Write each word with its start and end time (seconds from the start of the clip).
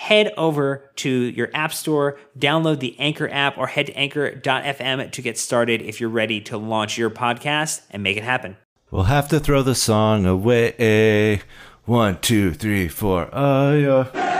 Head 0.00 0.32
over 0.38 0.90
to 0.96 1.10
your 1.10 1.50
app 1.52 1.74
store, 1.74 2.18
download 2.38 2.80
the 2.80 2.98
Anchor 2.98 3.28
app, 3.30 3.58
or 3.58 3.66
head 3.66 3.84
to 3.88 3.92
anchor.fm 3.98 5.10
to 5.10 5.22
get 5.22 5.36
started 5.36 5.82
if 5.82 6.00
you're 6.00 6.08
ready 6.08 6.40
to 6.40 6.56
launch 6.56 6.96
your 6.96 7.10
podcast 7.10 7.82
and 7.90 8.02
make 8.02 8.16
it 8.16 8.24
happen. 8.24 8.56
We'll 8.90 9.02
have 9.02 9.28
to 9.28 9.38
throw 9.38 9.62
the 9.62 9.74
song 9.74 10.24
away. 10.24 11.42
One, 11.84 12.18
two, 12.22 12.54
three, 12.54 12.88
four. 12.88 13.28
Oh, 13.30 13.76
yeah. 13.76 14.39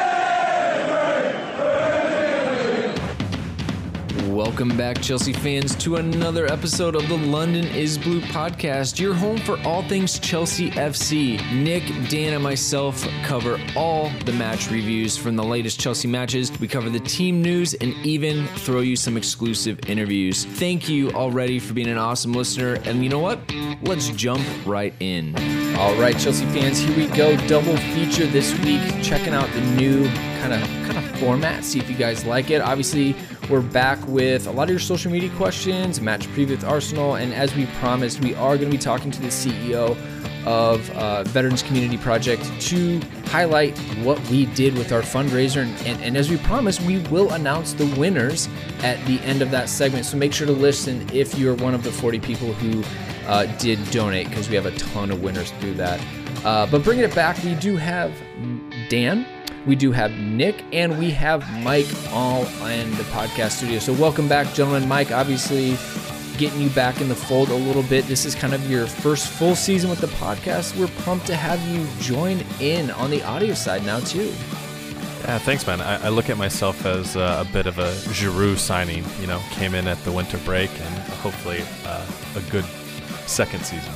Welcome 4.61 4.77
back, 4.77 5.01
Chelsea 5.01 5.33
fans, 5.33 5.75
to 5.77 5.97
another 5.97 6.45
episode 6.45 6.95
of 6.95 7.09
the 7.09 7.17
London 7.17 7.65
is 7.69 7.97
Blue 7.97 8.21
podcast, 8.21 9.01
your 9.01 9.15
home 9.15 9.39
for 9.39 9.59
all 9.61 9.83
things 9.85 10.19
Chelsea 10.19 10.71
FC. 10.73 11.41
Nick, 11.51 11.83
Dan, 12.11 12.35
and 12.35 12.43
myself 12.43 13.03
cover 13.25 13.59
all 13.75 14.11
the 14.27 14.35
match 14.35 14.71
reviews 14.71 15.17
from 15.17 15.35
the 15.35 15.43
latest 15.43 15.81
Chelsea 15.81 16.09
matches. 16.09 16.53
We 16.61 16.69
cover 16.69 16.91
the 16.91 17.01
team 17.01 17.41
news 17.41 17.73
and 17.73 17.95
even 18.05 18.47
throw 18.49 18.81
you 18.81 18.97
some 18.97 19.17
exclusive 19.17 19.81
interviews. 19.89 20.45
Thank 20.45 20.91
you 20.91 21.11
already 21.13 21.59
for 21.59 21.73
being 21.73 21.89
an 21.89 21.97
awesome 21.97 22.35
listener. 22.35 22.75
And 22.85 23.03
you 23.03 23.09
know 23.09 23.19
what? 23.19 23.41
Let's 23.81 24.11
jump 24.11 24.47
right 24.67 24.93
in. 25.01 25.35
All 25.79 25.95
right, 25.95 26.19
Chelsea 26.19 26.45
fans, 26.45 26.81
here 26.81 26.95
we 26.95 27.07
go. 27.17 27.35
Double 27.47 27.79
feature 27.79 28.27
this 28.27 28.53
week. 28.59 28.83
Checking 29.03 29.33
out 29.33 29.51
the 29.55 29.63
new 29.77 30.07
kind 30.43 30.53
of 30.53 30.61
kind 30.85 30.99
of 30.99 31.19
format. 31.19 31.65
See 31.65 31.79
if 31.79 31.89
you 31.89 31.97
guys 31.97 32.27
like 32.27 32.51
it. 32.51 32.61
Obviously, 32.61 33.17
we're 33.51 33.61
back 33.61 33.99
with 34.07 34.47
a 34.47 34.51
lot 34.51 34.65
of 34.65 34.71
your 34.71 34.79
social 34.79 35.11
media 35.11 35.29
questions, 35.31 36.01
match 36.01 36.29
preview 36.29 36.51
with 36.51 36.65
Arsenal, 36.65 37.17
and 37.17 37.35
as 37.35 37.53
we 37.57 37.67
promised, 37.81 38.21
we 38.21 38.33
are 38.37 38.57
going 38.57 38.71
to 38.71 38.77
be 38.77 38.81
talking 38.81 39.11
to 39.11 39.21
the 39.21 39.27
CEO 39.29 39.97
of 40.47 40.89
uh, 40.91 41.25
Veterans 41.25 41.63
Community 41.63 41.99
Project 41.99 42.49
to 42.61 43.01
highlight 43.27 43.77
what 44.05 44.21
we 44.31 44.47
did 44.47 44.75
with 44.79 44.93
our 44.93 45.03
fundraiser. 45.03 45.63
And, 45.63 45.87
and, 45.87 46.03
and, 46.03 46.17
as 46.17 46.31
we 46.31 46.37
promised, 46.39 46.81
we 46.83 47.01
will 47.09 47.33
announce 47.33 47.73
the 47.73 47.87
winners 47.99 48.49
at 48.83 49.05
the 49.07 49.19
end 49.21 49.43
of 49.43 49.51
that 49.51 49.69
segment. 49.69 50.07
So 50.07 50.17
make 50.17 50.33
sure 50.33 50.47
to 50.47 50.53
listen 50.53 51.09
if 51.13 51.37
you're 51.37 51.57
one 51.57 51.75
of 51.75 51.83
the 51.83 51.91
40 51.91 52.21
people 52.21 52.53
who 52.53 52.85
uh, 53.27 53.47
did 53.59 53.79
donate, 53.91 54.29
because 54.29 54.49
we 54.49 54.55
have 54.55 54.67
a 54.67 54.77
ton 54.79 55.11
of 55.11 55.23
winners 55.23 55.51
through 55.59 55.75
that. 55.75 56.01
Uh, 56.45 56.67
but 56.67 56.85
bringing 56.85 57.05
it 57.05 57.15
back, 57.17 57.43
we 57.43 57.55
do 57.57 57.77
have 57.77 58.13
Dan 58.89 59.27
we 59.67 59.77
do 59.77 59.93
have 59.93 60.13
Nick 60.13 60.65
and 60.73 60.99
we 60.99 61.11
have 61.11 61.49
Mike 61.63 61.89
all 62.11 62.45
in 62.67 62.91
the 62.93 63.03
podcast 63.05 63.53
studio. 63.53 63.79
So, 63.79 63.93
welcome 63.93 64.29
back, 64.29 64.53
gentlemen. 64.55 64.89
Mike, 64.89 65.11
obviously, 65.11 65.77
getting 66.39 66.61
you 66.61 66.71
back 66.71 67.01
in 67.01 67.09
the 67.09 67.15
fold 67.15 67.51
a 67.51 67.55
little 67.55 67.83
bit. 67.83 68.07
This 68.07 68.25
is 68.25 68.35
kind 68.35 68.55
of 68.55 68.71
your 68.71 68.87
first 68.87 69.29
full 69.29 69.55
season 69.55 69.91
with 69.91 70.01
the 70.01 70.07
podcast. 70.09 70.79
We're 70.79 70.89
pumped 71.05 71.27
to 71.27 71.37
have 71.37 71.61
you 71.69 71.87
join 72.01 72.43
in 72.61 72.91
on 72.93 73.11
the 73.11 73.23
audio 73.23 73.55
side 73.55 73.85
now, 73.85 74.01
too. 74.01 74.33
Yeah, 75.23 75.39
thanks, 75.39 75.67
man. 75.67 75.83
I, 75.83 76.07
I 76.07 76.09
look 76.09 76.31
at 76.31 76.39
myself 76.39 76.87
as 76.87 77.15
uh, 77.15 77.45
a 77.47 77.53
bit 77.53 77.67
of 77.67 77.79
a 77.79 77.93
Giroud 78.09 78.57
signing. 78.57 79.05
You 79.21 79.27
know, 79.27 79.41
came 79.51 79.75
in 79.75 79.87
at 79.87 80.03
the 80.05 80.13
winter 80.13 80.39
break 80.39 80.71
and 80.71 80.95
hopefully 81.21 81.63
uh, 81.85 82.07
a 82.37 82.51
good 82.51 82.65
second 83.27 83.65
season. 83.65 83.93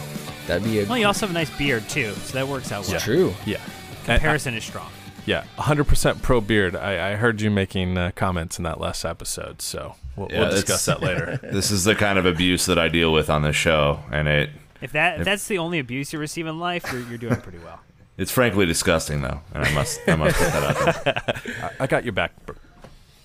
That'd 0.46 0.64
be 0.64 0.80
a. 0.80 0.84
Well, 0.84 0.98
you 0.98 1.06
also 1.06 1.26
have 1.26 1.30
a 1.30 1.32
nice 1.38 1.50
beard 1.56 1.88
too, 1.88 2.12
so 2.12 2.34
that 2.34 2.46
works 2.46 2.70
out 2.70 2.84
well. 2.84 2.92
Yeah. 2.92 2.98
True. 2.98 3.34
Yeah. 3.46 3.60
Comparison 4.04 4.52
I, 4.52 4.58
is 4.58 4.64
strong. 4.64 4.90
Yeah, 5.26 5.44
100% 5.58 6.22
pro 6.22 6.40
beard. 6.40 6.76
I, 6.76 7.12
I 7.12 7.14
heard 7.16 7.40
you 7.40 7.50
making 7.50 7.96
uh, 7.96 8.10
comments 8.14 8.58
in 8.58 8.64
that 8.64 8.80
last 8.80 9.04
episode, 9.04 9.62
so 9.62 9.94
we'll, 10.16 10.28
yeah, 10.30 10.40
we'll 10.40 10.50
discuss 10.50 10.84
that 10.86 11.02
later. 11.02 11.38
this 11.42 11.70
is 11.70 11.84
the 11.84 11.94
kind 11.94 12.18
of 12.18 12.26
abuse 12.26 12.66
that 12.66 12.78
I 12.78 12.88
deal 12.88 13.12
with 13.12 13.30
on 13.30 13.42
this 13.42 13.56
show, 13.56 14.00
and 14.10 14.28
it. 14.28 14.50
If 14.80 14.92
that 14.92 15.20
if 15.20 15.24
that's 15.24 15.46
the 15.46 15.58
only 15.58 15.78
abuse 15.78 16.12
you 16.12 16.18
receive 16.18 16.46
in 16.46 16.58
life, 16.58 16.84
you're, 16.92 17.02
you're 17.02 17.18
doing 17.18 17.36
pretty 17.36 17.58
well. 17.58 17.80
It's 18.18 18.30
frankly 18.30 18.66
disgusting, 18.66 19.22
though, 19.22 19.40
and 19.54 19.64
I 19.64 19.72
must 19.72 20.00
I 20.06 20.16
must 20.16 20.36
put 20.36 20.52
that 20.52 20.62
out 20.62 21.04
there. 21.04 21.42
I, 21.80 21.84
I 21.84 21.86
got 21.86 22.04
your 22.04 22.12
back. 22.12 22.32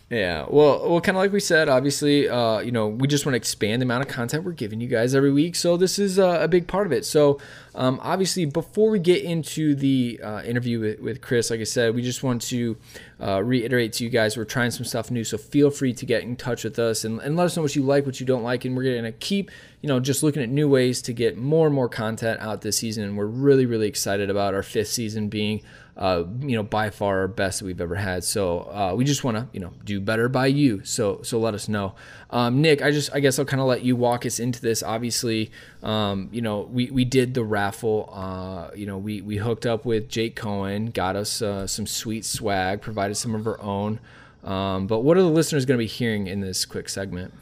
Yeah, 0.10 0.48
well, 0.50 0.90
well, 0.90 1.02
kind 1.02 1.16
of 1.16 1.22
like 1.22 1.32
we 1.32 1.40
said, 1.40 1.70
obviously, 1.70 2.28
uh, 2.28 2.62
you 2.62 2.72
know, 2.72 2.88
we 2.88 3.08
just 3.08 3.28
want 3.28 3.34
to 3.34 3.38
expand 3.38 3.80
the 3.80 3.84
amount 3.84 4.02
of 4.02 4.08
content 4.08 4.44
we're 4.44 4.54
giving 4.54 4.82
you 4.82 4.88
guys 4.88 5.14
every 5.14 5.32
week. 5.32 5.56
So 5.56 5.78
this 5.78 6.00
is 6.00 6.18
uh, 6.18 6.40
a 6.42 6.48
big 6.48 6.66
part 6.66 6.88
of 6.88 6.94
it. 6.94 7.06
So 7.06 7.40
um, 7.76 8.00
obviously, 8.02 8.46
before 8.46 8.90
we 8.90 8.98
get 8.98 9.24
into 9.24 9.76
the 9.76 10.20
uh, 10.24 10.42
interview 10.42 10.80
with, 10.80 11.00
with, 11.00 11.22
Chris, 11.22 11.52
like 11.52 11.60
I 11.60 11.64
said, 11.64 11.94
we 11.94 12.02
just 12.02 12.24
want 12.24 12.42
to 12.44 12.76
uh, 13.22 13.44
reiterate 13.44 13.94
to 13.94 14.04
you 14.04 14.10
guys 14.10 14.36
we're 14.36 14.46
trying 14.46 14.72
some 14.72 14.84
stuff 14.84 15.12
new. 15.12 15.24
So 15.24 15.38
feel 15.38 15.70
free 15.70 15.94
to 15.94 16.06
get 16.08 16.24
in 16.24 16.36
touch 16.36 16.64
with 16.64 16.80
us 16.80 17.04
and, 17.04 17.20
and 17.20 17.36
let 17.36 17.46
us 17.46 17.56
know 17.56 17.62
what 17.62 17.76
you 17.76 17.84
like, 17.84 18.08
what 18.08 18.20
you 18.20 18.26
don't 18.26 18.44
like, 18.44 18.66
and 18.66 18.76
we're 18.76 18.86
going 18.86 19.04
to 19.04 19.12
keep, 19.12 19.52
you 19.82 19.88
know, 19.88 20.00
just 20.00 20.24
looking 20.24 20.42
at 20.42 20.50
new 20.50 20.68
ways 20.68 21.04
to 21.04 21.14
get 21.14 21.38
more 21.38 21.68
and 21.68 21.76
more 21.76 21.88
content 21.88 22.42
out 22.42 22.62
this 22.62 22.78
season. 22.78 23.04
And 23.04 23.16
we're 23.16 23.28
really, 23.28 23.68
really 23.68 23.88
excited 23.88 24.32
about 24.32 24.56
our 24.56 24.64
fifth 24.64 24.88
season 24.88 25.30
being 25.30 25.62
uh, 26.00 26.24
you 26.40 26.56
know, 26.56 26.64
by 26.64 26.90
far 26.90 27.20
our 27.20 27.28
best 27.28 27.60
that 27.60 27.66
we've 27.66 27.82
ever 27.82 27.96
had. 27.96 28.24
So 28.24 28.60
uh, 28.72 28.94
we 28.96 29.04
just 29.04 29.26
want 29.26 29.36
to, 29.36 29.48
you 29.52 29.60
know, 29.60 29.74
do 29.84 30.00
better 30.00 30.30
by 30.30 30.48
you. 30.48 30.82
So 30.86 31.22
so 31.24 31.38
let 31.40 31.54
us 31.54 31.68
know. 31.68 31.94
Um, 32.30 32.62
Nick, 32.62 32.82
I 32.82 32.90
just 32.92 33.14
I 33.14 33.20
guess 33.20 33.38
I'll 33.38 33.44
kind 33.44 33.60
of 33.60 33.68
let 33.68 33.84
you 33.84 33.98
walk 33.98 34.26
us 34.26 34.40
into 34.40 34.62
this. 34.62 34.82
Obviously, 34.82 35.52
um, 35.84 36.30
you 36.32 36.42
know, 36.42 36.62
we 36.72 36.90
we 36.90 37.04
did 37.04 37.34
the 37.34 37.44
raffle. 37.44 38.10
Uh, 38.14 38.74
you 38.74 38.86
know, 38.86 38.98
we 38.98 39.20
we 39.20 39.36
hooked 39.36 39.66
up 39.66 39.84
with 39.84 40.08
Jake 40.08 40.38
Cohen, 40.38 40.88
got 40.88 41.18
us 41.18 41.42
uh, 41.42 41.68
some 41.68 41.86
sweet 41.86 42.24
swag, 42.24 42.82
provided 42.82 43.16
some 43.16 43.36
of 43.36 43.46
our 43.46 43.62
own. 43.62 44.00
Um, 44.42 44.88
but 44.88 45.02
what 45.02 45.18
are 45.18 45.22
the 45.22 45.28
listeners 45.28 45.66
going 45.66 45.78
to 45.78 45.84
be 45.84 45.88
hearing 45.88 46.28
in 46.28 46.40
this 46.40 46.64
quick 46.64 46.88
segment? 46.88 47.34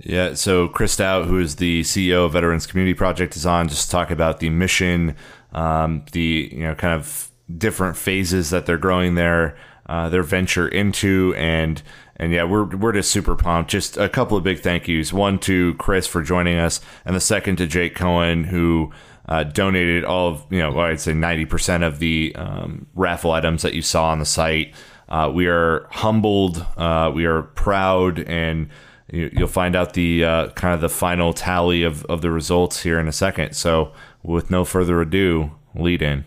Yeah, 0.00 0.34
so 0.34 0.68
Chris 0.68 0.92
Stout, 0.92 1.24
who 1.24 1.38
is 1.38 1.56
the 1.56 1.80
CEO 1.80 2.26
of 2.26 2.34
Veterans 2.34 2.66
Community 2.66 2.92
Project, 2.92 3.36
is 3.36 3.46
on 3.46 3.68
just 3.68 3.86
to 3.86 3.90
talk 3.90 4.10
about 4.10 4.40
the 4.40 4.50
mission, 4.50 5.16
um, 5.52 6.04
the 6.12 6.50
you 6.52 6.62
know 6.64 6.74
kind 6.74 6.92
of 6.92 7.30
different 7.54 7.96
phases 7.96 8.50
that 8.50 8.66
they're 8.66 8.78
growing 8.78 9.14
their 9.14 9.56
uh, 9.88 10.08
their 10.08 10.22
venture 10.22 10.66
into, 10.66 11.34
and 11.36 11.82
and 12.16 12.32
yeah, 12.32 12.44
we're 12.44 12.64
we're 12.64 12.92
just 12.92 13.10
super 13.10 13.36
pumped. 13.36 13.70
Just 13.70 13.96
a 13.96 14.08
couple 14.08 14.36
of 14.36 14.44
big 14.44 14.60
thank 14.60 14.88
yous. 14.88 15.12
One 15.12 15.38
to 15.40 15.74
Chris 15.74 16.06
for 16.06 16.22
joining 16.22 16.58
us, 16.58 16.80
and 17.04 17.14
the 17.14 17.20
second 17.20 17.56
to 17.56 17.66
Jake 17.66 17.94
Cohen 17.94 18.44
who 18.44 18.92
uh, 19.28 19.44
donated 19.44 20.04
all 20.04 20.28
of 20.28 20.44
you 20.50 20.58
know 20.58 20.78
I'd 20.80 21.00
say 21.00 21.14
ninety 21.14 21.44
percent 21.44 21.84
of 21.84 21.98
the 21.98 22.34
um, 22.36 22.86
raffle 22.94 23.32
items 23.32 23.62
that 23.62 23.74
you 23.74 23.82
saw 23.82 24.10
on 24.10 24.18
the 24.18 24.24
site. 24.24 24.74
Uh, 25.08 25.30
we 25.32 25.46
are 25.46 25.86
humbled, 25.90 26.66
uh, 26.76 27.12
we 27.14 27.26
are 27.26 27.42
proud, 27.42 28.18
and 28.20 28.68
you, 29.12 29.30
will 29.36 29.46
find 29.46 29.76
out 29.76 29.94
the 29.94 30.24
uh, 30.24 30.48
kind 30.50 30.74
of 30.74 30.80
the 30.80 30.88
final 30.88 31.32
tally 31.32 31.84
of, 31.84 32.04
of 32.06 32.22
the 32.22 32.30
results 32.30 32.82
here 32.82 32.98
in 32.98 33.06
a 33.06 33.12
second. 33.12 33.54
So, 33.54 33.92
with 34.24 34.50
no 34.50 34.64
further 34.64 35.00
ado, 35.00 35.52
lead 35.76 36.02
in. 36.02 36.24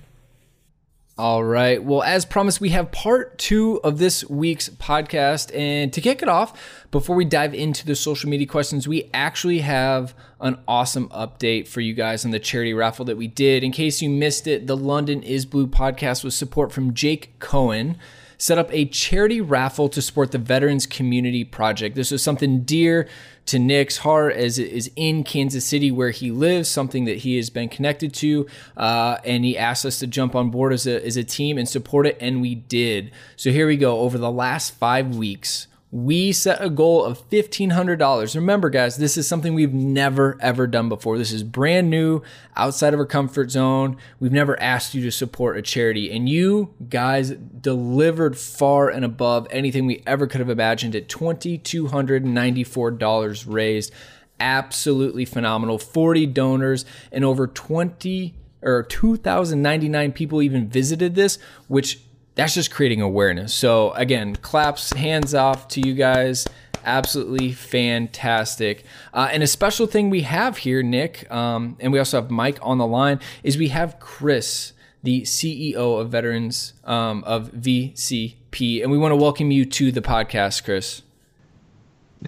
All 1.20 1.44
right. 1.44 1.84
Well, 1.84 2.02
as 2.02 2.24
promised, 2.24 2.62
we 2.62 2.70
have 2.70 2.94
part 2.94 3.38
two 3.38 3.82
of 3.84 3.98
this 3.98 4.24
week's 4.30 4.70
podcast. 4.70 5.54
And 5.54 5.92
to 5.92 6.00
kick 6.00 6.22
it 6.22 6.30
off, 6.30 6.86
before 6.92 7.18
we 7.18 7.26
dive 7.26 7.54
into 7.54 7.86
the 7.86 7.94
social 7.94 8.30
media 8.30 8.48
questions, 8.48 8.88
we 8.88 9.10
actually 9.14 9.60
have 9.60 10.16
an 10.40 10.58
awesome 10.66 11.10
update 11.10 11.68
for 11.68 11.82
you 11.82 11.94
guys 11.94 12.24
on 12.24 12.32
the 12.32 12.40
charity 12.40 12.74
raffle 12.74 13.04
that 13.04 13.18
we 13.18 13.28
did. 13.28 13.66
In 13.66 13.74
case 13.74 14.02
you 14.02 14.10
missed 14.10 14.48
it, 14.48 14.66
the 14.66 14.78
London 14.78 15.22
is 15.22 15.46
Blue 15.46 15.68
podcast 15.68 16.24
with 16.24 16.34
support 16.34 16.72
from 16.72 16.94
Jake 16.94 17.38
Cohen 17.40 17.98
set 18.38 18.58
up 18.58 18.74
a 18.74 18.86
charity 18.86 19.42
raffle 19.42 19.90
to 19.90 20.02
support 20.02 20.32
the 20.32 20.38
Veterans 20.38 20.86
Community 20.86 21.44
Project. 21.44 21.96
This 21.96 22.10
was 22.10 22.24
something 22.24 22.62
dear 22.62 23.10
to 23.50 23.60
Nick's 23.60 23.98
heart 23.98 24.34
as 24.34 24.60
it 24.60 24.72
is 24.72 24.92
in 24.96 25.24
Kansas 25.24 25.66
City 25.66 25.92
where 25.92 26.12
he 26.12 26.30
lives, 26.32 26.70
something 26.70 27.06
that 27.06 27.18
he 27.18 27.38
has 27.38 27.50
been 27.50 27.68
connected 27.68 28.14
to. 28.16 28.48
Uh, 28.78 29.18
and 29.26 29.44
he 29.44 29.58
asked 29.58 29.86
us 29.86 30.00
to 30.00 30.08
jump 30.08 30.36
on 30.36 30.50
board 30.52 30.72
as 30.72 30.86
a, 30.86 31.04
as 31.06 31.18
a 31.18 31.24
team 31.24 31.58
and 31.58 31.68
support 31.68 32.06
it, 32.06 32.18
and 32.22 32.42
we 32.42 32.54
did. 32.56 33.12
So 33.36 33.52
here 33.52 33.68
we 33.68 33.78
go. 33.78 34.00
Over 34.00 34.18
the 34.18 34.32
last 34.32 34.76
five 34.76 35.16
weeks, 35.16 35.68
we 35.92 36.32
set 36.32 36.64
a 36.64 36.70
goal 36.70 37.04
of 37.04 37.28
$1,500. 37.30 38.36
Remember, 38.36 38.70
guys, 38.70 38.98
this 38.98 39.18
is 39.18 39.28
something 39.28 39.56
we've 39.56 39.74
never, 39.74 40.38
ever 40.40 40.68
done 40.68 40.88
before. 40.88 41.18
This 41.18 41.32
is 41.32 41.42
brand 41.42 41.90
new, 41.90 42.22
outside 42.56 42.94
of 42.94 43.00
our 43.00 43.08
comfort 43.08 43.50
zone. 43.50 43.98
We've 44.20 44.32
never 44.32 44.62
asked 44.62 44.94
you 44.94 45.02
to 45.02 45.12
support 45.12 45.58
a 45.58 45.64
charity, 45.64 46.12
and 46.12 46.30
you 46.30 46.76
guys 46.90 47.32
delivered 47.32 48.38
far 48.38 48.90
and 48.90 49.04
above 49.04 49.48
anything 49.50 49.88
we 49.88 50.04
ever 50.06 50.28
could 50.28 50.42
have 50.42 50.50
imagined 50.50 50.96
at 50.96 51.10
$2,294 51.10 53.46
raised. 53.48 53.92
Absolutely 54.40 55.26
phenomenal. 55.26 55.80
40 55.80 56.28
donors 56.28 56.86
and 57.12 57.26
over 57.26 57.48
20 57.48 58.36
or 58.62 58.84
2,099 58.84 60.12
people 60.12 60.42
even 60.42 60.70
visited 60.70 61.16
this, 61.16 61.38
which 61.68 62.02
that's 62.40 62.54
just 62.54 62.72
creating 62.72 63.02
awareness. 63.02 63.54
So 63.54 63.92
again, 63.92 64.36
claps, 64.38 64.94
hands 64.94 65.36
off 65.36 65.68
to 65.70 65.82
you 65.86 65.94
guys. 65.94 66.48
Absolutely 66.86 67.52
fantastic. 67.52 68.86
Uh, 69.14 69.28
and 69.32 69.44
a 69.44 69.48
special 69.48 69.88
thing 69.88 70.10
we 70.10 70.22
have 70.22 70.60
here, 70.60 70.82
Nick, 70.82 71.30
um, 71.30 71.76
and 71.82 71.92
we 71.92 72.00
also 72.00 72.22
have 72.22 72.32
Mike 72.32 72.58
on 72.62 72.78
the 72.78 72.88
line, 72.88 73.20
is 73.44 73.58
we 73.58 73.68
have 73.68 74.00
Chris, 74.00 74.72
the 75.04 75.24
CEO 75.24 76.00
of 76.00 76.10
Veterans 76.10 76.74
um, 76.86 77.26
of 77.26 77.52
VCP, 77.52 78.84
and 78.84 78.90
we 78.90 78.98
want 78.98 79.12
to 79.12 79.18
welcome 79.18 79.52
you 79.52 79.66
to 79.66 79.92
the 79.92 80.02
podcast, 80.02 80.64
Chris. 80.64 81.02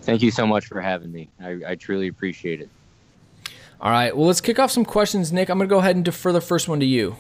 Thank 0.02 0.22
you 0.22 0.32
so 0.32 0.46
much 0.46 0.66
for 0.66 0.82
having 0.82 1.14
me. 1.14 1.30
I, 1.42 1.60
I 1.68 1.76
truly 1.76 2.10
appreciate 2.10 2.60
it. 2.60 2.70
All 3.80 3.92
right. 3.92 4.16
Well, 4.16 4.28
let's 4.28 4.42
kick 4.42 4.60
off 4.60 4.72
some 4.72 4.84
questions, 4.84 5.32
Nick. 5.32 5.48
I'm 5.48 5.58
going 5.58 5.70
to 5.70 5.74
go 5.74 5.80
ahead 5.80 5.96
and 5.96 6.04
defer 6.04 6.34
the 6.34 6.42
first 6.42 6.68
one 6.68 6.82
to 6.82 6.86
you. 6.86 7.16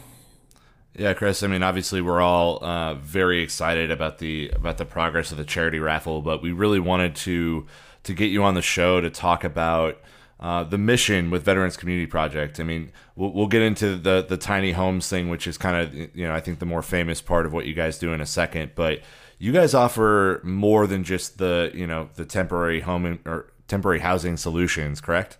Yeah, 0.95 1.13
Chris. 1.13 1.41
I 1.41 1.47
mean, 1.47 1.63
obviously, 1.63 2.01
we're 2.01 2.21
all 2.21 2.63
uh, 2.63 2.95
very 2.95 3.41
excited 3.41 3.91
about 3.91 4.17
the 4.17 4.49
about 4.49 4.77
the 4.77 4.85
progress 4.85 5.31
of 5.31 5.37
the 5.37 5.45
charity 5.45 5.79
raffle, 5.79 6.21
but 6.21 6.41
we 6.41 6.51
really 6.51 6.79
wanted 6.79 7.15
to 7.17 7.65
to 8.03 8.13
get 8.13 8.25
you 8.25 8.43
on 8.43 8.55
the 8.55 8.61
show 8.61 8.99
to 8.99 9.09
talk 9.09 9.43
about 9.43 10.01
uh, 10.41 10.63
the 10.63 10.77
mission 10.77 11.29
with 11.29 11.43
Veterans 11.43 11.77
Community 11.77 12.07
Project. 12.07 12.59
I 12.59 12.63
mean, 12.63 12.91
we'll, 13.15 13.31
we'll 13.31 13.47
get 13.47 13.61
into 13.61 13.95
the 13.95 14.25
the 14.27 14.37
tiny 14.37 14.73
homes 14.73 15.07
thing, 15.07 15.29
which 15.29 15.47
is 15.47 15.57
kind 15.57 15.77
of 15.77 15.93
you 15.93 16.27
know 16.27 16.33
I 16.33 16.41
think 16.41 16.59
the 16.59 16.65
more 16.65 16.81
famous 16.81 17.21
part 17.21 17.45
of 17.45 17.53
what 17.53 17.65
you 17.65 17.73
guys 17.73 17.97
do 17.97 18.11
in 18.11 18.19
a 18.19 18.25
second. 18.25 18.71
But 18.75 18.99
you 19.39 19.53
guys 19.53 19.73
offer 19.73 20.41
more 20.43 20.87
than 20.87 21.05
just 21.05 21.37
the 21.37 21.71
you 21.73 21.87
know 21.87 22.09
the 22.15 22.25
temporary 22.25 22.81
home 22.81 23.05
in, 23.05 23.19
or 23.25 23.53
temporary 23.69 23.99
housing 23.99 24.35
solutions, 24.35 24.99
correct? 24.99 25.37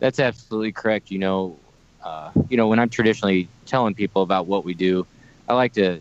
That's 0.00 0.18
absolutely 0.18 0.72
correct. 0.72 1.12
You 1.12 1.20
know, 1.20 1.58
uh, 2.04 2.30
you 2.48 2.56
know, 2.56 2.68
when 2.68 2.78
I'm 2.78 2.88
traditionally 2.88 3.48
telling 3.66 3.94
people 3.94 4.22
about 4.22 4.46
what 4.46 4.64
we 4.64 4.74
do, 4.74 5.06
I 5.48 5.54
like 5.54 5.72
to 5.74 6.00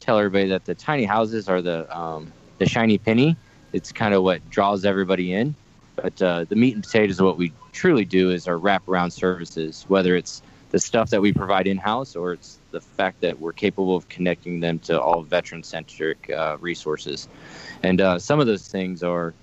tell 0.00 0.18
everybody 0.18 0.48
that 0.48 0.64
the 0.64 0.74
tiny 0.74 1.04
houses 1.04 1.48
are 1.48 1.62
the 1.62 1.96
um, 1.96 2.32
the 2.58 2.66
shiny 2.66 2.98
penny. 2.98 3.36
It's 3.72 3.92
kind 3.92 4.14
of 4.14 4.22
what 4.22 4.48
draws 4.50 4.84
everybody 4.84 5.32
in. 5.32 5.54
But 5.96 6.20
uh, 6.22 6.44
the 6.48 6.56
meat 6.56 6.74
and 6.74 6.82
potatoes 6.82 7.20
of 7.20 7.26
what 7.26 7.36
we 7.36 7.52
truly 7.72 8.04
do 8.04 8.30
is 8.30 8.48
our 8.48 8.56
wraparound 8.56 9.12
services, 9.12 9.84
whether 9.88 10.16
it's 10.16 10.42
the 10.70 10.78
stuff 10.78 11.10
that 11.10 11.20
we 11.20 11.32
provide 11.32 11.66
in 11.66 11.76
house 11.76 12.16
or 12.16 12.32
it's 12.32 12.58
the 12.70 12.80
fact 12.80 13.20
that 13.20 13.40
we're 13.40 13.52
capable 13.52 13.96
of 13.96 14.08
connecting 14.08 14.60
them 14.60 14.78
to 14.78 15.00
all 15.00 15.22
veteran 15.22 15.62
centric 15.62 16.30
uh, 16.30 16.56
resources. 16.60 17.28
And 17.82 18.00
uh, 18.00 18.18
some 18.18 18.40
of 18.40 18.46
those 18.46 18.68
things 18.68 19.02
are 19.02 19.34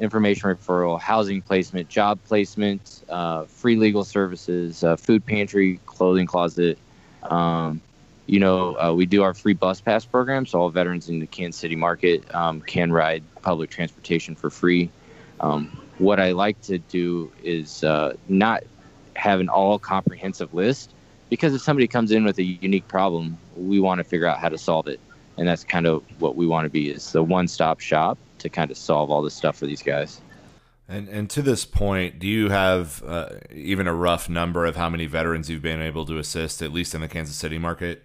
information 0.00 0.50
referral, 0.50 1.00
housing 1.00 1.40
placement, 1.40 1.88
job 1.88 2.18
placement, 2.24 3.04
uh, 3.08 3.44
free 3.44 3.76
legal 3.76 4.04
services, 4.04 4.82
uh, 4.82 4.96
food 4.96 5.24
pantry, 5.24 5.80
clothing 5.86 6.26
closet. 6.26 6.78
Um, 7.22 7.80
you 8.26 8.40
know, 8.40 8.76
uh, 8.78 8.92
we 8.92 9.06
do 9.06 9.22
our 9.22 9.34
free 9.34 9.52
bus 9.52 9.80
pass 9.80 10.04
program, 10.04 10.46
so 10.46 10.60
all 10.60 10.70
veterans 10.70 11.08
in 11.08 11.20
the 11.20 11.26
Kansas 11.26 11.60
City 11.60 11.76
market 11.76 12.34
um, 12.34 12.60
can 12.62 12.90
ride 12.92 13.22
public 13.42 13.70
transportation 13.70 14.34
for 14.34 14.50
free. 14.50 14.90
Um, 15.40 15.78
what 15.98 16.18
I 16.18 16.32
like 16.32 16.60
to 16.62 16.78
do 16.78 17.30
is 17.42 17.84
uh, 17.84 18.14
not 18.28 18.64
have 19.16 19.40
an 19.40 19.48
all 19.48 19.78
comprehensive 19.78 20.52
list 20.54 20.92
because 21.30 21.54
if 21.54 21.62
somebody 21.62 21.86
comes 21.86 22.10
in 22.10 22.24
with 22.24 22.38
a 22.38 22.42
unique 22.42 22.88
problem, 22.88 23.38
we 23.56 23.78
want 23.78 23.98
to 23.98 24.04
figure 24.04 24.26
out 24.26 24.38
how 24.38 24.48
to 24.48 24.58
solve 24.58 24.88
it. 24.88 25.00
And 25.36 25.46
that's 25.46 25.64
kind 25.64 25.86
of 25.86 26.02
what 26.20 26.36
we 26.36 26.46
want 26.46 26.64
to 26.64 26.70
be 26.70 26.90
is 26.90 27.12
the 27.12 27.22
one 27.22 27.48
stop 27.48 27.80
shop 27.80 28.18
to 28.44 28.48
kind 28.48 28.70
of 28.70 28.76
solve 28.76 29.10
all 29.10 29.22
this 29.22 29.34
stuff 29.34 29.56
for 29.56 29.66
these 29.66 29.82
guys. 29.82 30.20
And 30.86 31.08
and 31.08 31.30
to 31.30 31.42
this 31.42 31.64
point, 31.64 32.18
do 32.18 32.28
you 32.28 32.50
have 32.50 33.02
uh, 33.04 33.30
even 33.52 33.86
a 33.88 33.94
rough 33.94 34.28
number 34.28 34.66
of 34.66 34.76
how 34.76 34.90
many 34.90 35.06
veterans 35.06 35.48
you've 35.48 35.62
been 35.62 35.80
able 35.80 36.04
to 36.06 36.18
assist, 36.18 36.62
at 36.62 36.72
least 36.72 36.94
in 36.94 37.00
the 37.00 37.08
Kansas 37.08 37.36
City 37.36 37.58
market? 37.58 38.04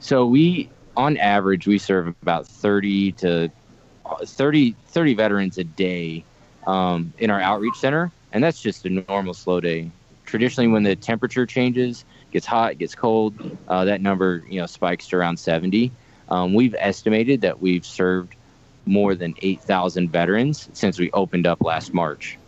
So 0.00 0.26
we, 0.26 0.68
on 0.96 1.16
average, 1.16 1.68
we 1.68 1.78
serve 1.78 2.08
about 2.08 2.46
thirty 2.46 3.12
to 3.12 3.50
30, 4.24 4.74
30 4.88 5.14
veterans 5.14 5.58
a 5.58 5.64
day 5.64 6.24
um, 6.66 7.12
in 7.18 7.30
our 7.30 7.40
outreach 7.40 7.76
center, 7.76 8.10
and 8.32 8.42
that's 8.42 8.60
just 8.60 8.84
a 8.84 8.90
normal 8.90 9.32
slow 9.32 9.60
day. 9.60 9.88
Traditionally, 10.26 10.66
when 10.66 10.82
the 10.82 10.96
temperature 10.96 11.46
changes, 11.46 12.04
gets 12.32 12.46
hot, 12.46 12.78
gets 12.78 12.96
cold, 12.96 13.56
uh, 13.68 13.84
that 13.84 14.00
number 14.00 14.44
you 14.50 14.60
know 14.60 14.66
spikes 14.66 15.06
to 15.08 15.16
around 15.16 15.38
seventy. 15.38 15.92
Um, 16.30 16.52
we've 16.52 16.74
estimated 16.78 17.40
that 17.42 17.60
we've 17.60 17.86
served 17.86 18.34
more 18.86 19.14
than 19.14 19.34
8,000 19.42 20.10
veterans 20.10 20.68
since 20.72 20.98
we 20.98 21.10
opened 21.12 21.46
up 21.46 21.62
last 21.62 21.92
March. 21.94 22.38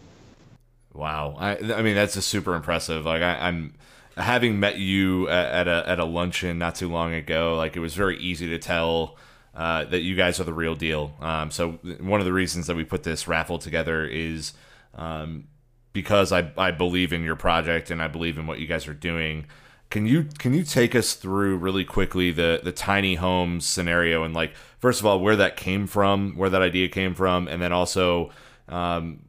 Wow. 0.94 1.36
I, 1.38 1.56
I 1.72 1.82
mean, 1.82 1.94
that's 1.94 2.14
just 2.14 2.28
super 2.28 2.54
impressive. 2.54 3.04
Like, 3.04 3.22
I, 3.22 3.48
am 3.48 3.74
having 4.16 4.60
met 4.60 4.78
you 4.78 5.28
at, 5.28 5.68
a, 5.68 5.84
at 5.86 5.98
a 5.98 6.04
luncheon 6.04 6.58
not 6.58 6.74
too 6.74 6.88
long 6.88 7.14
ago, 7.14 7.56
like, 7.56 7.76
it 7.76 7.80
was 7.80 7.94
very 7.94 8.18
easy 8.18 8.48
to 8.48 8.58
tell. 8.58 9.16
Uh, 9.54 9.84
that 9.84 10.00
you 10.00 10.16
guys 10.16 10.40
are 10.40 10.44
the 10.44 10.54
real 10.54 10.74
deal. 10.74 11.12
Um, 11.20 11.50
so 11.50 11.72
one 12.00 12.20
of 12.20 12.24
the 12.24 12.32
reasons 12.32 12.68
that 12.68 12.74
we 12.74 12.84
put 12.84 13.02
this 13.02 13.28
raffle 13.28 13.58
together 13.58 14.06
is 14.06 14.54
um, 14.94 15.44
because 15.92 16.32
I, 16.32 16.50
I 16.56 16.70
believe 16.70 17.12
in 17.12 17.22
your 17.22 17.36
project 17.36 17.90
and 17.90 18.02
I 18.02 18.08
believe 18.08 18.38
in 18.38 18.46
what 18.46 18.58
you 18.58 18.66
guys 18.66 18.88
are 18.88 18.94
doing. 18.94 19.46
Can 19.90 20.06
you 20.06 20.24
can 20.38 20.54
you 20.54 20.62
take 20.62 20.94
us 20.94 21.14
through 21.14 21.58
really 21.58 21.84
quickly 21.84 22.30
the 22.30 22.60
the 22.62 22.72
tiny 22.72 23.16
homes 23.16 23.66
scenario 23.66 24.24
and 24.24 24.32
like 24.32 24.54
first 24.82 25.00
of 25.00 25.06
all 25.06 25.20
where 25.20 25.36
that 25.36 25.56
came 25.56 25.86
from, 25.86 26.36
where 26.36 26.50
that 26.50 26.60
idea 26.60 26.88
came 26.88 27.14
from, 27.14 27.48
and 27.48 27.62
then 27.62 27.72
also 27.72 28.30
um, 28.68 29.20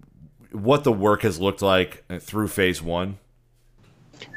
what 0.51 0.83
the 0.83 0.91
work 0.91 1.21
has 1.21 1.39
looked 1.39 1.61
like 1.61 2.03
through 2.19 2.49
phase 2.49 2.81
one? 2.81 3.19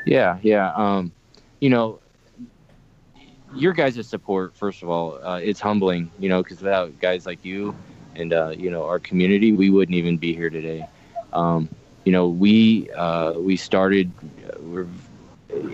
Yeah, 0.05 0.39
yeah. 0.43 0.73
Um, 0.75 1.11
you 1.61 1.71
know, 1.71 1.99
your 3.55 3.73
guys' 3.73 4.07
support, 4.07 4.55
first 4.55 4.83
of 4.83 4.91
all, 4.91 5.19
uh, 5.25 5.41
it's 5.43 5.59
humbling. 5.59 6.11
You 6.19 6.29
know, 6.29 6.43
because 6.43 6.61
without 6.61 6.99
guys 7.01 7.27
like 7.27 7.45
you 7.45 7.75
and 8.15 8.33
uh, 8.33 8.51
you 8.57 8.71
know 8.71 8.85
our 8.85 8.99
community, 8.99 9.53
we 9.53 9.71
wouldn't 9.71 9.97
even 9.97 10.19
be 10.19 10.35
here 10.35 10.51
today. 10.51 10.87
Um, 11.33 11.69
you 12.05 12.13
know, 12.13 12.29
we 12.29 12.91
uh, 12.93 13.33
we 13.33 13.57
started. 13.57 14.13
Uh, 14.47 14.61
we're 14.61 14.87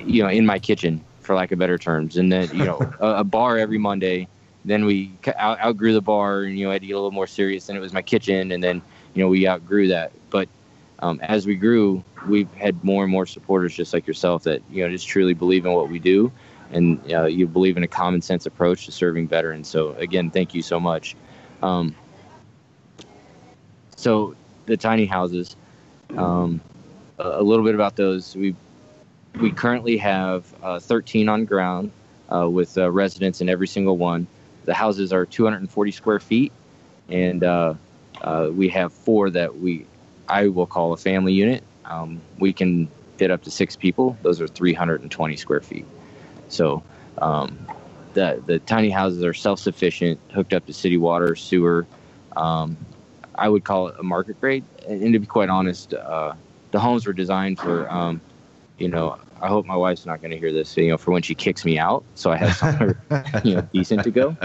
you 0.05 0.23
know, 0.23 0.29
in 0.29 0.47
my 0.47 0.59
kitchen, 0.59 1.03
for 1.21 1.35
lack 1.35 1.51
of 1.51 1.59
better 1.59 1.79
terms, 1.79 2.17
and 2.17 2.31
then 2.31 2.49
you 2.53 2.65
know, 2.65 2.79
a, 3.01 3.17
a, 3.17 3.25
bar 3.25 3.59
every 3.59 3.79
Monday. 3.79 4.29
Then 4.65 4.85
we 4.85 5.13
out, 5.37 5.61
outgrew 5.61 5.93
the 5.93 6.01
bar, 6.01 6.43
and 6.43 6.59
you 6.59 6.65
know, 6.65 6.71
I 6.71 6.75
had 6.75 6.83
to 6.83 6.87
get 6.87 6.95
a 6.95 6.97
little 6.97 7.11
more 7.11 7.27
serious. 7.27 7.69
And 7.69 7.77
it 7.77 7.81
was 7.81 7.93
my 7.93 8.03
kitchen, 8.03 8.53
and 8.53 8.63
then 8.63 8.83
you 9.15 9.23
know, 9.23 9.29
we 9.29 9.49
outgrew 9.49 9.89
that. 9.89 10.13
But 10.31 10.49
um, 11.01 11.19
as 11.21 11.47
we 11.47 11.57
grew, 11.57 12.05
we've 12.29 12.53
had 12.55 12.83
more 12.85 13.03
and 13.03 13.11
more 13.11 13.27
supporters, 13.27 13.75
just 13.75 13.93
like 13.93 14.07
yourself, 14.07 14.45
that 14.45 14.63
you 14.71 14.85
know, 14.85 14.91
just 14.91 15.09
truly 15.09 15.35
believe 15.35 15.67
in 15.67 15.73
what 15.73 15.89
we 15.89 15.99
do, 15.99 16.31
and 16.71 17.01
uh, 17.13 17.25
you 17.25 17.47
believe 17.47 17.77
in 17.77 17.83
a 17.83 17.89
common 17.89 18.23
sense 18.23 18.47
approach 18.47 18.87
to 18.87 18.93
serving 18.93 19.29
veterans. 19.29 19.69
So 19.69 19.93
again, 19.95 20.31
thank 20.31 20.55
you 20.55 20.63
so 20.63 20.79
much. 20.79 21.17
Um, 21.63 21.95
so 23.97 24.35
the 24.67 24.77
tiny 24.77 25.07
houses, 25.07 25.57
um, 26.17 26.61
a, 27.19 27.43
little 27.43 27.65
bit 27.65 27.75
about 27.75 27.97
those. 27.97 28.35
We 28.35 28.55
we 29.41 29.51
currently 29.51 29.97
have 29.97 30.45
uh, 30.63 30.79
13 30.79 31.29
on 31.29 31.45
ground 31.45 31.91
uh, 32.33 32.49
with 32.49 32.77
uh, 32.77 32.91
residents 32.91 33.41
in 33.41 33.49
every 33.49 33.67
single 33.67 33.97
one. 33.97 34.27
The 34.65 34.75
houses 34.75 35.13
are 35.13 35.27
240 35.27 35.91
square 35.91 36.21
feet, 36.21 36.53
and 37.09 37.43
uh, 37.43 37.75
uh, 38.21 38.51
we 38.53 38.69
have 38.69 38.93
four 38.93 39.31
that 39.31 39.59
we 39.59 39.87
I 40.29 40.49
will 40.49 40.67
call 40.67 40.93
a 40.93 40.97
family 40.97 41.33
unit. 41.33 41.65
Um, 41.85 42.21
we 42.39 42.53
can 42.53 42.89
fit 43.17 43.31
up 43.31 43.43
to 43.43 43.51
six 43.51 43.77
people. 43.77 44.17
Those 44.23 44.41
are 44.41 44.47
320 44.49 45.37
square 45.37 45.61
feet. 45.61 45.87
So 46.49 46.83
um, 47.19 47.67
the 48.15 48.43
the 48.47 48.59
tiny 48.61 48.91
houses 48.91 49.25
are 49.25 49.35
self 49.35 49.59
sufficient, 49.59 50.21
hooked 50.33 50.53
up 50.53 50.67
to 50.67 50.73
city 50.73 50.97
water, 50.97 51.35
sewer. 51.37 51.87
Um, 52.37 52.77
I 53.35 53.49
would 53.49 53.65
call 53.65 53.89
it 53.89 53.97
a 53.99 54.03
market 54.03 54.41
grade. 54.41 54.65
And 54.87 55.13
to 55.13 55.19
be 55.19 55.27
quite 55.27 55.49
honest, 55.49 55.95
uh, 55.95 56.35
the 56.71 56.81
homes 56.81 57.07
were 57.07 57.13
designed 57.13 57.59
for, 57.59 57.91
um, 57.91 58.21
you 58.79 58.89
know, 58.89 59.19
I 59.43 59.49
hope 59.49 59.67
my 59.67 59.77
wife's 59.77 60.07
not 60.07 60.23
going 60.23 60.31
to 60.31 60.39
hear 60.39 60.53
this, 60.53 60.77
you 60.77 60.89
know, 60.89 60.99
for 60.99 61.11
when 61.13 61.23
she 61.23 61.35
kicks 61.35 61.65
me 61.65 61.79
out. 61.79 62.05
So 62.15 62.31
I 62.31 62.37
have 62.37 62.55
somewhere, 62.55 62.97
you 63.45 63.57
know, 63.57 63.63
decent 63.75 64.05
to 64.05 64.11
go. 64.13 64.37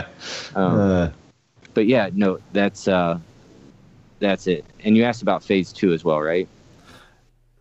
Um, 0.55 0.79
Uh, 0.79 1.11
but 1.73 1.85
yeah, 1.87 2.09
no, 2.13 2.39
that's 2.53 2.87
uh, 2.87 3.19
that's 4.19 4.47
it. 4.47 4.65
And 4.83 4.97
you 4.97 5.03
asked 5.03 5.21
about 5.21 5.43
phase 5.43 5.71
two 5.71 5.93
as 5.93 6.03
well, 6.03 6.21
right? 6.21 6.49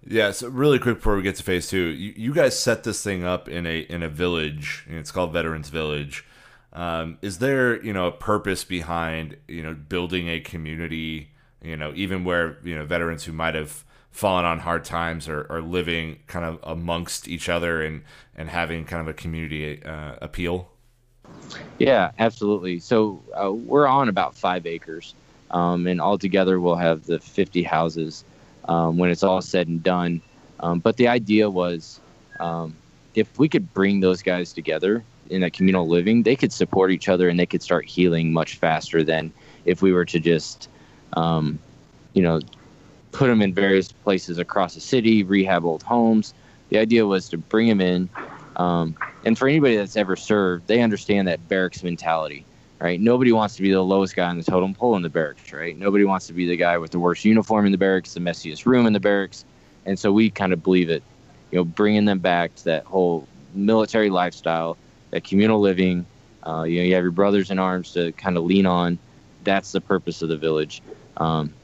Yeah, 0.09 0.31
so 0.31 0.49
really 0.49 0.78
quick 0.78 0.97
before 0.97 1.16
we 1.16 1.23
get 1.23 1.37
to 1.37 1.43
phase 1.43 1.69
two, 1.69 1.78
you, 1.78 2.14
you 2.16 2.33
guys 2.35 2.59
set 2.59 2.85
this 2.85 3.02
thing 3.02 3.25
up 3.25 3.49
in 3.49 3.66
a 3.66 3.81
in 3.81 4.02
a 4.02 4.09
village, 4.09 4.85
and 4.88 4.97
it's 4.99 5.11
called 5.11 5.33
Veterans 5.33 5.69
Village. 5.69 6.25
Um, 6.73 7.19
is 7.23 7.38
there 7.38 7.83
you 7.85 7.93
know 7.93 8.07
a 8.07 8.12
purpose 8.12 8.64
behind 8.64 9.37
you 9.49 9.62
know 9.62 9.75
building 9.75 10.28
a 10.28 10.40
community, 10.40 11.31
you 11.62 11.76
know, 11.76 11.93
even 11.97 12.25
where 12.25 12.59
you 12.64 12.76
know 12.76 12.85
veterans 12.87 13.25
who 13.25 13.33
might 13.33 13.55
have 13.55 13.85
fallen 14.16 14.46
on 14.46 14.58
hard 14.58 14.82
times 14.82 15.28
or, 15.28 15.46
are 15.50 15.61
living 15.61 16.18
kind 16.26 16.44
of 16.44 16.58
amongst 16.62 17.28
each 17.28 17.50
other 17.50 17.82
and 17.82 18.02
and 18.35 18.49
having 18.49 18.85
kind 18.85 19.02
of 19.02 19.08
a 19.08 19.12
community 19.12 19.82
uh, 19.85 20.14
appeal? 20.23 20.70
Yeah, 21.78 22.12
absolutely. 22.18 22.78
So 22.78 23.23
uh, 23.35 23.52
we're 23.52 23.87
on 23.87 24.08
about 24.08 24.35
five 24.35 24.66
acres, 24.66 25.14
um, 25.50 25.87
and 25.87 26.00
altogether 26.00 26.61
we'll 26.61 26.76
have 26.76 27.04
the 27.04 27.18
50 27.18 27.62
houses 27.62 28.25
um, 28.66 28.96
when 28.96 29.11
it's 29.11 29.23
all 29.23 29.42
said 29.42 29.68
and 29.68 29.82
done. 29.82 30.23
Um, 30.61 30.78
but 30.80 30.96
the 30.96 31.08
idea 31.08 31.50
was 31.50 32.00
um, 32.40 32.75
if 33.14 33.38
we 33.38 33.49
could 33.49 33.73
bring 33.75 34.00
those 34.00 34.23
guys 34.23 34.52
together 34.52 35.04
in 35.28 35.42
a 35.42 35.50
communal 35.50 35.87
living, 35.87 36.23
they 36.23 36.37
could 36.37 36.52
support 36.52 36.90
each 36.90 37.08
other 37.08 37.28
and 37.28 37.38
they 37.38 37.46
could 37.46 37.62
start 37.62 37.85
healing 37.85 38.32
much 38.32 38.56
faster 38.56 39.02
than 39.02 39.32
if 39.66 39.82
we 39.82 39.92
were 39.92 40.06
to 40.06 40.20
just, 40.20 40.68
um, 41.14 41.58
you 42.14 42.23
know, 42.23 42.40
put 43.16 43.28
them 43.28 43.40
in 43.40 43.54
various 43.54 43.90
places 43.90 44.38
across 44.38 44.75
the 44.75 44.80
city, 44.80 45.23
rehab 45.23 45.64
old 45.64 45.82
homes. 45.82 46.35
The 46.68 46.78
idea 46.78 47.06
was 47.06 47.30
to 47.30 47.38
bring 47.38 47.66
them 47.66 47.80
in. 47.80 48.11
Um, 48.56 48.94
and 49.25 49.38
for 49.38 49.49
anybody 49.49 49.76
that's 49.76 49.96
ever 49.96 50.16
served, 50.16 50.66
they 50.66 50.82
understand 50.82 51.26
that 51.28 51.49
barracks 51.49 51.82
mentality, 51.82 52.44
right? 52.78 53.00
Nobody 53.00 53.32
wants 53.32 53.56
to 53.56 53.62
be 53.62 53.73
the 53.73 53.82
lowest 53.82 54.16
guy 54.16 54.28
on 54.28 54.37
the 54.37 54.44
totem 54.44 54.75
pole 54.75 54.96
in 54.96 55.02
the 55.02 55.08
barracks, 55.08 55.50
right? 55.52 55.76
Nobody 55.78 56.04
wants 56.04 56.26
to 56.26 56.35
be 56.35 56.46
the 56.46 56.56
guy 56.56 56.76
with 56.76 56.90
the 56.90 56.99
worst 56.99 57.25
uniform 57.25 57.64
in 57.64 57.73
the 57.73 57.78
barracks, 57.78 58.12
the 58.12 58.20
messiest 58.20 58.66
room 58.66 58.87
in 58.87 58.92
the 58.92 59.00
barracks. 59.00 59.46
And 59.87 59.99
so 59.99 60.12
we 60.12 60.28
kind 60.28 60.52
of 60.52 60.62
believe 60.62 60.90
it, 60.90 61.02
you 61.50 61.58
know, 61.58 61.64
bringing 61.64 62.04
them 62.04 62.18
back 62.18 62.54
to 62.56 62.64
that 62.64 62.85
whole 62.85 63.26
military 63.54 64.11
lifestyle, 64.11 64.76
that 65.11 65.25
communal 65.25 65.61
living. 65.61 66.04
Uh, 66.46 66.64
you 66.64 66.78
know, 66.78 66.85
you 66.85 66.94
have 66.94 67.02
your 67.02 67.12
brothers 67.12 67.50
in 67.50 67.58
arms 67.58 67.92
to 67.92 68.12
kind 68.12 68.37
of 68.37 68.44
lean 68.44 68.66
on. 68.66 68.99
That's 69.44 69.73
the 69.73 69.80
purpose 69.80 70.20
of 70.20 70.28
the 70.28 70.37
village. 70.37 70.82
Um, 71.16 71.54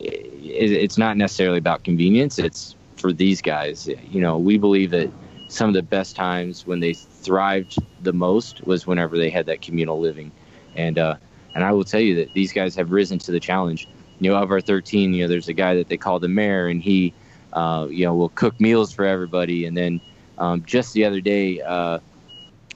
it's 0.00 0.98
not 0.98 1.16
necessarily 1.16 1.58
about 1.58 1.84
convenience. 1.84 2.38
It's 2.38 2.74
for 2.96 3.12
these 3.12 3.40
guys. 3.40 3.88
You 4.10 4.20
know, 4.20 4.38
we 4.38 4.58
believe 4.58 4.90
that 4.90 5.10
some 5.48 5.68
of 5.68 5.74
the 5.74 5.82
best 5.82 6.16
times 6.16 6.66
when 6.66 6.80
they 6.80 6.94
thrived 6.94 7.76
the 8.02 8.12
most 8.12 8.64
was 8.66 8.86
whenever 8.86 9.16
they 9.16 9.30
had 9.30 9.46
that 9.46 9.62
communal 9.62 9.98
living, 10.00 10.32
and 10.76 10.98
uh, 10.98 11.16
and 11.54 11.64
I 11.64 11.72
will 11.72 11.84
tell 11.84 12.00
you 12.00 12.16
that 12.16 12.32
these 12.34 12.52
guys 12.52 12.74
have 12.76 12.90
risen 12.92 13.18
to 13.20 13.32
the 13.32 13.40
challenge. 13.40 13.88
You 14.20 14.30
know, 14.30 14.36
of 14.36 14.50
our 14.50 14.60
13, 14.60 15.14
you 15.14 15.24
know, 15.24 15.28
there's 15.28 15.48
a 15.48 15.54
guy 15.54 15.74
that 15.76 15.88
they 15.88 15.96
call 15.96 16.18
the 16.18 16.28
mayor, 16.28 16.66
and 16.66 16.82
he, 16.82 17.14
uh, 17.54 17.88
you 17.90 18.04
know, 18.04 18.14
will 18.14 18.28
cook 18.30 18.58
meals 18.60 18.92
for 18.92 19.06
everybody. 19.06 19.64
And 19.64 19.74
then 19.74 20.00
um, 20.36 20.62
just 20.66 20.92
the 20.92 21.06
other 21.06 21.22
day, 21.22 21.60
uh, 21.62 22.00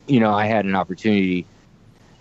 you 0.07 0.21
know, 0.21 0.33
I 0.33 0.47
had 0.47 0.65
an 0.65 0.75
opportunity. 0.75 1.47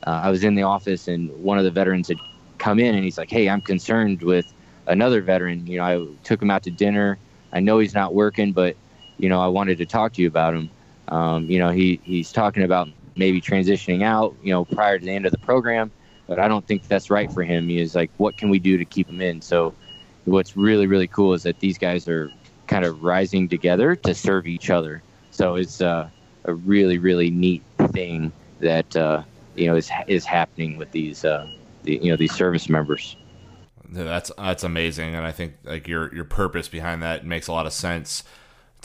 Uh, 0.06 0.22
I 0.24 0.30
was 0.30 0.44
in 0.44 0.56
the 0.56 0.64
office, 0.64 1.08
and 1.08 1.32
one 1.42 1.58
of 1.58 1.64
the 1.64 1.72
veterans 1.72 2.10
had 2.10 2.18
come 2.58 2.80
in, 2.80 2.96
and 2.96 3.04
he's 3.04 3.18
like, 3.18 3.30
"Hey, 3.30 3.50
I'm 3.50 3.62
concerned 3.62 4.22
with 4.22 4.54
another 4.88 5.22
veteran. 5.22 5.66
You 5.68 5.78
know, 5.78 5.84
I 5.84 6.08
took 6.24 6.42
him 6.42 6.52
out 6.52 6.64
to 6.64 6.72
dinner. 6.72 7.18
I 7.52 7.60
know 7.60 7.80
he's 7.80 7.94
not 7.94 8.14
working, 8.14 8.52
but 8.52 8.76
you 9.18 9.30
know, 9.30 9.40
I 9.40 9.48
wanted 9.48 9.78
to 9.78 9.86
talk 9.86 10.14
to 10.14 10.22
you 10.22 10.28
about 10.28 10.54
him. 10.54 10.70
Um, 11.08 11.46
you 11.50 11.60
know, 11.60 11.70
he 11.70 12.00
he's 12.04 12.32
talking 12.32 12.64
about 12.64 12.90
maybe 13.16 13.40
transitioning 13.42 14.04
out, 14.04 14.36
you 14.42 14.52
know, 14.52 14.66
prior 14.66 14.98
to 14.98 15.06
the 15.06 15.12
end 15.12 15.26
of 15.26 15.32
the 15.32 15.38
program, 15.38 15.92
but 16.28 16.40
I 16.40 16.48
don't 16.48 16.66
think 16.66 16.88
that's 16.88 17.10
right 17.10 17.32
for 17.32 17.44
him. 17.44 17.68
He 17.68 17.80
is 17.80 17.96
like, 17.96 18.10
what 18.18 18.38
can 18.38 18.50
we 18.50 18.60
do 18.60 18.78
to 18.78 18.86
keep 18.86 19.08
him 19.08 19.22
in? 19.22 19.42
So, 19.42 19.74
what's 20.26 20.56
really 20.56 20.88
really 20.88 21.08
cool 21.08 21.34
is 21.34 21.44
that 21.44 21.60
these 21.60 21.78
guys 21.78 22.08
are 22.08 22.32
kind 22.68 22.86
of 22.86 23.04
rising 23.04 23.48
together 23.50 23.96
to 23.96 24.14
serve 24.14 24.48
each 24.48 24.70
other. 24.70 25.04
So 25.32 25.56
it's 25.56 25.82
uh, 25.82 26.10
a 26.46 26.54
really 26.54 26.98
really 26.98 27.30
neat 27.30 27.64
thing 27.92 28.32
that 28.60 28.96
uh, 28.96 29.24
you 29.56 29.68
know 29.68 29.76
is 29.76 29.92
is 30.08 30.26
happening 30.26 30.78
with 30.78 30.92
these 30.92 31.26
uh, 31.26 31.48
the, 31.84 32.00
you 32.02 32.12
know 32.12 32.18
these 32.18 32.34
service 32.34 32.70
members. 32.70 33.16
That's 33.90 34.32
that's 34.38 34.64
amazing, 34.64 35.16
and 35.16 35.26
I 35.26 35.32
think 35.32 35.56
like 35.64 35.88
your 35.88 36.14
your 36.14 36.26
purpose 36.26 36.68
behind 36.68 37.04
that 37.04 37.26
makes 37.26 37.48
a 37.48 37.52
lot 37.52 37.66
of 37.66 37.74
sense. 37.74 38.24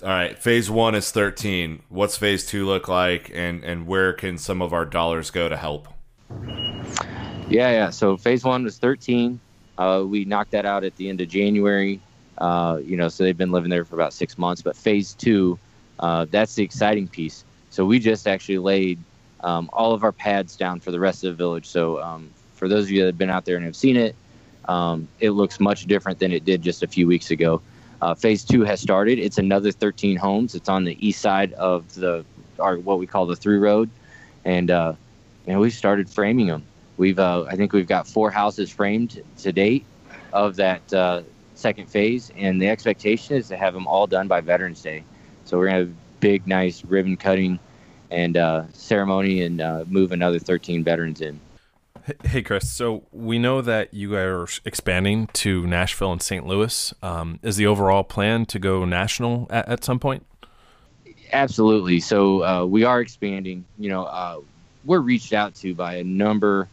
All 0.02 0.08
right, 0.08 0.38
phase 0.38 0.70
one 0.70 0.94
is 0.94 1.10
thirteen. 1.10 1.82
What's 1.88 2.16
phase 2.16 2.46
two 2.46 2.66
look 2.66 2.88
like, 2.88 3.30
and 3.34 3.64
and 3.64 3.86
where 3.86 4.12
can 4.12 4.38
some 4.38 4.62
of 4.62 4.72
our 4.72 4.84
dollars 4.84 5.30
go 5.30 5.48
to 5.48 5.56
help? 5.56 5.88
Yeah, 7.50 7.70
yeah. 7.70 7.90
So 7.90 8.16
phase 8.16 8.44
one 8.44 8.64
was 8.64 8.78
13. 8.78 9.40
Uh, 9.78 10.04
we 10.06 10.24
knocked 10.24 10.50
that 10.50 10.66
out 10.66 10.84
at 10.84 10.94
the 10.96 11.08
end 11.08 11.20
of 11.20 11.28
January. 11.28 12.00
Uh, 12.36 12.80
you 12.84 12.96
know, 12.96 13.08
so 13.08 13.24
they've 13.24 13.36
been 13.36 13.52
living 13.52 13.70
there 13.70 13.84
for 13.84 13.94
about 13.94 14.12
six 14.12 14.36
months. 14.36 14.60
But 14.60 14.76
phase 14.76 15.14
two, 15.14 15.58
uh, 15.98 16.26
that's 16.30 16.54
the 16.54 16.62
exciting 16.62 17.08
piece. 17.08 17.44
So 17.70 17.86
we 17.86 17.98
just 17.98 18.28
actually 18.28 18.58
laid 18.58 18.98
um, 19.40 19.70
all 19.72 19.92
of 19.92 20.04
our 20.04 20.12
pads 20.12 20.56
down 20.56 20.80
for 20.80 20.90
the 20.90 21.00
rest 21.00 21.24
of 21.24 21.30
the 21.30 21.36
village. 21.36 21.66
So 21.66 22.02
um, 22.02 22.30
for 22.54 22.68
those 22.68 22.84
of 22.84 22.90
you 22.90 23.00
that 23.00 23.06
have 23.06 23.18
been 23.18 23.30
out 23.30 23.44
there 23.44 23.56
and 23.56 23.64
have 23.64 23.76
seen 23.76 23.96
it, 23.96 24.14
um, 24.68 25.08
it 25.18 25.30
looks 25.30 25.58
much 25.58 25.86
different 25.86 26.18
than 26.18 26.30
it 26.30 26.44
did 26.44 26.62
just 26.62 26.82
a 26.82 26.86
few 26.86 27.06
weeks 27.06 27.30
ago. 27.30 27.60
Uh, 28.00 28.14
phase 28.14 28.44
two 28.44 28.62
has 28.62 28.80
started. 28.80 29.18
It's 29.18 29.38
another 29.38 29.72
13 29.72 30.16
homes. 30.16 30.54
It's 30.54 30.68
on 30.68 30.84
the 30.84 30.96
east 31.04 31.20
side 31.20 31.52
of 31.54 31.92
the, 31.94 32.24
our 32.60 32.78
what 32.78 32.98
we 32.98 33.06
call 33.06 33.26
the 33.26 33.34
through 33.34 33.60
road, 33.60 33.90
and 34.44 34.70
uh, 34.70 34.92
we 35.46 35.70
started 35.70 36.08
framing 36.08 36.46
them. 36.46 36.64
We've 36.96 37.18
uh, 37.18 37.44
I 37.44 37.56
think 37.56 37.72
we've 37.72 37.88
got 37.88 38.06
four 38.06 38.30
houses 38.30 38.70
framed 38.70 39.22
to 39.38 39.52
date 39.52 39.84
of 40.32 40.56
that 40.56 40.92
uh, 40.92 41.22
second 41.54 41.88
phase, 41.88 42.30
and 42.36 42.60
the 42.60 42.68
expectation 42.68 43.36
is 43.36 43.48
to 43.48 43.56
have 43.56 43.74
them 43.74 43.86
all 43.86 44.06
done 44.06 44.28
by 44.28 44.40
Veterans 44.40 44.82
Day. 44.82 45.02
So 45.44 45.56
we're 45.56 45.66
gonna 45.66 45.78
have 45.78 45.88
a 45.88 45.94
big, 46.20 46.46
nice 46.46 46.84
ribbon 46.84 47.16
cutting 47.16 47.58
and 48.10 48.36
uh, 48.36 48.64
ceremony, 48.72 49.42
and 49.42 49.60
uh, 49.60 49.84
move 49.88 50.12
another 50.12 50.38
13 50.38 50.84
veterans 50.84 51.20
in. 51.20 51.40
Hey- 52.24 52.42
Chris. 52.42 52.70
So 52.70 53.04
we 53.12 53.38
know 53.38 53.60
that 53.62 53.92
you 53.92 54.14
are 54.14 54.46
expanding 54.64 55.28
to 55.34 55.66
Nashville 55.66 56.12
and 56.12 56.22
St. 56.22 56.46
Louis. 56.46 56.94
Um, 57.02 57.38
is 57.42 57.56
the 57.56 57.66
overall 57.66 58.04
plan 58.04 58.46
to 58.46 58.58
go 58.58 58.84
national 58.84 59.46
at, 59.50 59.68
at 59.68 59.84
some 59.84 59.98
point? 59.98 60.24
Absolutely. 61.32 62.00
So 62.00 62.44
uh, 62.44 62.64
we 62.64 62.84
are 62.84 63.00
expanding. 63.00 63.64
You 63.78 63.90
know, 63.90 64.04
uh, 64.04 64.40
we're 64.84 65.00
reached 65.00 65.32
out 65.32 65.54
to 65.56 65.74
by 65.74 65.96
a 65.96 66.04
number 66.04 66.68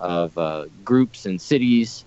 of 0.00 0.36
uh, 0.36 0.66
groups 0.84 1.26
and 1.26 1.40
cities 1.40 2.04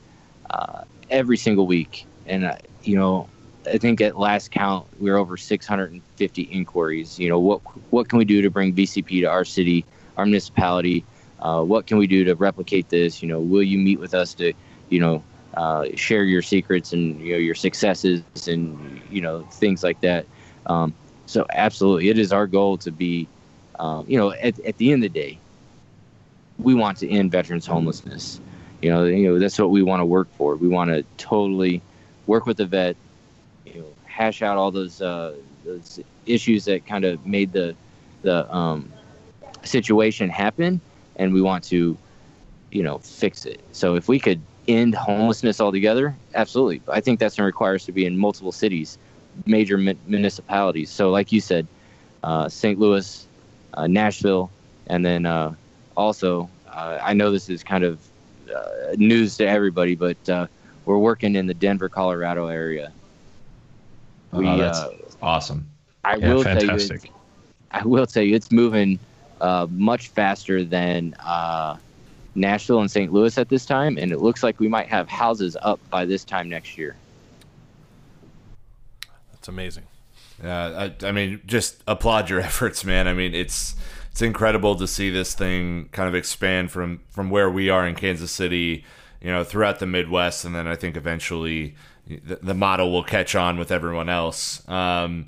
uh, 0.50 0.84
every 1.10 1.38
single 1.38 1.66
week, 1.66 2.06
and 2.28 2.46
uh, 2.46 2.58
you 2.84 2.96
know, 2.96 3.28
I 3.66 3.78
think 3.78 4.02
at 4.02 4.18
last 4.18 4.52
count 4.52 4.86
we 5.00 5.10
are 5.10 5.18
over 5.18 5.38
650 5.38 6.42
inquiries. 6.44 7.18
You 7.18 7.30
know, 7.30 7.40
what 7.40 7.62
what 7.92 8.10
can 8.10 8.20
we 8.20 8.26
do 8.26 8.42
to 8.42 8.52
bring 8.52 8.76
VCP 8.76 9.22
to 9.22 9.26
our 9.26 9.46
city, 9.46 9.86
our 10.18 10.26
municipality? 10.26 11.04
Uh, 11.40 11.64
what 11.64 11.86
can 11.86 11.98
we 11.98 12.08
do 12.08 12.24
to 12.26 12.36
replicate 12.36 12.90
this? 12.90 13.22
You 13.22 13.28
know, 13.28 13.40
will 13.40 13.64
you 13.64 13.78
meet 13.78 14.00
with 14.00 14.14
us 14.14 14.34
to, 14.36 14.54
you 14.90 15.00
know, 15.00 15.24
uh, 15.58 15.86
share 15.96 16.24
your 16.24 16.42
secrets 16.42 16.94
and 16.94 17.20
you 17.20 17.34
know 17.34 17.40
your 17.40 17.56
successes 17.56 18.24
and 18.48 19.02
you 19.10 19.22
know 19.22 19.42
things 19.52 19.84
like 19.84 20.00
that. 20.02 20.26
Um, 20.68 20.94
so 21.26 21.46
absolutely, 21.52 22.10
it 22.10 22.18
is 22.18 22.32
our 22.32 22.48
goal 22.48 22.78
to 22.78 22.92
be, 22.92 23.28
um, 23.80 24.06
you 24.08 24.18
know, 24.18 24.32
at, 24.32 24.60
at 24.60 24.78
the 24.78 24.92
end 24.92 25.04
of 25.04 25.12
the 25.14 25.20
day, 25.20 25.40
we 26.60 26.74
want 26.74 26.98
to 27.00 27.10
end 27.10 27.32
veterans 27.32 27.66
homelessness. 27.66 28.40
You 28.82 28.92
know, 28.92 29.06
you 29.06 29.28
know 29.28 29.40
that's 29.40 29.58
what 29.58 29.72
we 29.72 29.82
want 29.82 30.02
to 30.02 30.06
work 30.06 30.28
for. 30.38 30.56
We 30.56 30.68
want 30.68 30.92
to 30.92 31.04
totally 31.18 31.82
work 32.28 32.46
with 32.46 32.58
the 32.58 32.66
vet, 32.66 32.96
you 33.66 33.82
know, 33.82 33.88
hash 34.06 34.42
out 34.42 34.58
all 34.58 34.72
those 34.72 35.02
uh, 35.02 35.36
those 35.66 36.00
issues 36.26 36.66
that 36.66 36.86
kind 36.86 37.04
of 37.04 37.26
made 37.26 37.52
the 37.52 37.76
the 38.22 38.54
um, 38.54 38.92
situation 39.64 40.30
happen, 40.30 40.82
and 41.18 41.34
we 41.34 41.42
want 41.42 41.64
to 41.66 41.98
you 42.72 42.84
know, 42.84 42.98
fix 43.00 43.46
it. 43.46 43.62
So 43.72 43.96
if 43.96 44.08
we 44.08 44.20
could 44.20 44.42
end 44.68 44.96
homelessness 44.96 45.62
altogether, 45.62 46.16
absolutely. 46.36 46.82
I 46.92 47.00
think 47.02 47.20
that's 47.20 47.36
going 47.36 47.44
to 47.44 47.48
require 47.48 47.76
us 47.76 47.86
to 47.86 47.92
be 47.92 48.06
in 48.06 48.18
multiple 48.18 48.52
cities, 48.52 48.98
major 49.46 49.78
mi- 49.78 49.98
municipalities. 50.06 50.90
So 50.92 51.10
like 51.10 51.32
you 51.32 51.40
said, 51.42 51.68
uh, 52.24 52.50
St. 52.50 52.78
Louis, 52.80 53.28
uh, 53.74 53.88
Nashville, 53.88 54.52
and 54.88 55.06
then 55.06 55.26
uh, 55.26 55.54
also 55.96 56.50
uh, 56.70 57.00
I 57.02 57.14
know 57.14 57.32
this 57.32 57.50
is 57.50 57.64
kind 57.64 57.84
of 57.84 58.02
uh, 58.54 58.94
news 58.98 59.38
to 59.38 59.48
everybody, 59.48 59.96
but 59.96 60.30
uh, 60.30 60.48
we're 60.86 60.98
working 60.98 61.36
in 61.36 61.48
the 61.48 61.54
Denver, 61.54 61.90
Colorado 61.90 62.48
area. 62.48 62.92
Oh, 64.34 64.40
We, 64.40 64.48
that's 64.58 64.80
uh, 64.80 64.90
awesome. 65.22 65.70
I 66.04 66.18
Yeah, 66.18 66.30
will 66.30 66.44
tell 66.44 66.64
you, 66.64 67.00
I 67.72 67.84
will 67.86 68.06
tell 68.06 68.24
you, 68.24 68.36
it's 68.36 68.52
moving 68.52 69.00
uh, 69.42 69.68
much 69.70 70.10
faster 70.10 70.64
than 70.64 71.14
uh, 71.16 71.78
Nashville 72.36 72.82
and 72.82 72.90
St. 72.90 73.12
Louis 73.12 73.38
at 73.38 73.50
this 73.50 73.66
time, 73.66 73.98
and 73.98 74.12
it 74.12 74.20
looks 74.20 74.44
like 74.44 74.60
we 74.60 74.68
might 74.68 74.88
have 74.88 75.08
houses 75.10 75.58
up 75.62 75.80
by 75.90 76.06
this 76.06 76.24
time 76.24 76.50
next 76.50 76.78
year. 76.78 76.96
That's 79.32 79.48
amazing. 79.48 79.84
Yeah, 80.44 80.90
I, 81.02 81.08
I 81.08 81.12
mean, 81.12 81.42
just 81.46 81.84
applaud 81.88 82.30
your 82.30 82.40
efforts, 82.50 82.86
man. 82.86 83.08
I 83.08 83.14
mean, 83.14 83.34
it's 83.34 83.76
it's 84.12 84.22
incredible 84.22 84.76
to 84.76 84.88
see 84.88 85.10
this 85.10 85.34
thing 85.34 85.90
kind 85.92 86.08
of 86.08 86.16
expand 86.16 86.72
from 86.72 87.02
from 87.10 87.30
where 87.30 87.50
we 87.50 87.70
are 87.70 87.88
in 87.88 87.96
Kansas 87.96 88.32
City, 88.32 88.86
you 89.22 89.32
know, 89.32 89.44
throughout 89.44 89.80
the 89.80 89.88
Midwest, 89.88 90.46
and 90.46 90.54
then 90.54 90.68
I 90.68 90.76
think 90.76 90.96
eventually 90.96 91.76
the, 92.08 92.40
the 92.42 92.54
model 92.54 92.92
will 92.92 93.04
catch 93.04 93.36
on 93.36 93.58
with 93.58 93.72
everyone 93.72 94.10
else. 94.10 94.68
Um, 94.70 95.28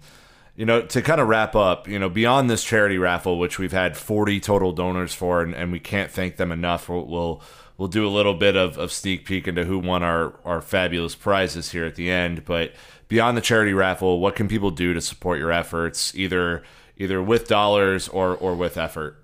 you 0.60 0.66
know, 0.66 0.82
to 0.82 1.02
kind 1.02 1.22
of 1.22 1.30
wrap 1.30 1.56
up, 1.56 1.88
you 1.88 1.98
know, 1.98 2.10
beyond 2.10 2.50
this 2.50 2.66
charity 2.66 2.98
raffle, 2.98 3.40
which 3.40 3.58
we've 3.58 3.72
had 3.72 3.96
40 3.96 4.42
total 4.42 4.74
donors 4.74 5.14
for, 5.14 5.42
and, 5.42 5.56
and 5.56 5.72
we 5.72 5.80
can't 5.80 6.12
thank 6.12 6.36
them 6.36 6.52
enough. 6.52 6.90
We'll, 6.90 7.06
we'll 7.06 7.42
we'll 7.78 7.88
do 7.88 8.06
a 8.06 8.10
little 8.10 8.34
bit 8.34 8.58
of, 8.58 8.78
of 8.78 8.92
sneak 8.92 9.24
peek 9.24 9.48
into 9.48 9.64
who 9.64 9.80
won 9.80 10.04
our, 10.04 10.34
our 10.44 10.60
fabulous 10.60 11.16
prizes 11.16 11.72
here 11.72 11.86
at 11.86 11.96
the 11.96 12.12
end. 12.12 12.44
But 12.44 12.74
beyond 13.08 13.38
the 13.38 13.42
charity 13.42 13.72
raffle, 13.72 14.20
what 14.20 14.36
can 14.36 14.50
people 14.50 14.70
do 14.70 14.94
to 14.94 15.00
support 15.00 15.40
your 15.40 15.50
efforts, 15.50 16.14
either 16.14 16.62
either 16.98 17.24
with 17.24 17.48
dollars 17.48 18.10
or, 18.10 18.36
or 18.36 18.54
with 18.54 18.78
effort? 18.78 19.24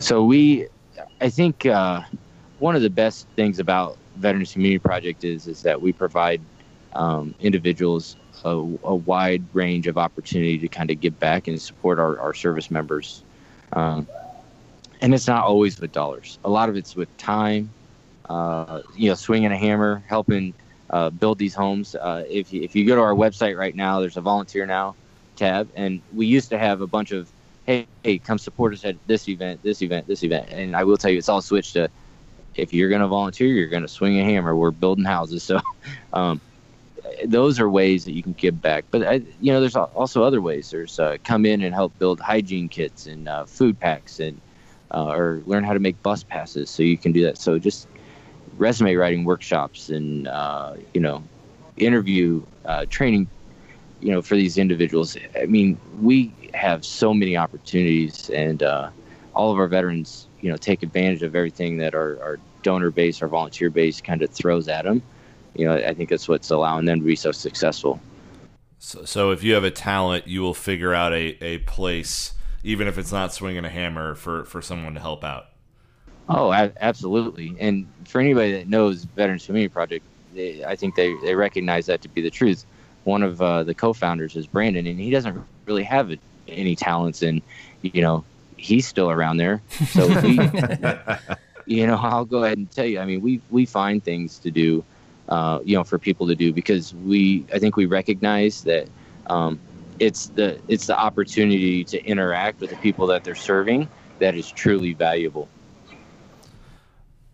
So 0.00 0.22
we, 0.22 0.68
I 1.22 1.30
think 1.30 1.64
uh, 1.64 2.02
one 2.58 2.76
of 2.76 2.82
the 2.82 2.90
best 2.90 3.26
things 3.36 3.58
about 3.58 3.96
Veterans 4.16 4.52
Community 4.52 4.78
Project 4.78 5.24
is 5.24 5.46
is 5.48 5.62
that 5.62 5.80
we 5.80 5.94
provide 5.94 6.42
um, 6.92 7.34
individuals 7.40 8.16
a, 8.44 8.50
a 8.50 8.94
wide 8.94 9.42
range 9.52 9.86
of 9.86 9.98
opportunity 9.98 10.58
to 10.58 10.68
kind 10.68 10.90
of 10.90 11.00
give 11.00 11.18
back 11.18 11.48
and 11.48 11.60
support 11.60 11.98
our, 11.98 12.18
our 12.18 12.34
service 12.34 12.70
members. 12.70 13.22
Um, 13.72 14.06
and 15.00 15.14
it's 15.14 15.26
not 15.26 15.44
always 15.44 15.80
with 15.80 15.92
dollars. 15.92 16.38
A 16.44 16.50
lot 16.50 16.68
of 16.68 16.76
it's 16.76 16.94
with 16.94 17.14
time, 17.18 17.70
uh, 18.28 18.82
you 18.96 19.08
know, 19.08 19.14
swinging 19.14 19.50
a 19.50 19.56
hammer, 19.56 20.02
helping 20.06 20.54
uh, 20.90 21.10
build 21.10 21.38
these 21.38 21.54
homes. 21.54 21.94
Uh, 21.94 22.24
if, 22.28 22.52
you, 22.52 22.62
if 22.62 22.76
you 22.76 22.86
go 22.86 22.94
to 22.94 23.00
our 23.00 23.14
website 23.14 23.56
right 23.56 23.74
now, 23.74 24.00
there's 24.00 24.16
a 24.16 24.20
volunteer 24.20 24.66
now 24.66 24.94
tab. 25.36 25.68
And 25.74 26.00
we 26.14 26.26
used 26.26 26.50
to 26.50 26.58
have 26.58 26.80
a 26.82 26.86
bunch 26.86 27.10
of, 27.10 27.30
hey, 27.66 27.86
hey, 28.04 28.18
come 28.18 28.38
support 28.38 28.72
us 28.74 28.84
at 28.84 28.96
this 29.06 29.28
event, 29.28 29.62
this 29.62 29.82
event, 29.82 30.06
this 30.06 30.22
event. 30.22 30.48
And 30.50 30.76
I 30.76 30.84
will 30.84 30.96
tell 30.96 31.10
you, 31.10 31.18
it's 31.18 31.28
all 31.28 31.42
switched 31.42 31.72
to 31.74 31.90
if 32.54 32.72
you're 32.72 32.88
going 32.88 33.00
to 33.00 33.08
volunteer, 33.08 33.48
you're 33.48 33.68
going 33.68 33.82
to 33.82 33.88
swing 33.88 34.20
a 34.20 34.24
hammer. 34.24 34.54
We're 34.54 34.70
building 34.70 35.04
houses. 35.04 35.42
So, 35.52 35.60
um, 36.12 36.40
those 37.24 37.60
are 37.60 37.68
ways 37.68 38.04
that 38.04 38.12
you 38.12 38.22
can 38.22 38.32
give 38.32 38.60
back. 38.60 38.84
But 38.90 39.06
I, 39.06 39.14
you 39.40 39.52
know, 39.52 39.60
there's 39.60 39.76
also 39.76 40.22
other 40.22 40.40
ways. 40.40 40.70
There's 40.70 40.98
uh, 40.98 41.16
come 41.24 41.46
in 41.46 41.62
and 41.62 41.74
help 41.74 41.98
build 41.98 42.20
hygiene 42.20 42.68
kits 42.68 43.06
and 43.06 43.28
uh, 43.28 43.44
food 43.46 43.78
packs, 43.78 44.20
and 44.20 44.40
uh, 44.92 45.08
or 45.08 45.42
learn 45.46 45.64
how 45.64 45.72
to 45.72 45.80
make 45.80 46.02
bus 46.02 46.22
passes. 46.22 46.70
So 46.70 46.82
you 46.82 46.98
can 46.98 47.12
do 47.12 47.22
that. 47.24 47.38
So 47.38 47.58
just 47.58 47.88
resume 48.56 48.94
writing 48.96 49.24
workshops 49.24 49.88
and 49.88 50.28
uh, 50.28 50.74
you 50.94 51.00
know, 51.00 51.22
interview 51.76 52.42
uh, 52.64 52.86
training. 52.88 53.28
You 54.00 54.10
know, 54.10 54.20
for 54.20 54.34
these 54.34 54.58
individuals. 54.58 55.16
I 55.40 55.46
mean, 55.46 55.78
we 56.00 56.34
have 56.54 56.84
so 56.84 57.14
many 57.14 57.36
opportunities, 57.36 58.30
and 58.30 58.60
uh, 58.60 58.90
all 59.32 59.52
of 59.52 59.58
our 59.60 59.68
veterans, 59.68 60.26
you 60.40 60.50
know, 60.50 60.56
take 60.56 60.82
advantage 60.82 61.22
of 61.22 61.36
everything 61.36 61.76
that 61.76 61.94
our, 61.94 62.20
our 62.20 62.40
donor 62.64 62.90
base, 62.90 63.22
our 63.22 63.28
volunteer 63.28 63.70
base, 63.70 64.00
kind 64.00 64.20
of 64.22 64.30
throws 64.30 64.66
at 64.66 64.84
them 64.84 65.02
you 65.54 65.66
know, 65.66 65.74
I 65.74 65.94
think 65.94 66.10
that's 66.10 66.28
what's 66.28 66.50
allowing 66.50 66.84
them 66.84 67.00
to 67.00 67.06
be 67.06 67.16
so 67.16 67.32
successful. 67.32 68.00
So, 68.78 69.04
so 69.04 69.30
if 69.30 69.44
you 69.44 69.54
have 69.54 69.64
a 69.64 69.70
talent, 69.70 70.26
you 70.26 70.40
will 70.42 70.54
figure 70.54 70.92
out 70.92 71.12
a, 71.12 71.42
a 71.44 71.58
place, 71.58 72.32
even 72.64 72.88
if 72.88 72.98
it's 72.98 73.12
not 73.12 73.32
swinging 73.32 73.64
a 73.64 73.68
hammer, 73.68 74.14
for, 74.14 74.44
for 74.44 74.60
someone 74.60 74.94
to 74.94 75.00
help 75.00 75.24
out. 75.24 75.46
Oh, 76.28 76.52
a- 76.52 76.72
absolutely. 76.80 77.54
And 77.60 77.86
for 78.04 78.20
anybody 78.20 78.52
that 78.52 78.68
knows 78.68 79.04
Veterans 79.04 79.46
Community 79.46 79.72
Project, 79.72 80.04
they, 80.34 80.64
I 80.64 80.76
think 80.76 80.94
they, 80.94 81.14
they 81.22 81.34
recognize 81.34 81.86
that 81.86 82.02
to 82.02 82.08
be 82.08 82.22
the 82.22 82.30
truth. 82.30 82.64
One 83.04 83.22
of 83.22 83.42
uh, 83.42 83.64
the 83.64 83.74
co-founders 83.74 84.36
is 84.36 84.46
Brandon, 84.46 84.86
and 84.86 84.98
he 84.98 85.10
doesn't 85.10 85.44
really 85.66 85.82
have 85.84 86.12
any 86.48 86.76
talents, 86.76 87.22
and 87.22 87.42
you 87.82 88.00
know, 88.00 88.24
he's 88.56 88.86
still 88.86 89.10
around 89.10 89.38
there. 89.38 89.60
So 89.88 90.06
we, 90.22 90.38
you 91.66 91.86
know, 91.86 91.96
I'll 91.96 92.24
go 92.24 92.44
ahead 92.44 92.58
and 92.58 92.70
tell 92.70 92.86
you. 92.86 93.00
I 93.00 93.04
mean, 93.04 93.20
we 93.20 93.40
we 93.50 93.66
find 93.66 94.02
things 94.02 94.38
to 94.38 94.50
do, 94.50 94.84
uh, 95.28 95.60
you 95.64 95.76
know, 95.76 95.84
for 95.84 95.98
people 95.98 96.26
to 96.26 96.34
do 96.34 96.52
because 96.52 96.94
we, 96.94 97.44
I 97.52 97.58
think 97.58 97.76
we 97.76 97.86
recognize 97.86 98.62
that 98.64 98.88
um, 99.26 99.58
it's 99.98 100.26
the 100.26 100.58
it's 100.68 100.86
the 100.86 100.98
opportunity 100.98 101.84
to 101.84 102.04
interact 102.04 102.60
with 102.60 102.70
the 102.70 102.76
people 102.76 103.06
that 103.08 103.24
they're 103.24 103.34
serving 103.34 103.88
that 104.18 104.34
is 104.34 104.50
truly 104.50 104.94
valuable. 104.94 105.48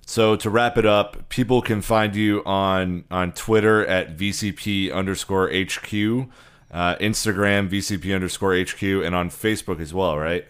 So 0.07 0.37
to 0.37 0.49
wrap 0.49 0.79
it 0.79 0.87
up, 0.87 1.29
people 1.29 1.61
can 1.61 1.83
find 1.83 2.17
you 2.17 2.43
on 2.45 3.05
on 3.11 3.33
Twitter 3.33 3.87
at 3.87 4.17
VCP 4.17 4.93
underscore 4.93 5.49
HQ, 5.49 6.29
uh, 6.73 6.97
Instagram 6.97 7.69
VCP 7.69 8.15
underscore 8.15 8.59
HQ, 8.59 8.83
and 8.83 9.15
on 9.15 9.29
Facebook 9.29 9.81
as 9.81 9.93
well, 9.93 10.17
right? 10.19 10.47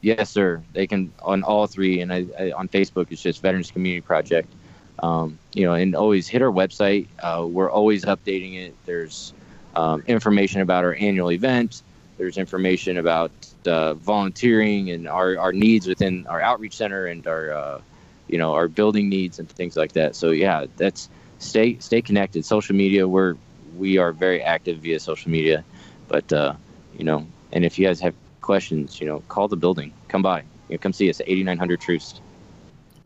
Yes, 0.00 0.30
sir. 0.30 0.62
They 0.72 0.86
can 0.86 1.12
on 1.22 1.42
all 1.42 1.66
three, 1.66 2.00
and 2.00 2.12
I, 2.12 2.26
I, 2.38 2.52
on 2.52 2.68
Facebook 2.68 3.08
it's 3.10 3.22
just 3.22 3.42
Veterans 3.42 3.70
Community 3.70 4.00
Project. 4.00 4.52
Um, 5.00 5.38
you 5.52 5.66
know, 5.66 5.74
and 5.74 5.94
always 5.94 6.28
hit 6.28 6.40
our 6.42 6.50
website. 6.50 7.08
Uh, 7.20 7.46
we're 7.46 7.70
always 7.70 8.04
updating 8.04 8.54
it. 8.56 8.74
There's 8.86 9.32
um, 9.74 10.02
information 10.06 10.60
about 10.60 10.84
our 10.84 10.94
annual 10.94 11.32
event. 11.32 11.82
There's 12.16 12.38
information 12.38 12.98
about 12.98 13.32
uh, 13.66 13.94
volunteering 13.94 14.90
and 14.90 15.08
our, 15.08 15.36
our 15.38 15.52
needs 15.52 15.86
within 15.86 16.26
our 16.28 16.40
outreach 16.40 16.76
center 16.76 17.06
and 17.06 17.26
our 17.26 17.52
uh, 17.52 17.80
you 18.28 18.38
know 18.38 18.54
our 18.54 18.68
building 18.68 19.08
needs 19.08 19.38
and 19.38 19.48
things 19.48 19.76
like 19.76 19.92
that. 19.92 20.14
So 20.14 20.30
yeah, 20.30 20.66
that's 20.76 21.08
stay 21.38 21.78
stay 21.78 22.00
connected. 22.02 22.44
Social 22.44 22.76
media, 22.76 23.06
we're 23.06 23.36
we 23.76 23.98
are 23.98 24.12
very 24.12 24.42
active 24.42 24.78
via 24.78 25.00
social 25.00 25.30
media, 25.30 25.64
but 26.08 26.32
uh, 26.32 26.54
you 26.96 27.04
know, 27.04 27.26
and 27.52 27.64
if 27.64 27.78
you 27.78 27.86
guys 27.86 28.00
have 28.00 28.14
questions, 28.40 29.00
you 29.00 29.06
know, 29.06 29.20
call 29.28 29.48
the 29.48 29.56
building, 29.56 29.92
come 30.08 30.22
by, 30.22 30.40
you 30.68 30.74
know, 30.74 30.78
come 30.78 30.92
see 30.92 31.10
us 31.10 31.20
at 31.20 31.28
8900 31.28 31.80
Troost. 31.80 32.20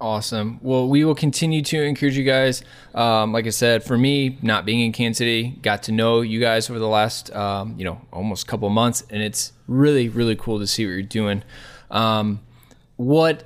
Awesome. 0.01 0.61
Well, 0.63 0.89
we 0.89 1.05
will 1.05 1.17
continue 1.17 1.61
to 1.63 1.83
encourage 1.83 2.17
you 2.17 2.23
guys. 2.23 2.63
Um, 2.95 3.33
like 3.33 3.47
I 3.47 3.51
said, 3.51 3.83
for 3.83 3.99
me, 3.99 4.39
not 4.43 4.65
being 4.65 4.81
in 4.81 4.93
Kansas 4.93 5.19
City, 5.19 5.59
got 5.61 5.83
to 5.85 5.93
know 5.93 6.21
you 6.21 6.39
guys 6.39 6.71
over 6.71 6.79
the 6.79 6.87
last, 6.87 7.35
um, 7.35 7.75
you 7.77 7.85
know, 7.85 8.01
almost 8.13 8.47
couple 8.47 8.69
months, 8.71 9.03
and 9.11 9.21
it's 9.21 9.53
really, 9.67 10.09
really 10.09 10.37
cool 10.37 10.61
to 10.61 10.69
see 10.69 10.87
what 10.87 10.93
you're 10.93 11.03
doing. 11.03 11.43
Um, 11.91 12.41
what 12.95 13.45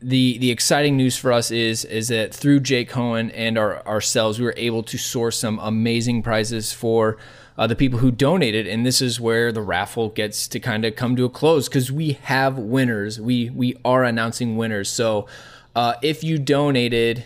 the 0.00 0.38
the 0.38 0.50
exciting 0.50 0.96
news 0.96 1.18
for 1.18 1.30
us 1.32 1.50
is 1.50 1.84
is 1.84 2.08
that 2.08 2.34
through 2.34 2.60
Jake 2.60 2.88
Cohen 2.88 3.30
and 3.32 3.58
our 3.58 3.86
ourselves, 3.86 4.38
we 4.38 4.46
were 4.46 4.54
able 4.56 4.82
to 4.84 4.96
source 4.96 5.38
some 5.38 5.58
amazing 5.58 6.22
prizes 6.22 6.72
for 6.72 7.18
uh, 7.58 7.66
the 7.66 7.76
people 7.76 7.98
who 7.98 8.10
donated, 8.10 8.66
and 8.66 8.86
this 8.86 9.02
is 9.02 9.20
where 9.20 9.52
the 9.52 9.60
raffle 9.60 10.08
gets 10.08 10.48
to 10.48 10.60
kind 10.60 10.86
of 10.86 10.96
come 10.96 11.14
to 11.16 11.26
a 11.26 11.28
close 11.28 11.68
because 11.68 11.92
we 11.92 12.12
have 12.22 12.56
winners. 12.56 13.20
We 13.20 13.50
we 13.50 13.76
are 13.84 14.02
announcing 14.02 14.56
winners. 14.56 14.88
So 14.88 15.26
uh, 15.74 15.94
if 16.02 16.24
you 16.24 16.38
donated, 16.38 17.24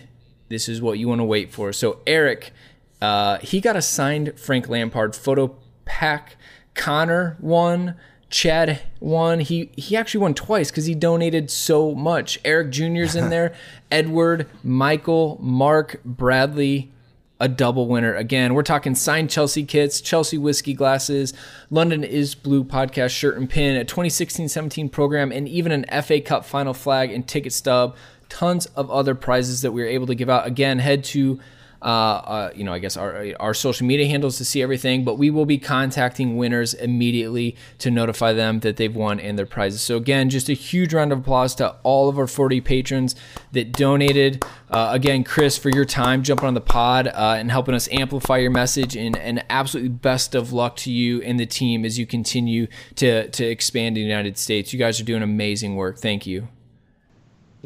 this 0.48 0.68
is 0.68 0.80
what 0.80 0.98
you 0.98 1.09
want 1.09 1.20
to 1.20 1.24
wait 1.24 1.52
for. 1.52 1.72
So 1.72 2.00
Eric, 2.07 2.52
uh, 3.00 3.38
he 3.38 3.61
got 3.61 3.76
a 3.76 3.83
signed 3.83 4.38
Frank 4.38 4.68
Lampard 4.68 5.14
photo 5.14 5.57
pack. 5.85 6.37
Connor 6.74 7.37
won. 7.40 7.94
Chad 8.30 8.80
won. 8.98 9.40
He 9.40 9.70
he 9.76 9.96
actually 9.96 10.20
won 10.20 10.35
twice 10.35 10.70
because 10.70 10.87
he 10.87 10.94
donated 10.94 11.50
so 11.50 11.94
much. 11.94 12.40
Eric 12.44 12.70
Jr.'s 12.70 13.14
in 13.14 13.30
there. 13.30 13.54
Edward, 13.92 14.48
Michael, 14.64 15.38
Mark, 15.40 16.00
Bradley, 16.04 16.90
a 17.38 17.48
double 17.48 17.87
winner. 17.87 18.14
Again, 18.14 18.54
we're 18.54 18.62
talking 18.62 18.94
signed 18.94 19.30
Chelsea 19.30 19.64
kits, 19.64 20.00
Chelsea 20.00 20.38
whiskey 20.38 20.72
glasses, 20.72 21.33
London 21.70 22.02
is 22.02 22.35
Blue 22.35 22.64
podcast 22.64 23.11
shirt 23.11 23.37
and 23.37 23.48
pin, 23.48 23.76
a 23.76 23.85
2016-17 23.85 24.90
program, 24.90 25.30
and 25.30 25.48
even 25.48 25.70
an 25.70 25.85
FA 26.02 26.20
Cup 26.20 26.44
final 26.44 26.74
flag 26.74 27.12
and 27.12 27.28
ticket 27.28 27.52
stub. 27.52 27.96
Tons 28.35 28.66
of 28.75 28.90
other 28.90 29.14
prizes 29.14 29.62
that 29.62 29.70
we 29.70 29.81
were 29.81 29.88
able 29.88 30.09
to 30.09 30.14
give 30.16 30.29
out. 30.29 30.44
Again, 30.44 30.81
head 30.81 31.05
to 31.05 31.38
uh, 31.85 31.87
uh, 31.87 32.51
you 32.57 32.64
know, 32.64 32.73
I 32.73 32.79
guess 32.79 32.97
our 32.97 33.27
our 33.38 33.53
social 33.53 33.87
media 33.87 34.07
handles 34.09 34.38
to 34.38 34.44
see 34.44 34.62
everything. 34.62 35.05
But 35.05 35.18
we 35.18 35.29
will 35.29 35.44
be 35.44 35.59
contacting 35.59 36.37
winners 36.38 36.73
immediately 36.73 37.57
to 37.79 37.90
notify 37.90 38.33
them 38.33 38.61
that 38.61 38.77
they've 38.77 38.94
won 38.94 39.20
and 39.20 39.38
their 39.38 39.47
prizes. 39.47 39.83
So 39.83 39.99
again, 39.99 40.31
just 40.31 40.49
a 40.49 40.55
huge 40.55 40.94
round 40.94 41.12
of 41.12 41.18
applause 41.20 41.55
to 41.57 41.77
all 41.83 42.09
of 42.09 42.18
our 42.18 42.27
40 42.27 42.62
patrons 42.62 43.14
that 43.53 43.73
donated. 43.73 44.44
Uh, 44.70 44.88
again, 44.92 45.23
Chris, 45.23 45.59
for 45.59 45.68
your 45.68 45.85
time 45.85 46.23
jumping 46.23 46.49
on 46.49 46.55
the 46.55 46.61
pod 46.61 47.07
uh, 47.07 47.37
and 47.38 47.51
helping 47.51 47.75
us 47.75 47.87
amplify 47.92 48.38
your 48.38 48.51
message, 48.51 48.97
and, 48.97 49.16
and 49.16 49.44
absolutely 49.51 49.90
best 49.90 50.35
of 50.35 50.53
luck 50.53 50.77
to 50.77 50.90
you 50.90 51.20
and 51.23 51.38
the 51.38 51.47
team 51.47 51.85
as 51.85 51.99
you 51.99 52.07
continue 52.07 52.66
to 52.97 53.29
to 53.29 53.44
expand 53.44 53.94
the 53.97 54.01
United 54.01 54.38
States. 54.38 54.73
You 54.73 54.79
guys 54.79 54.99
are 55.01 55.05
doing 55.05 55.23
amazing 55.23 55.77
work. 55.77 55.99
Thank 55.99 56.27
you. 56.27 56.49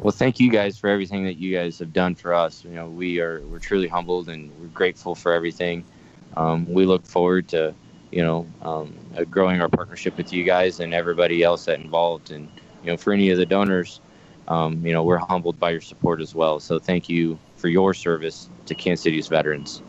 Well, 0.01 0.11
thank 0.11 0.39
you 0.39 0.49
guys 0.49 0.77
for 0.77 0.89
everything 0.89 1.25
that 1.25 1.37
you 1.37 1.53
guys 1.53 1.77
have 1.79 1.91
done 1.91 2.15
for 2.15 2.33
us. 2.33 2.63
You 2.63 2.71
know, 2.71 2.87
we 2.87 3.19
are 3.19 3.41
we're 3.47 3.59
truly 3.59 3.87
humbled 3.87 4.29
and 4.29 4.51
we're 4.59 4.67
grateful 4.67 5.13
for 5.13 5.33
everything. 5.33 5.83
Um, 6.37 6.65
we 6.71 6.85
look 6.85 7.05
forward 7.05 7.49
to, 7.49 7.73
you 8.11 8.23
know, 8.23 8.47
um, 8.61 8.95
uh, 9.17 9.25
growing 9.25 9.59
our 9.59 9.67
partnership 9.67 10.15
with 10.15 10.31
you 10.31 10.45
guys 10.45 10.79
and 10.79 10.93
everybody 10.93 11.43
else 11.43 11.65
that 11.65 11.79
involved. 11.79 12.31
And 12.31 12.47
you 12.83 12.91
know, 12.91 12.97
for 12.97 13.11
any 13.11 13.29
of 13.29 13.37
the 13.37 13.45
donors, 13.45 13.99
um, 14.47 14.85
you 14.85 14.93
know, 14.93 15.03
we're 15.03 15.17
humbled 15.17 15.59
by 15.59 15.71
your 15.71 15.81
support 15.81 16.21
as 16.21 16.33
well. 16.33 16.61
So 16.61 16.79
thank 16.79 17.09
you 17.09 17.37
for 17.57 17.67
your 17.67 17.93
service 17.93 18.49
to 18.67 18.75
Kansas 18.75 19.03
City's 19.03 19.27
veterans. 19.27 19.81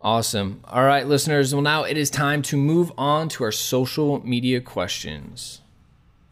Awesome. 0.00 0.60
All 0.64 0.84
right, 0.84 1.06
listeners. 1.06 1.52
Well, 1.52 1.62
now 1.62 1.82
it 1.82 1.96
is 1.96 2.10
time 2.10 2.42
to 2.42 2.56
move 2.56 2.92
on 2.96 3.28
to 3.30 3.42
our 3.42 3.52
social 3.52 4.24
media 4.24 4.60
questions. 4.60 5.62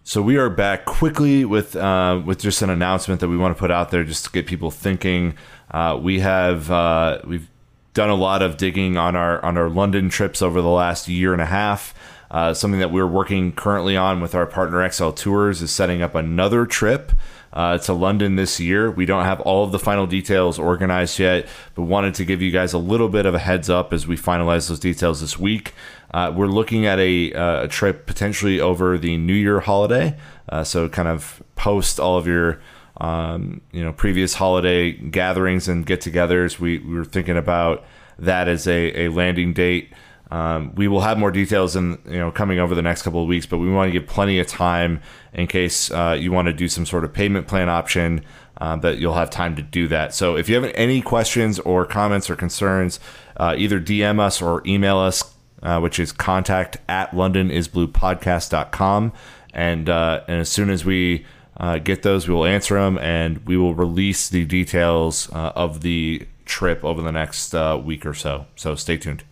So 0.09 0.23
we 0.23 0.37
are 0.37 0.49
back 0.49 0.85
quickly 0.85 1.45
with 1.45 1.75
uh, 1.75 2.23
with 2.25 2.39
just 2.39 2.63
an 2.63 2.71
announcement 2.71 3.19
that 3.19 3.29
we 3.29 3.37
want 3.37 3.57
to 3.57 3.59
put 3.59 3.73
out 3.73 3.91
there, 3.91 4.05
just 4.05 4.25
to 4.27 4.31
get 4.31 4.47
people 4.47 4.71
thinking. 4.71 5.35
Uh, 5.69 5.99
we 6.01 6.21
have 6.21 6.71
uh, 6.71 7.19
we've 7.25 7.49
done 7.93 8.09
a 8.09 8.15
lot 8.15 8.41
of 8.41 8.57
digging 8.57 8.97
on 8.97 9.17
our 9.17 9.45
on 9.45 9.59
our 9.59 9.69
London 9.69 10.09
trips 10.09 10.43
over 10.43 10.63
the 10.63 10.69
last 10.69 11.09
year 11.09 11.33
and 11.33 11.43
a 11.43 11.47
half. 11.47 11.93
Uh, 12.31 12.55
something 12.55 12.79
that 12.79 12.93
we're 12.93 13.05
working 13.05 13.51
currently 13.51 13.97
on 13.97 14.21
with 14.21 14.33
our 14.37 14.47
partner 14.47 14.89
XL 14.89 15.11
Tours 15.11 15.61
is 15.61 15.73
setting 15.73 16.03
up 16.03 16.15
another 16.15 16.67
trip 16.67 17.11
uh, 17.53 17.79
to 17.79 17.93
London 17.93 18.37
this 18.37 18.61
year. 18.61 18.91
We 18.91 19.07
don't 19.07 19.25
have 19.25 19.41
all 19.41 19.65
of 19.65 19.73
the 19.73 19.79
final 19.79 20.07
details 20.07 20.59
organized 20.59 21.19
yet, 21.19 21.49
but 21.75 21.83
wanted 21.83 22.15
to 22.15 22.25
give 22.25 22.43
you 22.43 22.51
guys 22.51 22.73
a 22.73 22.79
little 22.79 23.09
bit 23.09 23.27
of 23.27 23.35
a 23.35 23.39
heads 23.39 23.71
up 23.71 23.93
as 23.93 24.07
we 24.07 24.17
finalize 24.17 24.69
those 24.69 24.79
details 24.79 25.21
this 25.21 25.39
week. 25.39 25.73
Uh, 26.13 26.33
we're 26.35 26.47
looking 26.47 26.87
at 26.87 26.99
a, 26.99 27.33
uh, 27.33 27.65
a, 27.65 27.69
trip 27.69 28.07
potentially 28.07 28.61
over 28.61 28.97
the 28.97 29.17
New 29.17 29.35
Year 29.35 29.61
holiday, 29.61 30.17
uh, 30.49 30.63
so 30.63 30.89
kind 30.89 31.09
of 31.09 31.43
post 31.57 31.99
all 31.99 32.17
of 32.17 32.27
your 32.27 32.61
um, 32.99 33.61
you 33.73 33.85
know 33.85 33.93
previous 33.93 34.35
holiday 34.35 34.93
gatherings 34.93 35.69
and 35.69 35.85
get-togethers. 35.85 36.59
We, 36.59 36.79
we 36.79 36.95
were 36.95 37.05
thinking 37.05 37.37
about 37.37 37.85
that 38.19 38.49
as 38.49 38.67
a, 38.67 39.07
a 39.07 39.09
landing 39.09 39.53
date. 39.53 39.93
Um, 40.31 40.75
we 40.75 40.89
will 40.89 41.03
have 41.03 41.19
more 41.19 41.31
details 41.31 41.77
in 41.77 41.99
you 42.07 42.19
know 42.19 42.31
coming 42.31 42.59
over 42.59 42.75
the 42.75 42.83
next 42.83 43.03
couple 43.03 43.23
of 43.23 43.29
weeks, 43.29 43.47
but 43.47 43.59
we 43.59 43.71
want 43.71 43.89
to 43.89 43.99
give 43.99 44.09
plenty 44.09 44.39
of 44.39 44.47
time 44.47 45.01
in 45.33 45.47
case 45.47 45.91
uh, 45.91 46.17
you 46.19 46.33
want 46.33 46.47
to 46.47 46.53
do 46.53 46.69
some 46.69 46.87
sort 46.87 47.05
of 47.05 47.13
payment 47.13 47.47
plan 47.47 47.69
option. 47.69 48.25
Uh, 48.59 48.75
that 48.75 48.97
you'll 48.97 49.13
have 49.13 49.29
time 49.29 49.55
to 49.55 49.61
do 49.61 49.87
that. 49.87 50.15
So 50.15 50.35
if 50.35 50.49
you 50.49 50.55
have 50.55 50.73
any 50.75 51.03
questions 51.03 51.59
or 51.59 51.85
comments 51.85 52.31
or 52.31 52.37
concerns, 52.37 52.99
uh, 53.37 53.55
either 53.59 53.79
DM 53.79 54.19
us 54.19 54.41
or 54.41 54.63
email 54.65 54.97
us 54.97 55.36
uh, 55.63 55.81
which 55.81 55.99
is 55.99 56.13
contact 56.13 56.77
at 56.89 57.11
londonisbluepodcast.com. 57.13 59.13
And, 59.53 59.89
uh, 59.89 60.25
and 60.29 60.41
as 60.41 60.49
soon 60.49 60.71
as 60.71 60.85
we 60.85 61.25
uh, 61.57 61.79
get 61.79 62.03
those, 62.03 62.29
we 62.29 62.35
will 62.35 62.45
answer 62.45 62.79
them 62.79 62.99
and 62.99 63.45
we 63.47 63.57
will 63.57 63.75
release 63.75 64.29
the 64.29 64.45
details 64.45 65.31
uh, 65.33 65.53
of 65.55 65.81
the 65.81 66.27
trip 66.45 66.85
over 66.85 67.03
the 67.03 67.13
next 67.13 67.55
uh, 67.55 67.81
week 67.83 68.05
or 68.05 68.15
so. 68.15 68.47
So 68.57 68.75
stay 68.75 68.99
tuned. 68.99 69.25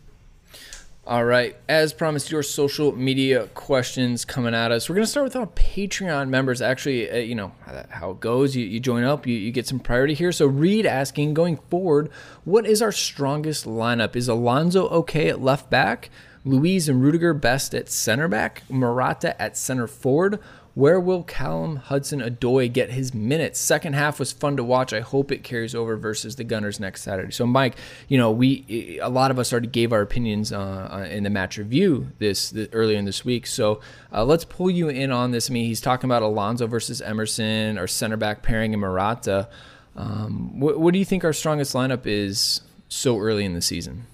All 1.07 1.27
right. 1.27 1.55
As 1.69 1.93
promised, 1.93 2.31
your 2.31 2.43
social 2.43 2.97
media 2.97 3.49
questions 3.49 4.25
coming 4.25 4.55
at 4.55 4.73
us. 4.73 4.89
We're 4.89 4.95
going 4.95 5.05
to 5.05 5.11
start 5.11 5.25
with 5.25 5.37
our 5.37 5.49
Patreon 5.49 6.31
members. 6.31 6.63
Actually, 6.63 7.11
uh, 7.11 7.17
you 7.17 7.35
know 7.35 7.53
how 7.91 8.13
it 8.13 8.21
goes. 8.21 8.57
You, 8.57 8.65
you 8.65 8.81
join 8.81 9.05
up, 9.05 9.27
you, 9.27 9.37
you 9.37 9.53
get 9.53 9.67
some 9.67 9.81
priority 9.81 10.15
here. 10.15 10.33
So, 10.33 10.47
Reed 10.47 10.87
asking 10.87 11.35
going 11.35 11.59
forward, 11.69 12.11
what 12.45 12.65
is 12.65 12.81
our 12.81 12.91
strongest 12.91 13.67
lineup? 13.67 14.17
Is 14.17 14.29
Alonso 14.29 14.89
okay 14.89 15.29
at 15.29 15.43
left 15.43 15.69
back? 15.69 16.09
Luiz 16.43 16.89
and 16.89 17.03
Rudiger 17.03 17.35
best 17.35 17.75
at 17.75 17.91
center 17.91 18.27
back? 18.27 18.63
Morata 18.71 19.41
at 19.41 19.59
center 19.59 19.87
forward? 19.87 20.41
Where 20.75 20.99
will 20.99 21.23
Callum 21.23 21.77
Hudson 21.77 22.21
Odoi 22.21 22.73
get 22.73 22.91
his 22.91 23.15
minutes? 23.15 23.61
Second 23.61 23.95
half 23.95 24.19
was 24.19 24.33
fun 24.33 24.57
to 24.57 24.65
watch. 24.65 24.93
I 24.93 25.01
hope 25.01 25.31
it 25.31 25.45
carries 25.45 25.73
over 25.73 25.97
versus 25.97 26.35
the 26.35 26.43
Gunners 26.43 26.81
next 26.81 27.03
Saturday. 27.03 27.31
So, 27.31 27.47
Mike, 27.47 27.77
you 28.09 28.19
know, 28.19 28.33
we 28.33 28.99
a 29.01 29.09
lot 29.09 29.31
of 29.31 29.39
us 29.39 29.53
already 29.53 29.69
gave 29.69 29.93
our 29.93 30.01
opinions 30.01 30.53
uh, 30.53 31.09
in 31.09 31.23
the 31.23 31.31
match 31.31 31.59
review 31.59 32.09
this, 32.19 32.51
this 32.51 32.69
earlier 32.73 32.99
in 32.99 33.05
this 33.05 33.25
week. 33.25 33.47
So 33.47 33.81
uh, 34.13 34.25
let's 34.25 34.45
pull 34.45 34.69
you 34.69 34.89
in 34.89 35.13
on 35.13 35.31
this. 35.31 35.49
I 35.49 35.53
mean, 35.53 35.67
he's 35.67 35.81
talking 35.81 36.09
about 36.09 36.23
Alonso 36.23 36.67
versus 36.67 37.01
Emerson, 37.01 37.79
our 37.79 37.87
center 37.87 38.17
back 38.17 38.43
pairing, 38.43 38.75
and 38.75 38.81
Morata. 38.81 39.49
Um, 39.97 40.59
what, 40.59 40.81
what 40.81 40.93
do 40.93 40.99
you 40.99 41.05
think 41.05 41.23
our 41.23 41.33
strongest 41.33 41.73
lineup 41.73 42.05
is 42.05 42.63
so 42.89 43.19
early 43.21 43.45
in 43.45 43.55
the 43.55 43.63
season? 43.63 44.07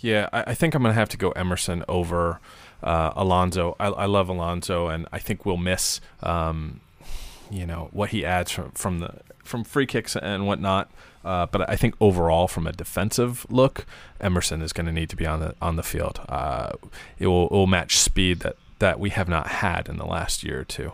Yeah, 0.00 0.28
I 0.32 0.54
think 0.54 0.74
I'm 0.74 0.82
going 0.82 0.94
to 0.94 0.98
have 0.98 1.08
to 1.08 1.16
go 1.16 1.30
Emerson 1.32 1.84
over 1.88 2.40
uh, 2.82 3.12
Alonso. 3.16 3.76
I, 3.78 3.86
I, 3.88 4.06
love 4.06 4.28
Alonso, 4.28 4.88
and 4.88 5.06
I 5.12 5.18
think 5.18 5.44
we'll 5.44 5.56
miss, 5.56 6.00
um, 6.22 6.80
you 7.50 7.66
know, 7.66 7.88
what 7.92 8.10
he 8.10 8.24
adds 8.24 8.50
from 8.50 8.70
from 8.72 9.00
the 9.00 9.14
from 9.42 9.64
free 9.64 9.86
kicks 9.86 10.16
and 10.16 10.46
whatnot. 10.46 10.90
Uh, 11.24 11.46
but 11.46 11.68
I 11.68 11.76
think 11.76 11.94
overall, 12.00 12.46
from 12.48 12.66
a 12.66 12.72
defensive 12.72 13.44
look, 13.50 13.84
Emerson 14.20 14.62
is 14.62 14.72
going 14.72 14.86
to 14.86 14.92
need 14.92 15.10
to 15.10 15.16
be 15.16 15.26
on 15.26 15.40
the 15.40 15.54
on 15.60 15.76
the 15.76 15.82
field. 15.82 16.20
Uh, 16.28 16.72
it 17.18 17.26
will 17.26 17.46
it 17.46 17.52
will 17.52 17.66
match 17.66 17.98
speed 17.98 18.40
that 18.40 18.56
that 18.78 19.00
we 19.00 19.10
have 19.10 19.28
not 19.28 19.48
had 19.48 19.88
in 19.88 19.96
the 19.96 20.06
last 20.06 20.44
year 20.44 20.60
or 20.60 20.64
two. 20.64 20.92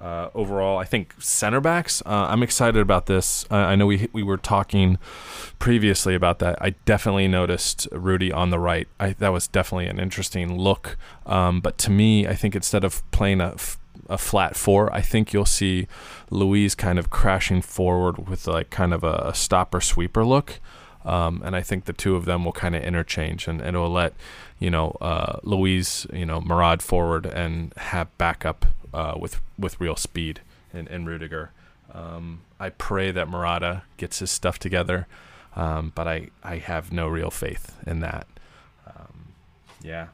Uh, 0.00 0.30
overall, 0.34 0.78
I 0.78 0.84
think 0.84 1.14
center 1.18 1.60
backs. 1.60 2.02
Uh, 2.06 2.26
I'm 2.30 2.42
excited 2.42 2.80
about 2.80 3.04
this. 3.04 3.44
I 3.50 3.76
know 3.76 3.84
we 3.84 4.08
we 4.14 4.22
were 4.22 4.38
talking 4.38 4.96
previously 5.58 6.14
about 6.14 6.38
that. 6.38 6.56
I 6.60 6.70
definitely 6.86 7.28
noticed 7.28 7.86
Rudy 7.92 8.32
on 8.32 8.48
the 8.48 8.58
right. 8.58 8.88
I, 8.98 9.12
that 9.18 9.28
was 9.28 9.46
definitely 9.46 9.88
an 9.88 10.00
interesting 10.00 10.58
look. 10.58 10.96
Um, 11.26 11.60
but 11.60 11.76
to 11.78 11.90
me, 11.90 12.26
I 12.26 12.34
think 12.34 12.56
instead 12.56 12.82
of 12.82 13.08
playing 13.10 13.42
a, 13.42 13.54
a 14.08 14.16
flat 14.16 14.56
four, 14.56 14.90
I 14.90 15.02
think 15.02 15.34
you'll 15.34 15.44
see 15.44 15.86
Luiz 16.30 16.74
kind 16.74 16.98
of 16.98 17.10
crashing 17.10 17.60
forward 17.60 18.26
with 18.26 18.46
like 18.46 18.70
kind 18.70 18.94
of 18.94 19.04
a, 19.04 19.24
a 19.26 19.34
stopper 19.34 19.82
sweeper 19.82 20.24
look. 20.24 20.60
Um, 21.04 21.42
and 21.44 21.54
I 21.56 21.62
think 21.62 21.84
the 21.84 21.92
two 21.92 22.16
of 22.16 22.24
them 22.24 22.44
will 22.44 22.52
kind 22.52 22.74
of 22.76 22.82
interchange, 22.82 23.48
and, 23.48 23.60
and 23.60 23.74
it 23.74 23.78
will 23.78 23.90
let 23.90 24.12
you 24.58 24.70
know 24.70 24.96
uh, 25.00 25.40
Luiz, 25.42 26.06
you 26.12 26.26
know, 26.26 26.40
Murad 26.40 26.82
forward 26.82 27.26
and 27.26 27.72
have 27.76 28.16
backup 28.18 28.66
uh, 28.92 29.14
with 29.18 29.40
with 29.58 29.80
real 29.80 29.96
speed 29.96 30.40
in, 30.72 30.86
in 30.88 31.04
Rudiger. 31.06 31.50
Um, 31.92 32.42
I 32.58 32.70
pray 32.70 33.10
that 33.10 33.28
Morata 33.28 33.82
gets 33.96 34.20
his 34.20 34.30
stuff 34.30 34.58
together, 34.58 35.06
um, 35.56 35.92
but 35.94 36.06
I, 36.06 36.28
I 36.44 36.56
have 36.58 36.92
no 36.92 37.08
real 37.08 37.30
faith 37.30 37.76
in 37.86 38.00
that. 38.00 38.26
Um, 38.86 39.32
yeah, 39.82 40.08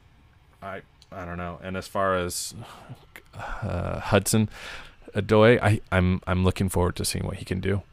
I 0.61 0.81
I 1.11 1.25
don't 1.25 1.37
know. 1.37 1.59
And 1.61 1.77
as 1.77 1.87
far 1.87 2.17
as 2.17 2.55
uh, 3.61 3.99
Hudson 3.99 4.49
Odoi, 5.13 5.59
I 5.61 5.81
I'm 5.91 6.21
I'm 6.25 6.43
looking 6.43 6.69
forward 6.69 6.95
to 6.97 7.05
seeing 7.05 7.25
what 7.25 7.37
he 7.37 7.45
can 7.45 7.59
do. 7.59 7.83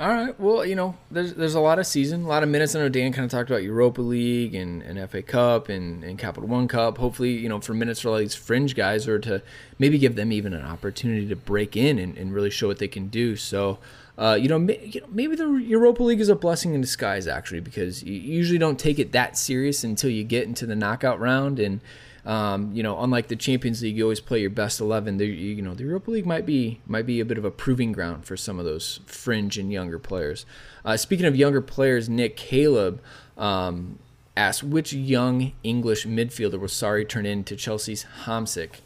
All 0.00 0.08
right. 0.08 0.40
Well, 0.40 0.64
you 0.64 0.74
know, 0.74 0.96
there's 1.10 1.34
there's 1.34 1.54
a 1.54 1.60
lot 1.60 1.78
of 1.78 1.86
season, 1.86 2.22
a 2.24 2.26
lot 2.26 2.42
of 2.42 2.48
minutes. 2.48 2.74
I 2.74 2.78
know 2.78 2.88
Dan 2.88 3.12
kind 3.12 3.26
of 3.26 3.30
talked 3.30 3.50
about 3.50 3.62
Europa 3.62 4.00
League 4.00 4.54
and, 4.54 4.80
and 4.82 5.10
FA 5.10 5.20
Cup 5.20 5.68
and, 5.68 6.02
and 6.02 6.18
Capital 6.18 6.48
One 6.48 6.66
Cup. 6.66 6.96
Hopefully, 6.96 7.32
you 7.32 7.48
know, 7.50 7.60
for 7.60 7.74
minutes 7.74 8.00
for 8.00 8.08
all 8.08 8.16
these 8.16 8.34
fringe 8.34 8.74
guys 8.74 9.06
or 9.06 9.18
to 9.18 9.42
maybe 9.78 9.98
give 9.98 10.16
them 10.16 10.32
even 10.32 10.54
an 10.54 10.64
opportunity 10.64 11.28
to 11.28 11.36
break 11.36 11.76
in 11.76 11.98
and, 11.98 12.16
and 12.16 12.32
really 12.32 12.48
show 12.48 12.68
what 12.68 12.78
they 12.78 12.88
can 12.88 13.08
do. 13.08 13.36
So, 13.36 13.80
uh, 14.16 14.38
you, 14.40 14.48
know, 14.48 14.58
maybe 14.58 15.36
the 15.36 15.46
Europa 15.48 16.02
League 16.02 16.20
is 16.20 16.30
a 16.30 16.36
blessing 16.36 16.72
in 16.72 16.80
disguise, 16.80 17.26
actually, 17.26 17.60
because 17.60 18.02
you 18.02 18.14
usually 18.14 18.58
don't 18.58 18.78
take 18.78 18.98
it 18.98 19.12
that 19.12 19.36
serious 19.36 19.84
until 19.84 20.08
you 20.08 20.24
get 20.24 20.44
into 20.44 20.64
the 20.64 20.76
knockout 20.76 21.20
round. 21.20 21.58
And, 21.58 21.80
um, 22.24 22.70
you 22.72 22.82
know, 22.82 23.00
unlike 23.00 23.28
the 23.28 23.36
Champions 23.36 23.82
League, 23.82 23.96
you 23.96 24.04
always 24.04 24.20
play 24.20 24.40
your 24.40 24.50
best 24.50 24.80
eleven. 24.80 25.16
The, 25.16 25.26
you 25.26 25.60
know, 25.60 25.74
the 25.74 25.82
Europa 25.84 26.10
League 26.10 26.26
might 26.26 26.46
be 26.46 26.80
might 26.86 27.06
be 27.06 27.18
a 27.18 27.24
bit 27.24 27.38
of 27.38 27.44
a 27.44 27.50
proving 27.50 27.90
ground 27.92 28.24
for 28.24 28.36
some 28.36 28.58
of 28.58 28.64
those 28.64 29.00
fringe 29.06 29.58
and 29.58 29.72
younger 29.72 29.98
players. 29.98 30.46
Uh, 30.84 30.96
speaking 30.96 31.26
of 31.26 31.34
younger 31.34 31.60
players, 31.60 32.08
Nick 32.08 32.36
Caleb 32.36 33.02
um, 33.36 33.98
asked 34.36 34.62
which 34.62 34.92
young 34.92 35.52
English 35.64 36.06
midfielder 36.06 36.60
will 36.60 36.68
Sarri 36.68 37.08
turn 37.08 37.26
into 37.26 37.56
Chelsea's 37.56 38.06
Hamsik, 38.24 38.80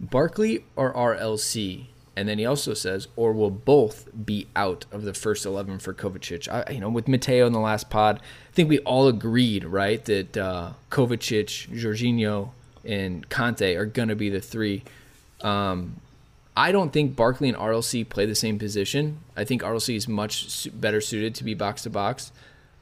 Barkley 0.00 0.64
or 0.74 0.92
RLC? 0.92 1.86
And 2.14 2.28
then 2.28 2.38
he 2.38 2.44
also 2.44 2.74
says, 2.74 3.08
or 3.16 3.32
will 3.32 3.50
both 3.50 4.06
be 4.26 4.46
out 4.54 4.84
of 4.92 5.04
the 5.04 5.14
first 5.14 5.46
11 5.46 5.78
for 5.78 5.94
Kovacic? 5.94 6.46
I, 6.46 6.70
you 6.70 6.78
know, 6.78 6.90
with 6.90 7.08
Mateo 7.08 7.46
in 7.46 7.54
the 7.54 7.58
last 7.58 7.88
pod, 7.88 8.18
I 8.18 8.52
think 8.52 8.68
we 8.68 8.80
all 8.80 9.08
agreed, 9.08 9.64
right, 9.64 10.04
that 10.04 10.36
uh, 10.36 10.72
Kovacic, 10.90 11.70
Jorginho, 11.70 12.50
and 12.84 13.28
Kante 13.28 13.76
are 13.76 13.86
going 13.86 14.08
to 14.08 14.16
be 14.16 14.28
the 14.28 14.40
three. 14.40 14.82
Um, 15.40 15.96
I 16.56 16.72
don't 16.72 16.92
think 16.92 17.16
Barkley 17.16 17.48
and 17.48 17.56
RLC 17.56 18.08
play 18.08 18.26
the 18.26 18.34
same 18.34 18.58
position. 18.58 19.18
I 19.36 19.44
think 19.44 19.62
RLC 19.62 19.96
is 19.96 20.06
much 20.06 20.68
better 20.78 21.00
suited 21.00 21.34
to 21.36 21.44
be 21.44 21.54
box 21.54 21.82
to 21.82 21.90
box. 21.90 22.30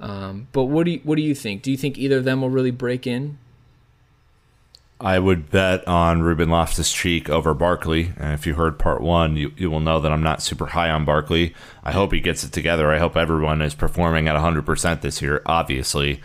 Um, 0.00 0.48
but 0.52 0.64
what 0.64 0.86
do 0.86 0.92
you, 0.92 1.00
what 1.04 1.16
do 1.16 1.22
you 1.22 1.34
think? 1.34 1.62
Do 1.62 1.70
you 1.70 1.76
think 1.76 1.98
either 1.98 2.18
of 2.18 2.24
them 2.24 2.40
will 2.40 2.50
really 2.50 2.70
break 2.70 3.06
in? 3.06 3.38
I 5.00 5.18
would 5.18 5.50
bet 5.50 5.86
on 5.88 6.20
Ruben 6.20 6.50
Loftus 6.50 6.92
Cheek 6.92 7.30
over 7.30 7.54
Barkley. 7.54 8.12
And 8.18 8.34
if 8.34 8.46
you 8.46 8.54
heard 8.54 8.78
part 8.78 9.00
one, 9.00 9.36
you, 9.36 9.52
you 9.56 9.70
will 9.70 9.80
know 9.80 9.98
that 9.98 10.12
I'm 10.12 10.22
not 10.22 10.42
super 10.42 10.66
high 10.66 10.90
on 10.90 11.06
Barkley. 11.06 11.54
I 11.82 11.92
hope 11.92 12.12
he 12.12 12.20
gets 12.20 12.44
it 12.44 12.52
together. 12.52 12.92
I 12.92 12.98
hope 12.98 13.16
everyone 13.16 13.62
is 13.62 13.74
performing 13.74 14.28
at 14.28 14.36
100% 14.36 15.00
this 15.00 15.22
year, 15.22 15.40
obviously. 15.46 16.20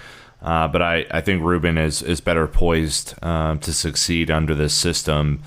Uh, 0.46 0.68
but 0.68 0.82
I, 0.82 1.06
I 1.10 1.22
think 1.22 1.42
Ruben 1.44 1.78
is, 1.78 2.04
is 2.04 2.22
better 2.22 2.46
poised 2.46 3.16
um, 3.24 3.58
to 3.60 3.74
succeed 3.74 4.30
under 4.30 4.54
this 4.54 4.76
system. 4.76 5.42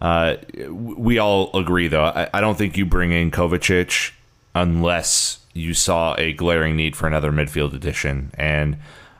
Uh, 0.00 0.34
we 0.68 1.16
all 1.18 1.56
agree, 1.56 1.86
though. 1.86 2.04
I, 2.04 2.28
I 2.34 2.40
don't 2.40 2.58
think 2.58 2.76
you 2.76 2.84
bring 2.84 3.12
in 3.12 3.30
Kovacic 3.30 4.10
unless 4.52 5.38
you 5.54 5.74
saw 5.74 6.16
a 6.18 6.32
glaring 6.32 6.74
need 6.74 6.96
for 6.96 7.06
another 7.06 7.30
midfield 7.30 7.72
addition. 7.72 8.32
And 8.34 8.78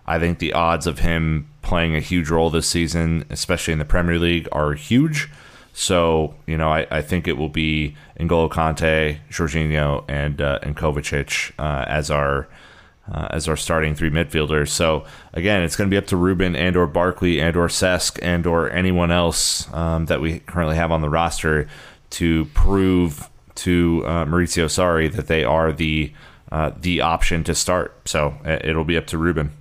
I 0.08 0.18
think 0.18 0.40
the 0.40 0.54
odds 0.54 0.88
of 0.88 0.98
him 0.98 1.48
playing 1.62 1.94
a 1.94 2.00
huge 2.00 2.28
role 2.28 2.50
this 2.50 2.66
season, 2.66 3.24
especially 3.30 3.72
in 3.72 3.78
the 3.78 3.84
Premier 3.84 4.18
League, 4.18 4.48
are 4.50 4.72
huge. 4.72 5.30
So, 5.72 6.34
you 6.46 6.56
know, 6.56 6.70
I, 6.70 6.86
I 6.90 7.00
think 7.00 7.28
it 7.28 7.36
will 7.38 7.48
be 7.48 7.94
N'Golo 8.18 8.50
Kante, 8.50 9.20
Jorginho, 9.30 10.04
and 10.08 10.40
uh, 10.40 10.58
and 10.62 10.76
Kovacic 10.76 11.52
uh, 11.58 11.84
as 11.86 12.10
our 12.10 12.48
uh, 13.10 13.28
as 13.30 13.48
our 13.48 13.56
starting 13.56 13.94
three 13.94 14.10
midfielders. 14.10 14.68
So 14.68 15.04
again, 15.32 15.62
it's 15.62 15.76
going 15.76 15.88
to 15.88 15.94
be 15.94 15.98
up 15.98 16.06
to 16.08 16.16
Ruben 16.16 16.54
and 16.54 16.76
or 16.76 16.86
Barkley 16.86 17.40
and 17.40 17.56
or 17.56 17.68
Cesc 17.68 18.18
and 18.22 18.46
or 18.46 18.70
anyone 18.70 19.10
else 19.10 19.72
um, 19.72 20.06
that 20.06 20.20
we 20.20 20.40
currently 20.40 20.76
have 20.76 20.92
on 20.92 21.00
the 21.00 21.10
roster 21.10 21.68
to 22.10 22.44
prove 22.46 23.28
to 23.54 24.02
uh, 24.06 24.24
Maurizio 24.24 24.66
Sarri 24.66 25.12
that 25.12 25.26
they 25.26 25.44
are 25.44 25.72
the 25.72 26.12
uh, 26.50 26.70
the 26.78 27.00
option 27.00 27.42
to 27.44 27.54
start. 27.54 28.08
So 28.08 28.34
it'll 28.44 28.84
be 28.84 28.96
up 28.96 29.06
to 29.08 29.18
Ruben. 29.18 29.52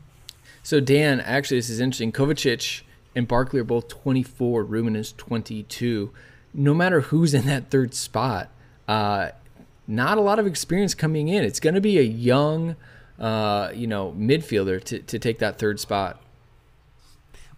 So 0.63 0.79
Dan, 0.79 1.21
actually, 1.21 1.57
this 1.57 1.69
is 1.69 1.79
interesting. 1.79 2.11
Kovacic 2.11 2.81
and 3.15 3.27
Barkley 3.27 3.59
are 3.59 3.65
both 3.65 3.87
24. 3.87 4.63
Ruben 4.63 4.95
is 4.95 5.13
22. 5.13 6.11
No 6.53 6.73
matter 6.73 7.01
who's 7.01 7.33
in 7.33 7.45
that 7.45 7.69
third 7.69 7.93
spot, 7.93 8.49
uh, 8.87 9.29
not 9.87 10.17
a 10.17 10.21
lot 10.21 10.39
of 10.39 10.47
experience 10.47 10.93
coming 10.93 11.27
in. 11.27 11.43
It's 11.43 11.59
going 11.59 11.75
to 11.75 11.81
be 11.81 11.97
a 11.97 12.03
young, 12.03 12.75
uh, 13.21 13.71
you 13.73 13.87
know, 13.87 14.13
midfielder 14.17 14.83
to, 14.83 14.99
to 14.99 15.19
take 15.19 15.39
that 15.39 15.59
third 15.59 15.79
spot. 15.79 16.19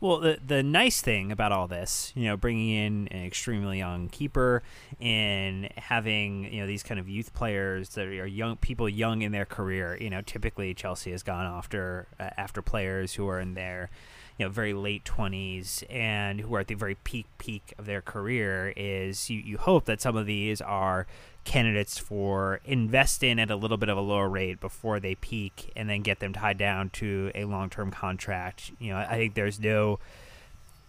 Well, 0.01 0.19
the 0.19 0.37
the 0.45 0.61
nice 0.61 0.99
thing 0.99 1.31
about 1.31 1.53
all 1.53 1.69
this, 1.69 2.11
you 2.13 2.25
know, 2.25 2.35
bringing 2.35 2.69
in 2.71 3.07
an 3.07 3.23
extremely 3.25 3.77
young 3.77 4.09
keeper 4.09 4.61
and 4.99 5.69
having 5.77 6.53
you 6.53 6.59
know 6.59 6.67
these 6.67 6.83
kind 6.83 6.99
of 6.99 7.07
youth 7.07 7.33
players 7.33 7.87
that 7.91 8.07
are 8.07 8.25
young 8.25 8.57
people 8.57 8.89
young 8.89 9.21
in 9.21 9.31
their 9.31 9.45
career. 9.45 9.97
You 10.01 10.09
know, 10.09 10.21
typically 10.21 10.73
Chelsea 10.73 11.11
has 11.11 11.23
gone 11.23 11.45
after 11.45 12.07
uh, 12.19 12.31
after 12.35 12.61
players 12.61 13.13
who 13.13 13.29
are 13.29 13.39
in 13.39 13.53
their 13.53 13.89
you 14.37 14.45
know 14.45 14.49
very 14.51 14.73
late 14.73 15.05
20s 15.05 15.83
and 15.89 16.41
who 16.41 16.53
are 16.53 16.59
at 16.59 16.67
the 16.67 16.75
very 16.75 16.95
peak 16.95 17.27
peak 17.37 17.73
of 17.77 17.85
their 17.85 18.01
career 18.01 18.73
is 18.75 19.29
you, 19.29 19.39
you 19.39 19.57
hope 19.57 19.85
that 19.85 20.01
some 20.01 20.17
of 20.17 20.25
these 20.25 20.59
are 20.59 21.07
candidates 21.43 21.97
for 21.97 22.59
invest 22.65 23.23
in 23.23 23.39
at 23.39 23.51
a 23.51 23.55
little 23.55 23.77
bit 23.77 23.89
of 23.89 23.97
a 23.97 24.01
lower 24.01 24.29
rate 24.29 24.59
before 24.59 24.99
they 24.99 25.15
peak 25.15 25.71
and 25.75 25.89
then 25.89 26.01
get 26.01 26.19
them 26.19 26.33
tied 26.33 26.57
down 26.57 26.89
to 26.91 27.31
a 27.35 27.45
long-term 27.45 27.91
contract. 27.91 28.71
You 28.79 28.93
know, 28.93 28.97
I 28.97 29.15
think 29.17 29.33
there's 29.33 29.59
no 29.59 29.99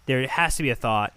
there 0.05 0.27
has 0.27 0.55
to 0.57 0.63
be 0.63 0.69
a 0.69 0.75
thought 0.75 1.13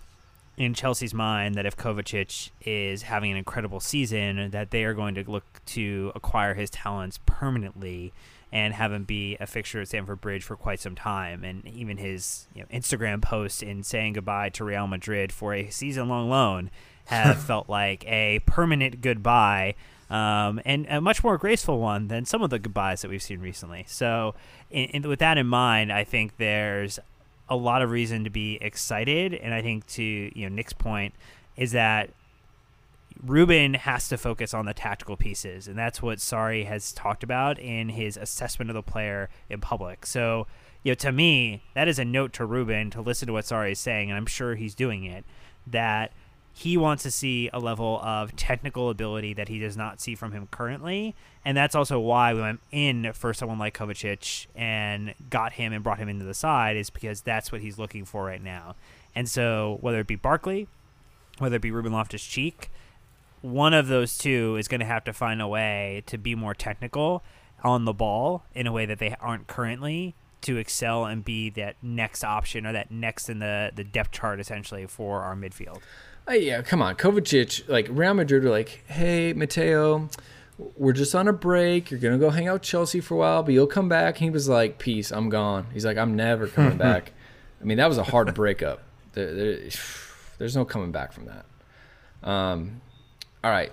in 0.57 0.75
Chelsea's 0.75 1.15
mind 1.15 1.55
that 1.55 1.67
if 1.67 1.77
Kovacic 1.77 2.51
is 2.63 3.03
having 3.03 3.31
an 3.31 3.37
incredible 3.37 3.81
season 3.81 4.51
that 4.51 4.71
they 4.71 4.85
are 4.85 4.95
going 4.95 5.15
to 5.15 5.31
look 5.31 5.45
to 5.67 6.11
acquire 6.15 6.55
his 6.55 6.69
talents 6.69 7.21
permanently 7.27 8.13
and 8.51 8.75
have 8.75 8.93
him 8.93 9.05
be 9.05 9.37
a 9.41 9.47
fixture 9.47 9.81
at 9.81 9.89
Stamford 9.89 10.21
Bridge 10.21 10.43
for 10.43 10.57
quite 10.57 10.81
some 10.81 10.95
time. 10.95 11.45
And 11.45 11.67
even 11.67 11.99
his 11.99 12.49
you 12.55 12.63
know, 12.63 12.69
Instagram 12.73 13.23
post 13.23 13.63
in 13.63 13.83
saying 13.83 14.15
goodbye 14.15 14.49
to 14.51 14.65
Real 14.65 14.87
Madrid 14.87 15.33
for 15.33 15.55
a 15.55 15.71
season 15.71 16.09
long 16.09 16.29
loan 16.29 16.71
have 17.09 17.43
felt 17.43 17.69
like 17.69 18.07
a 18.07 18.41
permanent 18.47 19.01
goodbye. 19.01 19.75
Um, 20.11 20.61
and 20.65 20.87
a 20.89 21.03
much 21.03 21.23
more 21.23 21.37
graceful 21.37 21.81
one 21.81 22.09
than 22.09 22.25
some 22.25 22.41
of 22.41 22.49
the 22.49 22.59
goodbyes 22.59 23.03
that 23.03 23.11
we've 23.11 23.23
seen 23.23 23.41
recently. 23.41 23.85
So, 23.87 24.35
in, 24.71 24.85
in, 24.87 25.09
with 25.09 25.19
that 25.19 25.37
in 25.37 25.47
mind, 25.47 25.93
I 25.93 26.05
think 26.05 26.39
there's 26.39 26.99
a 27.49 27.57
lot 27.57 27.83
of 27.83 27.91
reason 27.91 28.25
to 28.25 28.31
be 28.31 28.59
excited. 28.63 29.35
And 29.35 29.53
I 29.53 29.61
think 29.61 29.87
to 29.89 30.03
you 30.03 30.49
know 30.49 30.55
Nick's 30.55 30.73
point 30.73 31.15
is 31.57 31.73
that 31.73 32.11
Ruben 33.23 33.75
has 33.75 34.09
to 34.09 34.17
focus 34.17 34.55
on 34.55 34.67
the 34.67 34.75
tactical 34.75 35.17
pieces, 35.17 35.67
and 35.67 35.77
that's 35.77 36.01
what 36.01 36.19
Sarri 36.19 36.67
has 36.67 36.93
talked 36.93 37.23
about 37.23 37.59
in 37.59 37.91
his 37.91 38.17
assessment 38.17 38.71
of 38.71 38.75
the 38.75 38.83
player 38.83 39.29
in 39.51 39.61
public. 39.61 40.07
So, 40.07 40.47
you 40.85 40.93
know, 40.93 40.95
to 40.97 41.11
me, 41.11 41.63
that 41.75 41.89
is 41.89 41.99
a 41.99 42.05
note 42.05 42.33
to 42.35 42.47
Ruben 42.47 42.91
to 42.91 43.01
listen 43.01 43.27
to 43.27 43.33
what 43.33 43.45
Sarri 43.45 43.73
is 43.73 43.81
saying, 43.81 44.11
and 44.11 44.17
I'm 44.17 44.27
sure 44.27 44.55
he's 44.55 44.75
doing 44.75 45.05
it. 45.05 45.25
That 45.67 46.13
he 46.59 46.77
wants 46.77 47.05
to 47.05 47.11
see 47.11 47.49
a 47.53 47.61
level 47.61 48.01
of 48.03 48.35
technical 48.35 48.91
ability 48.91 49.35
that 49.35 49.49
he 49.49 49.59
does 49.59 49.77
not 49.77 50.01
see 50.01 50.15
from 50.15 50.33
him 50.33 50.49
currently, 50.51 51.15
and 51.45 51.57
that's 51.57 51.75
also 51.75 52.01
why 52.01 52.35
we 52.35 52.41
went 52.41 52.61
in 52.73 53.13
for 53.13 53.33
someone 53.33 53.59
like 53.59 53.79
Kovacic 53.79 54.47
and 54.55 55.15
got 55.31 55.53
him 55.53 55.73
and 55.73 55.85
brought 55.85 55.99
him 55.99 56.09
into 56.09 56.25
the 56.25 56.35
side 56.35 56.77
is 56.77 56.91
because 56.91 57.21
that's 57.21 57.53
what 57.53 57.61
he's 57.61 57.79
looking 57.79 58.05
for 58.05 58.25
right 58.25 58.43
now. 58.43 58.75
And 59.15 59.29
so, 59.29 59.79
whether 59.81 60.01
it 60.01 60.07
be 60.07 60.17
Barkley, 60.17 60.69
whether 61.39 61.57
it 61.57 61.63
be 61.63 61.71
Ruben 61.71 61.93
Loftus 61.93 62.25
Cheek 62.25 62.71
one 63.41 63.75
of 63.75 63.87
those 63.87 64.19
two 64.19 64.57
is 64.57 64.69
going 64.69 64.81
to 64.81 64.87
have 64.87 65.05
to 65.05 65.13
find 65.13 65.41
a 65.41 65.49
way 65.49 66.03
to 66.07 66.19
be 66.19 66.35
more 66.35 66.55
technical 66.55 67.23
on 67.63 67.85
the 67.85 67.93
ball 67.93 68.45
in 68.55 68.67
a 68.67 68.73
way 68.73 68.87
that 68.87 68.99
they 68.99 69.15
aren't 69.21 69.47
currently 69.47 70.15
to 70.41 70.57
excel 70.57 71.05
and 71.05 71.25
be 71.25 71.51
that 71.51 71.77
next 71.83 72.23
option 72.23 72.67
or 72.67 72.73
that 72.73 72.91
next 72.91 73.29
in 73.29 73.41
the, 73.41 73.73
the 73.75 73.85
depth 73.85 74.13
chart 74.13 74.39
essentially 74.39 74.87
for 74.87 75.23
our 75.23 75.35
midfield. 75.35 75.81
Uh, 76.29 76.35
yeah, 76.35 76.61
come 76.63 76.83
on. 76.83 76.95
Kovacic, 76.95 77.69
like 77.69 77.87
Real 77.91 78.13
Madrid 78.15 78.45
were 78.45 78.51
like, 78.51 78.85
hey, 78.87 79.33
Mateo, 79.33 80.09
we're 80.77 80.93
just 80.93 81.15
on 81.15 81.27
a 81.27 81.33
break. 81.33 81.91
You're 81.91 82.01
going 82.01 82.13
to 82.13 82.19
go 82.19 82.31
hang 82.31 82.49
out 82.49 82.55
with 82.55 82.63
Chelsea 82.63 83.01
for 83.01 83.15
a 83.15 83.19
while, 83.19 83.43
but 83.43 83.55
you'll 83.55 83.67
come 83.67 83.89
back. 83.89 84.19
He 84.19 84.29
was 84.29 84.49
like, 84.49 84.79
peace, 84.79 85.11
I'm 85.11 85.31
gone. 85.31 85.69
He's 85.73 85.87
like, 85.87 85.97
I'm 85.97 86.17
never 86.17 86.47
coming 86.47 86.77
back. 86.79 87.13
I 87.61 87.65
mean, 87.65 87.79
that 87.79 87.89
was 87.89 87.97
a 87.97 88.03
hard 88.03 88.35
breakup. 88.35 88.83
There, 89.13 89.35
there, 89.35 89.59
there's 90.39 90.55
no 90.55 90.65
coming 90.65 90.93
back 90.93 91.13
from 91.13 91.27
that. 91.27 91.47
Um, 92.29 92.83
all 93.43 93.51
right. 93.51 93.73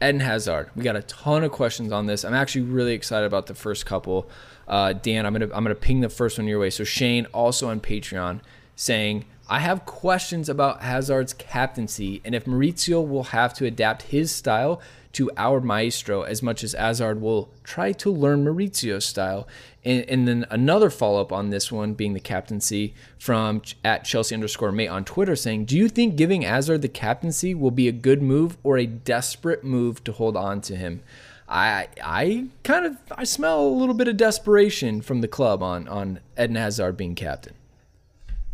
Eden 0.00 0.20
Hazard. 0.20 0.70
We 0.74 0.82
got 0.82 0.96
a 0.96 1.02
ton 1.02 1.44
of 1.44 1.52
questions 1.52 1.92
on 1.92 2.06
this. 2.06 2.24
I'm 2.24 2.34
actually 2.34 2.62
really 2.62 2.94
excited 2.94 3.26
about 3.26 3.46
the 3.46 3.54
first 3.54 3.86
couple. 3.86 4.28
Uh, 4.66 4.94
Dan, 4.94 5.26
I'm 5.26 5.32
gonna 5.32 5.50
I'm 5.54 5.62
gonna 5.62 5.76
ping 5.76 6.00
the 6.00 6.08
first 6.08 6.38
one 6.38 6.48
your 6.48 6.58
way. 6.58 6.70
So 6.70 6.82
Shane, 6.82 7.26
also 7.26 7.68
on 7.68 7.78
Patreon, 7.78 8.40
saying 8.74 9.26
I 9.48 9.58
have 9.58 9.84
questions 9.84 10.48
about 10.48 10.82
Hazard's 10.82 11.34
captaincy 11.34 12.20
and 12.24 12.34
if 12.34 12.44
Maurizio 12.44 13.06
will 13.06 13.24
have 13.24 13.52
to 13.54 13.66
adapt 13.66 14.02
his 14.02 14.30
style 14.30 14.80
to 15.12 15.30
our 15.36 15.60
maestro 15.60 16.22
as 16.22 16.42
much 16.42 16.64
as 16.64 16.72
Hazard 16.72 17.20
will 17.20 17.50
try 17.64 17.92
to 17.92 18.10
learn 18.10 18.44
Maurizio's 18.44 19.04
style. 19.04 19.46
And, 19.84 20.08
and 20.08 20.26
then 20.26 20.46
another 20.50 20.90
follow 20.90 21.20
up 21.20 21.32
on 21.32 21.50
this 21.50 21.70
one 21.70 21.94
being 21.94 22.14
the 22.14 22.20
captaincy 22.20 22.94
from 23.18 23.62
at 23.84 24.04
Chelsea 24.04 24.34
underscore 24.34 24.72
mate 24.72 24.88
on 24.88 25.04
Twitter 25.04 25.36
saying, 25.36 25.66
Do 25.66 25.76
you 25.76 25.88
think 25.88 26.16
giving 26.16 26.42
Hazard 26.42 26.82
the 26.82 26.88
captaincy 26.88 27.54
will 27.54 27.70
be 27.70 27.88
a 27.88 27.92
good 27.92 28.22
move 28.22 28.56
or 28.62 28.78
a 28.78 28.86
desperate 28.86 29.64
move 29.64 30.02
to 30.04 30.12
hold 30.12 30.36
on 30.36 30.60
to 30.62 30.76
him? 30.76 31.02
I 31.48 31.88
I 32.02 32.46
kind 32.64 32.86
of 32.86 32.96
I 33.10 33.24
smell 33.24 33.60
a 33.60 33.68
little 33.68 33.94
bit 33.94 34.08
of 34.08 34.16
desperation 34.16 35.02
from 35.02 35.20
the 35.20 35.28
club 35.28 35.62
on 35.62 35.86
on 35.86 36.20
Eden 36.38 36.56
Hazard 36.56 36.96
being 36.96 37.14
captain. 37.14 37.54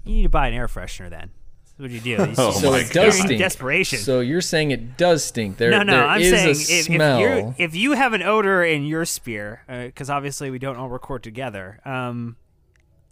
You 0.08 0.14
need 0.14 0.22
to 0.22 0.28
buy 0.30 0.48
an 0.48 0.54
air 0.54 0.68
freshener 0.68 1.10
then. 1.10 1.30
What 1.76 1.84
would 1.84 1.92
you 1.92 2.00
do? 2.00 2.16
oh 2.38 2.50
so 2.50 2.72
my 2.72 2.78
it 2.78 2.92
does 2.92 3.16
God. 3.18 3.26
stink. 3.26 3.38
Desperation. 3.38 3.98
So 3.98 4.20
you're 4.20 4.40
saying 4.40 4.72
it 4.72 4.96
does 4.96 5.22
stink. 5.22 5.58
There, 5.58 5.70
no, 5.70 5.82
no, 5.82 5.92
there 5.92 6.06
I'm 6.06 6.20
is 6.20 6.30
saying 6.30 6.50
if, 6.50 6.70
if 6.70 6.84
smell. 6.86 7.20
you 7.20 7.54
if 7.58 7.76
you 7.76 7.92
have 7.92 8.14
an 8.14 8.22
odor 8.22 8.64
in 8.64 8.84
your 8.84 9.04
spear, 9.04 9.62
because 9.68 10.10
obviously 10.10 10.50
we 10.50 10.58
don't 10.58 10.76
all 10.76 10.88
record 10.88 11.22
together. 11.22 11.78
Um, 11.84 12.36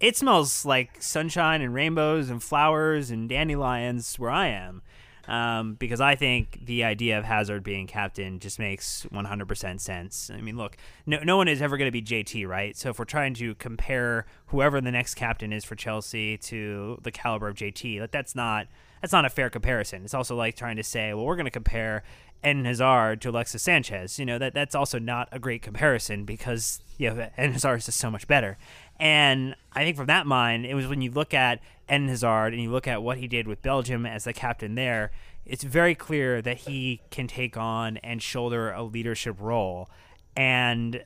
it 0.00 0.16
smells 0.16 0.64
like 0.64 1.00
sunshine 1.00 1.62
and 1.62 1.74
rainbows 1.74 2.28
and 2.28 2.42
flowers 2.42 3.10
and 3.10 3.28
dandelions 3.28 4.18
where 4.18 4.30
I 4.30 4.48
am. 4.48 4.82
Um, 5.28 5.74
because 5.74 6.00
I 6.00 6.14
think 6.14 6.60
the 6.66 6.84
idea 6.84 7.18
of 7.18 7.24
Hazard 7.24 7.64
being 7.64 7.86
captain 7.86 8.38
just 8.38 8.58
makes 8.58 9.06
100% 9.12 9.80
sense. 9.80 10.30
I 10.32 10.40
mean, 10.40 10.56
look, 10.56 10.76
no, 11.04 11.18
no 11.24 11.36
one 11.36 11.48
is 11.48 11.60
ever 11.60 11.76
going 11.76 11.88
to 11.88 11.92
be 11.92 12.02
JT, 12.02 12.46
right? 12.46 12.76
So 12.76 12.90
if 12.90 12.98
we're 12.98 13.06
trying 13.06 13.34
to 13.34 13.54
compare 13.56 14.26
whoever 14.46 14.80
the 14.80 14.92
next 14.92 15.14
captain 15.14 15.52
is 15.52 15.64
for 15.64 15.74
Chelsea 15.74 16.36
to 16.38 16.98
the 17.02 17.10
caliber 17.10 17.48
of 17.48 17.56
JT, 17.56 17.98
that 17.98 18.12
that's 18.12 18.34
not 18.34 18.68
that's 19.02 19.12
not 19.12 19.24
a 19.24 19.30
fair 19.30 19.50
comparison. 19.50 20.04
It's 20.04 20.14
also 20.14 20.34
like 20.34 20.56
trying 20.56 20.76
to 20.76 20.82
say, 20.82 21.12
well, 21.12 21.26
we're 21.26 21.36
going 21.36 21.44
to 21.44 21.50
compare 21.50 22.02
Eden 22.44 22.64
Hazard 22.64 23.20
to 23.22 23.30
Alexis 23.30 23.62
Sanchez. 23.62 24.18
You 24.18 24.26
know 24.26 24.38
that 24.38 24.54
that's 24.54 24.74
also 24.74 24.98
not 24.98 25.28
a 25.32 25.38
great 25.38 25.62
comparison 25.62 26.24
because 26.24 26.80
you 26.98 27.10
know 27.10 27.28
Eden 27.38 27.52
Hazard 27.52 27.76
is 27.76 27.86
just 27.86 27.98
so 27.98 28.10
much 28.10 28.28
better. 28.28 28.56
And 28.98 29.54
I 29.72 29.84
think 29.84 29.96
from 29.96 30.06
that 30.06 30.26
mind, 30.26 30.66
it 30.66 30.74
was 30.74 30.86
when 30.86 31.02
you 31.02 31.10
look 31.10 31.34
at 31.34 31.60
Eden 31.88 32.08
Hazard 32.08 32.52
and 32.52 32.62
you 32.62 32.70
look 32.70 32.88
at 32.88 33.02
what 33.02 33.18
he 33.18 33.28
did 33.28 33.46
with 33.46 33.62
Belgium 33.62 34.06
as 34.06 34.24
the 34.24 34.32
captain 34.32 34.74
there, 34.74 35.10
it's 35.44 35.62
very 35.62 35.94
clear 35.94 36.42
that 36.42 36.58
he 36.58 37.00
can 37.10 37.26
take 37.26 37.56
on 37.56 37.98
and 37.98 38.22
shoulder 38.22 38.70
a 38.70 38.82
leadership 38.82 39.36
role. 39.38 39.88
And 40.34 41.04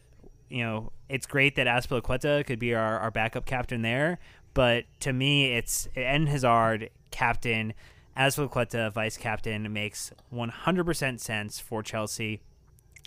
you 0.48 0.64
know, 0.64 0.92
it's 1.08 1.26
great 1.26 1.56
that 1.56 1.66
Azpilicueta 1.66 2.44
could 2.44 2.58
be 2.58 2.74
our, 2.74 2.98
our 2.98 3.10
backup 3.10 3.46
captain 3.46 3.82
there, 3.82 4.18
but 4.54 4.84
to 5.00 5.12
me, 5.12 5.54
it's 5.54 5.88
Eden 5.96 6.26
Hazard 6.26 6.90
captain, 7.10 7.72
Azpilicueta 8.16 8.92
vice 8.92 9.16
captain 9.16 9.72
makes 9.72 10.12
100% 10.34 11.20
sense 11.20 11.60
for 11.60 11.82
Chelsea. 11.82 12.40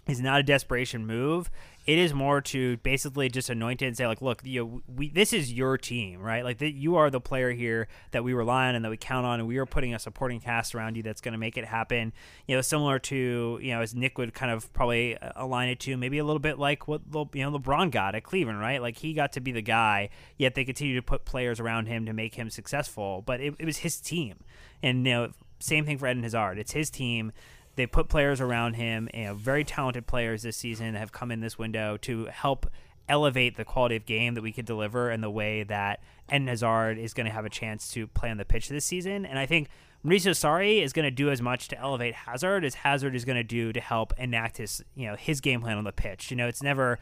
Is 0.05 0.19
not 0.19 0.41
a 0.41 0.43
desperation 0.43 1.05
move. 1.05 1.49
It 1.85 1.99
is 1.99 2.13
more 2.13 2.39
to 2.41 2.77
basically 2.77 3.27
just 3.27 3.49
anoint 3.49 3.81
it 3.81 3.87
and 3.87 3.97
say, 3.97 4.07
like, 4.07 4.21
look, 4.21 4.41
you 4.45 4.61
know, 4.63 4.81
we 4.87 5.09
this 5.09 5.33
is 5.33 5.51
your 5.51 5.77
team, 5.77 6.21
right? 6.21 6.43
Like, 6.43 6.59
the, 6.59 6.71
you 6.71 6.95
are 6.95 7.09
the 7.09 7.19
player 7.19 7.51
here 7.51 7.89
that 8.11 8.23
we 8.23 8.33
rely 8.33 8.69
on 8.69 8.75
and 8.75 8.85
that 8.85 8.89
we 8.89 8.97
count 8.97 9.25
on, 9.25 9.39
and 9.39 9.47
we 9.47 9.57
are 9.57 9.65
putting 9.65 9.93
a 9.93 9.99
supporting 9.99 10.39
cast 10.39 10.73
around 10.75 10.95
you 10.95 11.03
that's 11.03 11.19
going 11.19 11.33
to 11.33 11.37
make 11.37 11.57
it 11.57 11.65
happen. 11.65 12.13
You 12.47 12.55
know, 12.55 12.61
similar 12.61 12.99
to 12.99 13.59
you 13.61 13.71
know, 13.73 13.81
as 13.81 13.93
Nick 13.93 14.17
would 14.17 14.33
kind 14.33 14.51
of 14.51 14.71
probably 14.71 15.17
uh, 15.17 15.33
align 15.35 15.69
it 15.69 15.79
to, 15.81 15.97
maybe 15.97 16.19
a 16.19 16.23
little 16.23 16.39
bit 16.39 16.57
like 16.57 16.87
what 16.87 17.01
you 17.11 17.43
know 17.43 17.57
LeBron 17.57 17.91
got 17.91 18.15
at 18.15 18.23
Cleveland, 18.23 18.59
right? 18.59 18.81
Like 18.81 18.97
he 18.97 19.13
got 19.13 19.33
to 19.33 19.41
be 19.41 19.51
the 19.51 19.61
guy, 19.61 20.09
yet 20.37 20.55
they 20.55 20.63
continue 20.63 20.95
to 20.95 21.01
put 21.01 21.25
players 21.25 21.59
around 21.59 21.87
him 21.87 22.05
to 22.05 22.13
make 22.13 22.35
him 22.35 22.49
successful. 22.49 23.21
But 23.25 23.41
it, 23.41 23.55
it 23.59 23.65
was 23.65 23.77
his 23.77 23.99
team, 23.99 24.35
and 24.81 25.05
you 25.05 25.13
know, 25.13 25.31
same 25.59 25.85
thing 25.85 25.97
for 25.97 26.07
Eden 26.07 26.23
Hazard. 26.23 26.59
It's 26.59 26.71
his 26.71 26.89
team 26.89 27.31
they 27.75 27.87
put 27.87 28.09
players 28.09 28.39
around 28.39 28.75
him, 28.75 29.09
know, 29.25 29.33
very 29.33 29.63
talented 29.63 30.07
players 30.07 30.43
this 30.43 30.57
season 30.57 30.95
have 30.95 31.11
come 31.11 31.31
in 31.31 31.39
this 31.39 31.57
window 31.57 31.97
to 31.97 32.25
help 32.25 32.67
elevate 33.09 33.57
the 33.57 33.65
quality 33.65 33.95
of 33.95 34.05
game 34.05 34.33
that 34.33 34.41
we 34.41 34.51
could 34.51 34.65
deliver 34.65 35.09
and 35.09 35.23
the 35.23 35.29
way 35.29 35.63
that 35.63 36.01
Eden 36.29 36.47
Hazard 36.47 36.97
is 36.97 37.13
going 37.13 37.25
to 37.25 37.31
have 37.31 37.45
a 37.45 37.49
chance 37.49 37.91
to 37.91 38.07
play 38.07 38.29
on 38.29 38.37
the 38.37 38.45
pitch 38.45 38.69
this 38.69 38.85
season. 38.85 39.25
And 39.25 39.37
I 39.37 39.45
think 39.45 39.67
Maurizio 40.05 40.31
Sarri 40.31 40.81
is 40.81 40.93
going 40.93 41.05
to 41.05 41.11
do 41.11 41.29
as 41.29 41.41
much 41.41 41.67
to 41.69 41.79
elevate 41.79 42.13
Hazard 42.13 42.63
as 42.63 42.75
Hazard 42.75 43.15
is 43.15 43.25
going 43.25 43.37
to 43.37 43.43
do 43.43 43.73
to 43.73 43.81
help 43.81 44.13
enact 44.17 44.57
his, 44.57 44.83
you 44.95 45.07
know, 45.07 45.15
his 45.15 45.41
game 45.41 45.61
plan 45.61 45.77
on 45.77 45.83
the 45.83 45.91
pitch. 45.91 46.31
You 46.31 46.37
know, 46.37 46.47
it's 46.47 46.63
never 46.63 46.99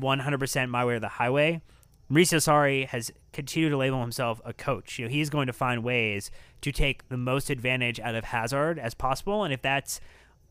100% 0.00 0.68
my 0.68 0.84
way 0.84 0.94
or 0.94 1.00
the 1.00 1.08
highway. 1.08 1.62
Maurizio 2.10 2.38
Sarri 2.38 2.86
has 2.86 3.10
continued 3.32 3.70
to 3.70 3.76
label 3.76 4.00
himself 4.00 4.40
a 4.44 4.52
coach. 4.52 4.98
You 4.98 5.04
know, 5.04 5.10
he's 5.10 5.28
going 5.28 5.46
to 5.46 5.52
find 5.52 5.84
ways 5.84 6.30
to 6.62 6.72
take 6.72 7.08
the 7.08 7.18
most 7.18 7.50
advantage 7.50 8.00
out 8.00 8.14
of 8.14 8.24
Hazard 8.24 8.78
as 8.78 8.94
possible, 8.94 9.44
and 9.44 9.52
if 9.52 9.62
that's 9.62 10.00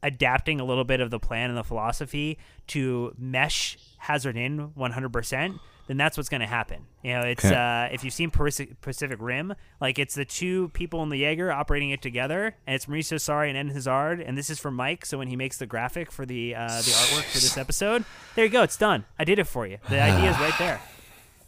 adapting 0.03 0.59
a 0.59 0.63
little 0.63 0.83
bit 0.83 0.99
of 0.99 1.09
the 1.09 1.19
plan 1.19 1.49
and 1.49 1.57
the 1.57 1.63
philosophy 1.63 2.37
to 2.67 3.13
mesh 3.17 3.77
Hazard 3.97 4.37
in 4.37 4.69
100%, 4.69 5.59
then 5.87 5.97
that's 5.97 6.17
what's 6.17 6.29
going 6.29 6.41
to 6.41 6.47
happen. 6.47 6.85
You 7.01 7.13
know, 7.13 7.21
it's 7.21 7.45
uh, 7.45 7.89
if 7.91 8.03
you've 8.03 8.13
seen 8.13 8.29
Pacific 8.29 9.17
Rim, 9.19 9.55
like 9.79 9.97
it's 9.97 10.15
the 10.15 10.25
two 10.25 10.69
people 10.69 11.01
in 11.01 11.09
the 11.09 11.17
Jaeger 11.17 11.51
operating 11.51 11.91
it 11.91 12.01
together, 12.01 12.55
and 12.67 12.75
it's 12.75 12.85
Maurizio 12.85 13.15
Sarri 13.15 13.47
and 13.49 13.57
Eden 13.57 13.69
Hazard, 13.69 14.21
and 14.21 14.37
this 14.37 14.49
is 14.49 14.59
for 14.59 14.69
Mike. 14.69 15.05
So 15.05 15.17
when 15.17 15.29
he 15.29 15.35
makes 15.35 15.57
the 15.57 15.65
graphic 15.65 16.11
for 16.11 16.25
the 16.25 16.55
uh, 16.55 16.67
the 16.67 16.91
artwork 16.91 17.23
for 17.23 17.37
this 17.39 17.57
episode, 17.57 18.03
there 18.35 18.45
you 18.45 18.51
go, 18.51 18.63
it's 18.63 18.77
done. 18.77 19.05
I 19.17 19.23
did 19.23 19.39
it 19.39 19.45
for 19.45 19.65
you. 19.65 19.77
The 19.89 19.99
idea 20.01 20.29
is 20.29 20.39
right 20.39 20.53
there. 20.59 20.81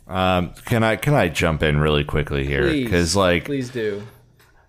Um, 0.09 0.53
can 0.65 0.83
I 0.83 0.95
can 0.95 1.13
I 1.13 1.29
jump 1.29 1.61
in 1.61 1.79
really 1.79 2.03
quickly 2.03 2.45
here? 2.45 2.63
Because 2.63 3.15
like, 3.15 3.45
please 3.45 3.69
do. 3.69 4.03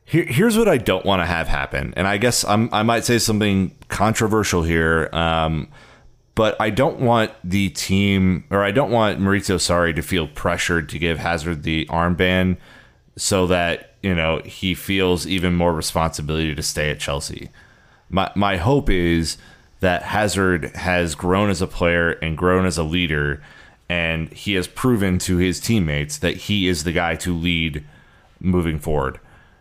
Here, 0.05 0.25
here's 0.25 0.59
what 0.59 0.69
I 0.69 0.77
don't 0.77 1.07
want 1.07 1.23
to 1.23 1.27
have 1.27 1.49
happen, 1.49 1.95
and 1.97 2.07
I 2.07 2.19
guess 2.19 2.45
I'm, 2.45 2.69
I 2.73 2.83
might 2.83 3.05
say 3.05 3.19
something 3.19 3.75
controversial 3.89 4.63
here, 4.65 5.09
um, 5.13 5.69
but 6.35 6.61
I 6.61 6.71
don't 6.71 7.01
want 7.01 7.31
the 7.45 7.71
team, 7.71 8.45
or 8.51 8.65
I 8.65 8.73
don't 8.73 8.91
want 8.91 9.21
Maurizio 9.21 9.57
Sarri 9.57 9.95
to 9.95 10.03
feel 10.03 10.27
pressured 10.27 10.89
to 10.91 10.99
give 10.99 11.19
Hazard 11.19 11.63
the 11.63 11.87
armband, 11.87 12.57
so 13.17 13.47
that 13.47 13.95
you 14.03 14.15
know 14.15 14.43
he 14.45 14.75
feels 14.75 15.27
even 15.27 15.55
more 15.55 15.73
responsibility 15.73 16.55
to 16.55 16.63
stay 16.63 16.91
at 16.91 16.99
Chelsea. 16.99 17.49
My 18.11 18.31
my 18.35 18.57
hope 18.57 18.91
is 18.91 19.39
that 19.79 20.03
Hazard 20.03 20.77
has 20.77 21.15
grown 21.15 21.51
as 21.51 21.63
a 21.63 21.67
player 21.67 22.11
and 22.11 22.37
grown 22.37 22.67
as 22.67 22.77
a 22.77 22.83
leader, 22.83 23.43
and 23.91 24.33
he 24.33 24.55
has 24.55 24.69
proven 24.69 25.19
to 25.19 25.39
his 25.39 25.59
teammates 25.59 26.19
that 26.19 26.37
he 26.37 26.69
is 26.69 26.85
the 26.85 26.93
guy 26.93 27.17
to 27.17 27.37
lead 27.37 27.85
moving 28.39 28.79
forward. 28.79 29.19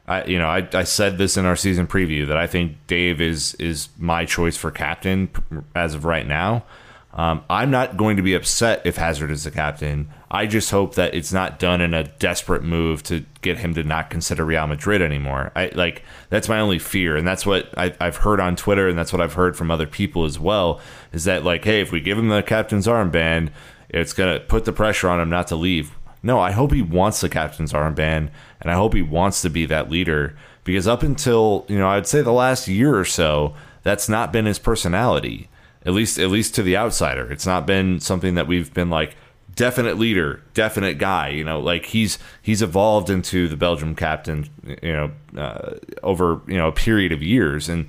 I, 0.08 0.24
you 0.26 0.38
know, 0.38 0.46
I, 0.46 0.68
I 0.72 0.84
said 0.84 1.18
this 1.18 1.36
in 1.36 1.46
our 1.46 1.56
season 1.56 1.88
preview 1.88 2.28
that 2.28 2.38
I 2.38 2.46
think 2.46 2.78
Dave 2.86 3.20
is 3.22 3.56
is 3.56 3.90
my 3.98 4.26
choice 4.26 4.56
for 4.56 4.70
captain 4.70 5.32
as 5.74 5.96
of 5.96 6.06
right 6.06 6.28
now. 6.28 6.64
Um, 7.12 7.44
I'm 7.50 7.72
not 7.72 7.98
going 7.98 8.18
to 8.18 8.22
be 8.22 8.36
upset 8.36 8.84
if 8.86 8.98
Hazard 8.98 9.32
is 9.32 9.46
the 9.46 9.52
captain. 9.52 10.10
I 10.30 10.46
just 10.46 10.70
hope 10.70 10.94
that 10.94 11.16
it's 11.16 11.34
not 11.34 11.58
done 11.58 11.82
in 11.82 11.96
a 11.96 12.04
desperate 12.04 12.62
move 12.62 13.02
to 13.04 13.26
get 13.42 13.58
him 13.58 13.74
to 13.74 13.84
not 13.84 14.12
consider 14.12 14.46
Real 14.46 14.68
Madrid 14.68 15.02
anymore. 15.02 15.52
I 15.56 15.72
like 15.74 16.04
that's 16.30 16.48
my 16.48 16.60
only 16.60 16.78
fear, 16.78 17.18
and 17.18 17.28
that's 17.28 17.48
what 17.48 17.76
I, 17.76 17.96
I've 18.00 18.18
heard 18.18 18.40
on 18.40 18.56
Twitter, 18.56 18.88
and 18.88 18.96
that's 18.96 19.12
what 19.12 19.24
I've 19.24 19.34
heard 19.34 19.58
from 19.58 19.72
other 19.72 19.88
people 19.88 20.26
as 20.26 20.38
well. 20.38 20.80
Is 21.12 21.24
that 21.24 21.44
like, 21.44 21.66
hey, 21.66 21.82
if 21.82 21.92
we 21.92 22.00
give 22.00 22.20
him 22.20 22.28
the 22.28 22.44
captain's 22.44 22.86
armband, 22.86 23.50
it's 23.90 24.14
gonna 24.14 24.40
put 24.40 24.66
the 24.66 24.74
pressure 24.74 25.10
on 25.10 25.20
him 25.20 25.30
not 25.30 25.48
to 25.48 25.56
leave. 25.56 25.96
No, 26.22 26.40
I 26.40 26.52
hope 26.52 26.74
he 26.74 26.82
wants 26.82 27.22
the 27.22 27.30
captain's 27.30 27.74
armband, 27.74 28.30
and 28.62 28.70
I 28.70 28.74
hope 28.74 28.94
he 28.94 29.02
wants 29.02 29.42
to 29.42 29.50
be 29.50 29.66
that 29.68 29.90
leader 29.90 30.36
because 30.64 30.88
up 30.88 31.04
until 31.04 31.66
you 31.68 31.78
know, 31.78 31.88
I'd 31.88 32.08
say 32.08 32.22
the 32.22 32.32
last 32.32 32.68
year 32.68 32.98
or 32.98 33.06
so, 33.06 33.56
that's 33.84 34.10
not 34.10 34.34
been 34.34 34.46
his 34.46 34.60
personality. 34.60 35.50
At 35.86 35.94
least, 35.94 36.20
at 36.20 36.30
least 36.30 36.56
to 36.56 36.64
the 36.64 36.76
outsider, 36.76 37.32
it's 37.32 37.46
not 37.46 37.66
been 37.66 38.00
something 38.00 38.36
that 38.36 38.48
we've 38.48 38.74
been 38.74 38.90
like 38.90 39.16
definite 39.56 39.98
leader, 39.98 40.44
definite 40.54 40.98
guy. 40.98 41.30
You 41.30 41.44
know, 41.44 41.60
like 41.60 41.86
he's 41.86 42.20
he's 42.42 42.62
evolved 42.62 43.10
into 43.10 43.48
the 43.48 43.58
Belgium 43.58 43.96
captain. 43.96 44.50
You 44.84 44.94
know, 44.94 45.12
uh, 45.42 45.76
over 46.04 46.42
you 46.48 46.58
know 46.58 46.68
a 46.68 46.74
period 46.74 47.12
of 47.14 47.24
years, 47.24 47.70
and 47.70 47.88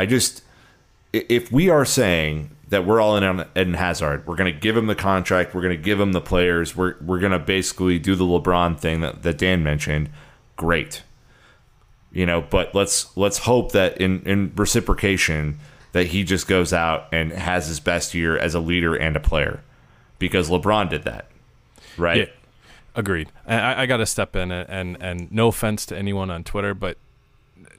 I 0.00 0.06
just 0.06 0.42
if 1.12 1.52
we 1.52 1.68
are 1.68 1.84
saying 1.84 2.50
that 2.68 2.84
we're 2.84 3.00
all 3.00 3.16
in 3.16 3.24
on 3.24 3.46
Eden 3.56 3.74
Hazard. 3.74 4.26
We're 4.26 4.36
going 4.36 4.52
to 4.52 4.58
give 4.58 4.76
him 4.76 4.86
the 4.86 4.94
contract. 4.94 5.54
We're 5.54 5.62
going 5.62 5.76
to 5.76 5.82
give 5.82 6.00
him 6.00 6.12
the 6.12 6.20
players. 6.20 6.76
We're, 6.76 6.96
we're 7.00 7.20
going 7.20 7.32
to 7.32 7.38
basically 7.38 7.98
do 7.98 8.16
the 8.16 8.24
LeBron 8.24 8.78
thing 8.78 9.00
that, 9.00 9.22
that 9.22 9.38
Dan 9.38 9.62
mentioned. 9.62 10.10
Great. 10.56 11.02
You 12.12 12.26
know, 12.26 12.40
but 12.40 12.74
let's 12.74 13.14
let's 13.16 13.38
hope 13.38 13.72
that 13.72 13.98
in, 13.98 14.22
in 14.22 14.52
reciprocation 14.56 15.58
that 15.92 16.08
he 16.08 16.24
just 16.24 16.48
goes 16.48 16.72
out 16.72 17.08
and 17.12 17.32
has 17.32 17.68
his 17.68 17.78
best 17.78 18.14
year 18.14 18.38
as 18.38 18.54
a 18.54 18.60
leader 18.60 18.94
and 18.94 19.16
a 19.16 19.20
player 19.20 19.60
because 20.18 20.48
LeBron 20.48 20.88
did 20.88 21.02
that. 21.04 21.28
Right? 21.96 22.16
Yeah. 22.16 22.24
Agreed. 22.94 23.30
I, 23.46 23.82
I 23.82 23.86
got 23.86 23.98
to 23.98 24.06
step 24.06 24.34
in 24.34 24.50
and, 24.50 24.68
and 24.70 24.96
and 25.02 25.32
no 25.32 25.48
offense 25.48 25.84
to 25.86 25.96
anyone 25.96 26.30
on 26.30 26.42
Twitter, 26.42 26.72
but 26.72 26.96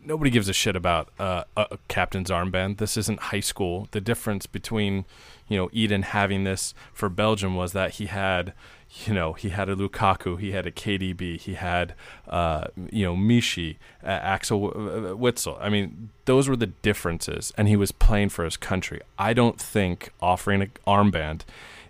nobody 0.08 0.32
gives 0.32 0.48
a 0.48 0.54
shit 0.54 0.76
about 0.76 1.10
uh, 1.20 1.44
a 1.58 1.78
captain's 1.90 2.30
armband. 2.30 2.78
This 2.78 2.96
isn't 2.98 3.20
high 3.20 3.42
school. 3.42 3.90
The 3.92 4.02
difference 4.02 4.46
between, 4.46 5.06
you 5.48 5.58
know, 5.58 5.70
Eden 5.74 6.04
having 6.04 6.46
this 6.46 6.74
for 6.94 7.10
Belgium 7.10 7.56
was 7.56 7.74
that 7.74 7.96
he 7.96 8.06
had, 8.06 8.54
you 9.06 9.14
know, 9.14 9.34
he 9.34 9.50
had 9.50 9.68
a 9.68 9.76
Lukaku, 9.76 10.40
he 10.40 10.54
had 10.54 10.66
a 10.66 10.72
KDB, 10.72 11.40
he 11.40 11.56
had, 11.56 11.94
uh, 12.28 12.68
you 12.90 13.06
know, 13.06 13.16
Michy, 13.16 13.76
uh, 14.02 14.08
Axel 14.08 14.72
Witsel. 14.72 15.58
I 15.60 15.70
mean, 15.70 16.10
those 16.26 16.48
were 16.48 16.56
the 16.56 16.68
differences, 16.68 17.54
and 17.58 17.68
he 17.68 17.76
was 17.76 17.92
playing 17.92 18.30
for 18.30 18.46
his 18.46 18.56
country. 18.56 19.02
I 19.20 19.34
don't 19.34 19.60
think 19.60 20.12
offering 20.22 20.62
an 20.62 20.72
armband 20.88 21.42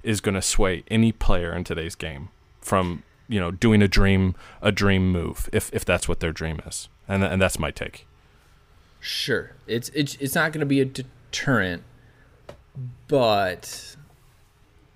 is 0.01 0.21
going 0.21 0.35
to 0.35 0.41
sway 0.41 0.83
any 0.89 1.11
player 1.11 1.53
in 1.53 1.63
today's 1.63 1.95
game 1.95 2.29
from 2.61 3.03
you 3.29 3.39
know 3.39 3.51
doing 3.51 3.81
a 3.81 3.87
dream 3.87 4.35
a 4.61 4.71
dream 4.71 5.11
move 5.11 5.49
if 5.51 5.69
if 5.73 5.83
that's 5.83 6.07
what 6.07 6.21
their 6.21 6.31
dream 6.31 6.61
is 6.65 6.87
and 7.07 7.23
and 7.23 7.41
that's 7.41 7.59
my 7.59 7.71
take 7.71 8.05
Sure, 8.99 9.51
it's 9.67 9.89
it's 9.89 10.15
it's 10.15 10.35
not 10.35 10.51
going 10.51 10.59
to 10.59 10.65
be 10.65 10.81
a 10.81 10.85
deterrent, 10.85 11.83
but 13.07 13.95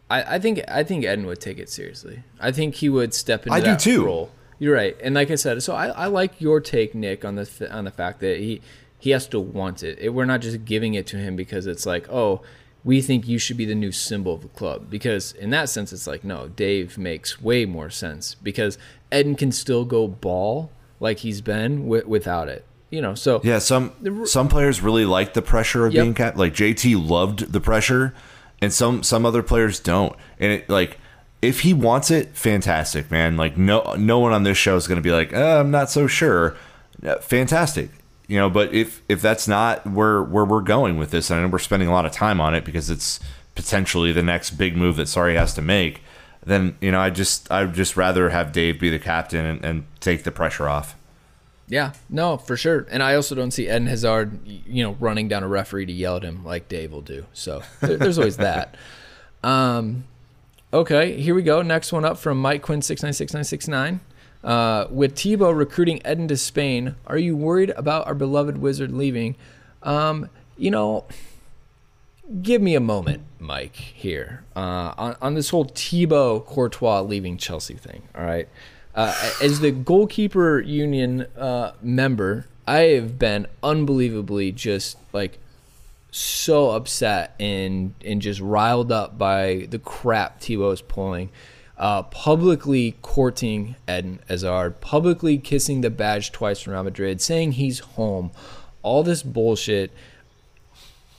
I 0.10 0.36
I 0.36 0.40
think 0.40 0.62
I 0.68 0.84
think 0.84 1.04
Eden 1.04 1.26
would 1.28 1.40
take 1.40 1.60
it 1.60 1.70
seriously. 1.70 2.24
I 2.40 2.52
think 2.52 2.76
he 2.76 2.90
would 2.90 3.14
step 3.14 3.46
into 3.46 3.54
I 3.54 3.62
that 3.62 3.80
do 3.80 3.92
too. 3.92 4.06
role. 4.06 4.32
You're 4.60 4.76
right, 4.76 4.98
and 5.02 5.16
like 5.16 5.32
I 5.32 5.36
said, 5.36 5.64
so 5.64 5.74
I, 5.74 5.88
I 5.88 6.06
like 6.08 6.42
your 6.42 6.60
take, 6.60 6.94
Nick, 6.94 7.24
on 7.24 7.36
the 7.36 7.70
on 7.72 7.86
the 7.86 7.92
fact 7.92 8.20
that 8.20 8.38
he 8.40 8.62
he 9.00 9.12
has 9.12 9.28
to 9.28 9.40
want 9.40 9.82
it. 9.82 9.98
it. 10.00 10.10
We're 10.10 10.26
not 10.26 10.42
just 10.42 10.66
giving 10.66 10.94
it 10.94 11.08
to 11.08 11.18
him 11.18 11.36
because 11.36 11.66
it's 11.66 11.86
like, 11.86 12.08
oh, 12.10 12.42
we 12.84 13.02
think 13.02 13.28
you 13.28 13.40
should 13.40 13.58
be 13.58 13.66
the 13.66 13.76
new 13.76 13.92
symbol 13.92 14.34
of 14.34 14.42
the 14.42 14.50
club. 14.50 14.90
Because 14.90 15.32
in 15.34 15.52
that 15.52 15.70
sense, 15.70 15.94
it's 15.94 16.06
like, 16.06 16.24
no, 16.24 16.50
Dave 16.50 16.98
makes 16.98 17.42
way 17.42 17.66
more 17.66 17.90
sense 17.90 18.36
because 18.36 18.78
Eden 19.12 19.36
can 19.36 19.52
still 19.52 19.86
go 19.86 20.08
ball 20.08 20.70
like 21.02 21.20
he's 21.20 21.42
been 21.42 21.84
w- 21.84 22.08
without 22.08 22.48
it 22.48 22.66
you 22.92 23.02
know, 23.02 23.16
so 23.16 23.40
yeah, 23.44 23.60
some 23.60 24.26
some 24.26 24.50
players 24.50 24.82
really 24.82 25.06
like 25.06 25.34
the 25.34 25.42
pressure 25.42 25.86
of 25.86 25.94
yep. 25.94 26.04
being 26.04 26.14
cap. 26.14 26.36
Like 26.36 26.54
JT 26.54 27.10
loved 27.10 27.54
the 27.54 27.62
pressure, 27.62 28.14
and 28.62 28.72
some 28.72 29.02
some 29.02 29.26
other 29.26 29.42
players 29.42 29.80
don't. 29.80 30.14
And 30.40 30.52
it 30.52 30.70
like 30.70 31.00
if 31.42 31.62
he 31.62 31.74
wants 31.74 32.12
it, 32.12 32.36
fantastic, 32.36 33.10
man. 33.10 33.38
Like 33.38 33.58
no 33.58 33.96
no 33.98 34.20
one 34.20 34.34
on 34.34 34.44
this 34.44 34.58
show 34.58 34.76
is 34.76 34.88
going 34.88 34.98
to 34.98 35.02
be 35.02 35.12
like, 35.12 35.34
oh, 35.34 35.62
I'm 35.62 35.72
not 35.72 35.90
so 35.90 36.06
sure. 36.06 36.58
Uh, 37.02 37.16
fantastic, 37.20 37.92
you 38.28 38.38
know. 38.38 38.50
But 38.50 38.74
if 38.74 39.02
if 39.08 39.22
that's 39.22 39.48
not 39.48 39.88
where 39.88 40.22
where 40.22 40.44
we're 40.44 40.60
going 40.60 40.98
with 40.98 41.12
this, 41.12 41.32
and 41.32 41.50
we're 41.50 41.60
spending 41.60 41.88
a 41.88 41.94
lot 41.94 42.06
of 42.06 42.12
time 42.12 42.42
on 42.42 42.54
it 42.54 42.66
because 42.66 42.90
it's 42.90 43.22
potentially 43.56 44.12
the 44.12 44.22
next 44.22 44.52
big 44.52 44.76
move 44.76 44.98
that 44.98 45.08
Sarri 45.08 45.38
has 45.38 45.54
to 45.54 45.62
make, 45.62 46.02
then 46.44 46.78
you 46.82 46.92
know 46.92 47.00
I 47.00 47.10
just 47.10 47.52
I'd 47.52 47.74
just 47.74 47.96
rather 47.98 48.30
have 48.30 48.52
Dave 48.52 48.80
be 48.80 48.90
the 48.90 49.00
captain 49.00 49.46
and, 49.46 49.66
and 49.66 49.86
take 50.00 50.24
the 50.24 50.32
pressure 50.32 50.68
off. 50.68 50.96
Yeah, 51.68 51.94
no, 52.10 52.38
for 52.38 52.58
sure. 52.58 52.86
And 52.92 53.02
I 53.02 53.16
also 53.16 53.34
don't 53.34 53.52
see 53.52 53.66
Eden 53.66 53.88
Hazard, 53.88 54.46
you 54.46 54.84
know, 54.84 54.98
running 55.00 55.30
down 55.30 55.42
a 55.44 55.48
referee 55.48 55.86
to 55.86 55.94
yell 55.94 56.18
at 56.18 56.24
him 56.24 56.44
like 56.44 56.68
Dave 56.68 56.92
will 56.92 57.02
do. 57.02 57.26
So 57.32 57.64
there's 57.80 58.18
always 58.18 58.38
that. 58.38 58.76
Um, 59.44 60.04
Okay, 60.74 61.20
here 61.20 61.36
we 61.36 61.44
go. 61.44 61.62
Next 61.62 61.92
one 61.92 62.06
up 62.06 62.18
from 62.18 62.40
Mike 62.42 62.62
Quinn 62.62 62.82
six 62.82 63.04
nine 63.04 63.12
six 63.12 63.34
nine 63.34 63.44
six 63.44 63.68
nine. 63.68 64.00
Uh, 64.42 64.88
with 64.90 65.20
Thibaut 65.20 65.54
recruiting 65.54 65.98
Eden 66.10 66.30
to 66.30 66.38
Spain, 66.38 66.96
are 67.06 67.18
you 67.18 67.36
worried 67.36 67.72
about 67.72 68.08
our 68.08 68.16
beloved 68.16 68.58
wizard 68.58 68.90
leaving? 68.90 69.36
Um, 69.84 70.30
you 70.58 70.72
know, 70.72 71.04
give 72.42 72.62
me 72.62 72.76
a 72.76 72.80
moment, 72.80 73.24
Mike. 73.40 73.76
Here 73.76 74.44
uh, 74.56 74.94
on 74.98 75.16
on 75.22 75.34
this 75.34 75.50
whole 75.50 75.66
Thibaut 75.66 76.46
Courtois 76.46 77.02
leaving 77.02 77.38
Chelsea 77.38 77.76
thing. 77.76 78.04
All 78.16 78.24
right, 78.24 78.48
uh, 78.96 79.32
as 79.42 79.60
the 79.60 79.72
goalkeeper 79.72 80.60
union 80.60 81.28
uh, 81.38 81.74
member, 81.82 82.48
I 82.68 82.80
have 82.80 83.18
been 83.18 83.48
unbelievably 83.64 84.54
just 84.54 84.98
like 85.14 85.40
so 86.12 86.72
upset 86.72 87.36
and 87.40 87.94
and 88.04 88.22
just 88.22 88.42
riled 88.42 88.92
up 88.92 89.18
by 89.18 89.68
the 89.70 89.80
crap 89.80 90.42
Thibaut 90.42 90.74
is 90.74 90.82
pulling. 90.82 91.30
Uh, 91.78 92.04
publicly 92.04 92.96
courting 93.02 93.76
Eden 93.90 94.20
Hazard, 94.28 94.82
publicly 94.82 95.40
kissing 95.40 95.82
the 95.82 95.90
badge 95.90 96.32
twice 96.32 96.60
from 96.60 96.74
Real 96.74 96.84
Madrid, 96.84 97.20
saying 97.22 97.54
he's 97.54 97.80
home, 97.80 98.30
all 98.84 99.02
this 99.02 99.24
bullshit, 99.24 99.92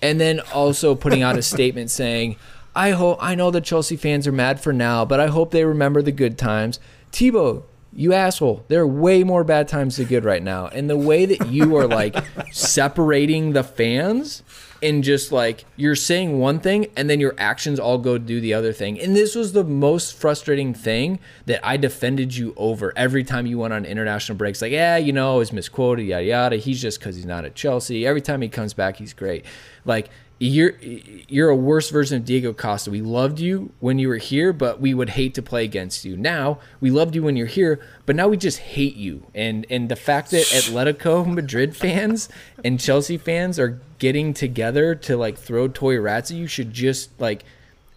and 0.03 0.21
then 0.21 0.41
also 0.53 0.95
putting 0.95 1.23
out 1.23 1.39
a 1.39 1.43
statement 1.43 1.91
saying, 2.03 2.37
"I 2.75 2.91
hope 2.91 3.19
I 3.21 3.35
know 3.35 3.51
the 3.51 3.61
Chelsea 3.61 3.97
fans 3.97 4.27
are 4.27 4.33
mad 4.33 4.61
for 4.61 4.73
now, 4.73 5.05
but 5.05 5.21
I 5.21 5.29
hope 5.29 5.51
they 5.51 5.65
remember 5.65 6.03
the 6.03 6.13
good 6.13 6.37
times." 6.37 6.79
Thibaut, 7.13 7.69
you 7.93 8.13
asshole, 8.13 8.65
there 8.69 8.81
are 8.81 8.87
way 8.87 9.23
more 9.23 9.45
bad 9.45 9.69
times 9.69 9.97
than 9.97 10.07
good 10.07 10.25
right 10.25 10.43
now, 10.43 10.67
and 10.69 10.91
the 10.91 10.97
way 10.97 11.27
that 11.27 11.49
you 11.49 11.77
are 11.77 11.87
like 11.87 12.17
separating 12.53 13.53
the 13.53 13.63
fans 13.63 14.43
and 14.83 15.05
just 15.05 15.31
like 15.33 15.65
you're 15.77 15.95
saying 15.95 16.39
one 16.39 16.59
thing 16.59 16.87
and 16.97 17.09
then 17.09 17.21
your 17.21 17.35
actions 17.39 17.79
all 17.79 17.99
go 17.99 18.19
do 18.19 18.41
the 18.41 18.53
other 18.53 18.73
thing. 18.73 19.01
And 19.01 19.15
this 19.15 19.35
was 19.35 19.53
the 19.53 19.65
most 19.65 20.15
frustrating 20.15 20.75
thing 20.75 21.21
that 21.47 21.61
I 21.65 21.77
defended 21.77 22.37
you 22.37 22.53
over 22.57 22.93
every 22.97 23.25
time 23.25 23.47
you 23.47 23.59
went 23.59 23.73
on 23.73 23.85
international 23.85 24.37
breaks. 24.37 24.61
Like, 24.61 24.73
yeah, 24.73 24.97
you 24.97 25.13
know, 25.13 25.39
he's 25.39 25.53
misquoted, 25.53 26.07
yada 26.07 26.25
yada. 26.25 26.57
He's 26.57 26.83
just 26.83 26.99
because 26.99 27.17
he's 27.17 27.27
not 27.27 27.45
at 27.45 27.55
Chelsea. 27.55 28.07
Every 28.07 28.21
time 28.21 28.43
he 28.43 28.49
comes 28.49 28.75
back, 28.75 28.97
he's 28.97 29.13
great. 29.13 29.45
Like 29.85 30.11
you're 30.47 30.75
you're 30.81 31.51
a 31.51 31.57
worse 31.57 31.91
version 31.91 32.17
of 32.17 32.25
Diego 32.25 32.53
Costa. 32.53 32.91
We 32.91 33.01
loved 33.01 33.39
you 33.39 33.73
when 33.79 34.01
you 34.01 34.09
were 34.09 34.17
here, 34.17 34.53
but 34.53 34.81
we 34.81 34.93
would 34.93 35.11
hate 35.11 35.35
to 35.35 35.43
play 35.43 35.65
against 35.65 36.05
you. 36.05 36.17
Now 36.17 36.59
we 36.81 36.91
loved 36.91 37.15
you 37.15 37.23
when 37.23 37.37
you're 37.37 37.47
here, 37.47 37.81
but 38.07 38.17
now 38.17 38.27
we 38.27 38.37
just 38.37 38.59
hate 38.59 38.97
you. 38.97 39.27
And 39.35 39.65
and 39.71 39.89
the 39.89 39.97
fact 39.97 40.33
that 40.33 40.47
Atletico 40.47 41.25
Madrid 41.33 41.77
fans 41.77 42.29
and 42.65 42.81
Chelsea 42.81 43.19
fans 43.19 43.59
are 43.61 43.81
getting 44.01 44.35
together 44.35 44.97
to 44.97 45.17
like 45.17 45.39
throw 45.39 45.69
toy 45.69 46.01
rats 46.01 46.33
at 46.33 46.37
you 46.37 46.49
should 46.49 46.73
just 46.73 47.11
like 47.21 47.45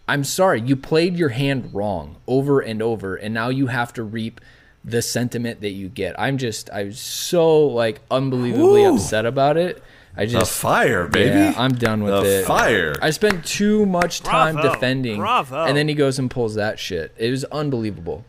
I'm 0.06 0.22
sorry, 0.22 0.60
you 0.60 0.76
played 0.76 1.16
your 1.16 1.30
hand 1.30 1.74
wrong 1.74 2.14
over 2.28 2.60
and 2.60 2.80
over, 2.80 3.16
and 3.16 3.34
now 3.34 3.48
you 3.48 3.66
have 3.66 3.92
to 3.94 4.04
reap 4.04 4.40
the 4.84 5.02
sentiment 5.02 5.62
that 5.62 5.70
you 5.70 5.88
get. 5.88 6.14
I'm 6.16 6.38
just 6.38 6.70
I'm 6.72 6.92
so 6.92 7.66
like 7.66 8.02
unbelievably 8.08 8.84
Ooh. 8.84 8.94
upset 8.94 9.26
about 9.26 9.56
it. 9.56 9.82
I 10.16 10.24
just 10.24 10.32
The 10.32 10.38
just 10.40 10.58
fire, 10.58 11.06
baby. 11.08 11.28
yeah, 11.30 11.54
I'm 11.56 11.72
done 11.74 12.02
with 12.02 12.22
the 12.22 12.40
it. 12.40 12.46
fire. 12.46 12.94
I 13.02 13.10
spent 13.10 13.44
too 13.44 13.84
much 13.86 14.20
time 14.22 14.54
Bravo. 14.54 14.72
defending, 14.74 15.18
Bravo. 15.18 15.64
and 15.64 15.76
then 15.76 15.88
he 15.88 15.94
goes 15.94 16.18
and 16.18 16.30
pulls 16.30 16.54
that 16.54 16.78
shit. 16.78 17.12
It 17.18 17.30
was 17.30 17.44
unbelievable. 17.44 18.24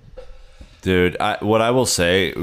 Dude, 0.81 1.17
I, 1.19 1.37
what 1.41 1.61
I 1.61 1.71
will 1.71 1.85
say, 1.85 2.33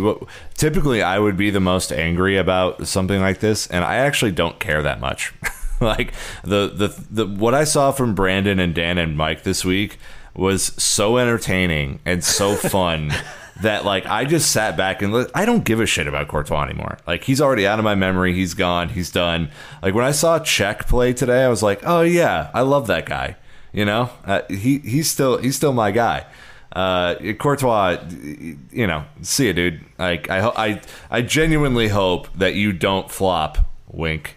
typically 0.55 1.03
I 1.03 1.19
would 1.19 1.37
be 1.37 1.51
the 1.51 1.61
most 1.61 1.93
angry 1.93 2.37
about 2.37 2.87
something 2.87 3.21
like 3.21 3.41
this, 3.41 3.67
and 3.69 3.85
I 3.85 3.97
actually 3.97 4.33
don't 4.33 4.59
care 4.59 4.83
that 4.83 5.01
much. 5.01 5.33
like 5.81 6.13
the, 6.43 6.69
the 6.69 7.05
the 7.11 7.27
what 7.27 7.55
I 7.55 7.65
saw 7.65 7.93
from 7.93 8.15
Brandon 8.15 8.59
and 8.59 8.75
Dan 8.75 8.99
and 8.99 9.17
Mike 9.17 9.43
this 9.45 9.65
week 9.65 9.99
was 10.35 10.73
so 10.83 11.17
entertaining 11.19 12.01
and 12.05 12.25
so 12.25 12.55
fun 12.57 13.13
that 13.63 13.85
like 13.85 14.07
I 14.07 14.25
just 14.25 14.51
sat 14.51 14.77
back 14.77 15.01
and 15.03 15.13
li- 15.13 15.27
I 15.35 15.45
don't 15.45 15.65
give 15.65 15.81
a 15.81 15.87
shit 15.87 16.07
about 16.07 16.29
Courtois 16.29 16.65
anymore. 16.65 16.99
Like 17.07 17.25
he's 17.25 17.41
already 17.41 17.67
out 17.67 17.79
of 17.79 17.85
my 17.85 17.95
memory. 17.95 18.35
He's 18.35 18.55
gone. 18.55 18.89
He's 18.91 19.11
done. 19.11 19.51
Like 19.83 19.95
when 19.95 20.05
I 20.05 20.11
saw 20.11 20.39
Cech 20.41 20.87
play 20.89 21.13
today, 21.13 21.45
I 21.45 21.49
was 21.49 21.63
like, 21.63 21.81
oh 21.85 22.03
yeah, 22.03 22.51
I 22.53 22.63
love 22.63 22.87
that 22.89 23.07
guy. 23.07 23.37
You 23.73 23.85
know, 23.85 24.11
uh, 24.25 24.43
he 24.49 24.79
he's 24.79 25.11
still 25.11 25.39
he's 25.39 25.57
still 25.57 25.73
my 25.73 25.91
guy. 25.91 26.27
Uh, 26.73 27.15
Courtois, 27.39 27.99
you 28.73 28.87
know, 28.87 29.05
see 29.23 29.47
you, 29.47 29.53
dude. 29.53 29.85
Like 29.99 30.29
I 30.31 30.41
ho- 30.41 30.53
I 30.57 30.81
I 31.11 31.23
genuinely 31.23 31.89
hope 31.89 32.33
that 32.37 32.55
you 32.55 32.73
don't 32.73 33.11
flop. 33.11 33.59
Wink. 33.89 34.37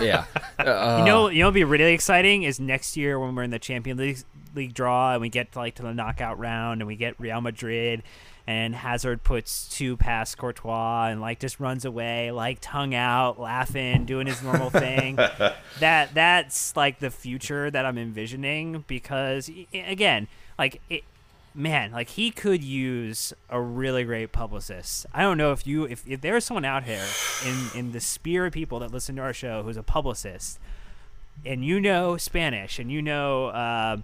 Yeah, 0.00 0.24
Uh, 0.58 0.96
you 1.00 1.04
know, 1.04 1.28
you 1.28 1.40
know, 1.40 1.46
what'd 1.46 1.54
be 1.54 1.62
really 1.64 1.92
exciting 1.92 2.42
is 2.42 2.58
next 2.58 2.96
year 2.96 3.18
when 3.20 3.34
we're 3.34 3.42
in 3.42 3.50
the 3.50 3.58
Champions 3.58 4.00
League, 4.00 4.18
League 4.54 4.74
draw 4.74 5.12
and 5.12 5.20
we 5.20 5.28
get 5.28 5.52
to 5.52 5.58
like 5.58 5.74
to 5.76 5.82
the 5.82 5.94
knockout 5.94 6.38
round 6.38 6.80
and 6.80 6.88
we 6.88 6.96
get 6.96 7.14
Real 7.18 7.40
Madrid 7.40 8.02
and 8.46 8.74
Hazard 8.74 9.22
puts 9.22 9.68
two 9.68 9.96
past 9.96 10.36
Courtois 10.36 11.06
and 11.06 11.20
like 11.20 11.38
just 11.38 11.60
runs 11.60 11.84
away, 11.84 12.32
like 12.32 12.58
tongue 12.60 12.94
out, 12.94 13.38
laughing, 13.38 14.06
doing 14.06 14.26
his 14.26 14.42
normal 14.42 14.70
thing. 14.70 15.16
that 15.78 16.12
that's 16.14 16.76
like 16.76 16.98
the 16.98 17.10
future 17.10 17.70
that 17.70 17.86
I'm 17.86 17.98
envisioning 17.98 18.84
because 18.88 19.50
again, 19.72 20.26
like 20.58 20.80
it, 20.88 21.04
man, 21.54 21.92
like 21.92 22.08
he 22.08 22.30
could 22.30 22.64
use 22.64 23.32
a 23.48 23.60
really 23.60 24.04
great 24.04 24.32
publicist. 24.32 25.06
I 25.12 25.22
don't 25.22 25.38
know 25.38 25.52
if 25.52 25.66
you 25.66 25.84
if, 25.84 26.06
if 26.08 26.20
there's 26.20 26.44
someone 26.44 26.64
out 26.64 26.84
here 26.84 27.06
in 27.46 27.78
in 27.78 27.92
the 27.92 28.00
sphere 28.00 28.46
of 28.46 28.52
people 28.52 28.80
that 28.80 28.90
listen 28.90 29.16
to 29.16 29.22
our 29.22 29.32
show 29.32 29.62
who's 29.62 29.76
a 29.76 29.82
publicist 29.82 30.58
and 31.44 31.64
you 31.64 31.80
know 31.80 32.16
Spanish 32.16 32.78
and 32.78 32.90
you 32.90 33.02
know 33.02 33.46
uh, 33.46 33.98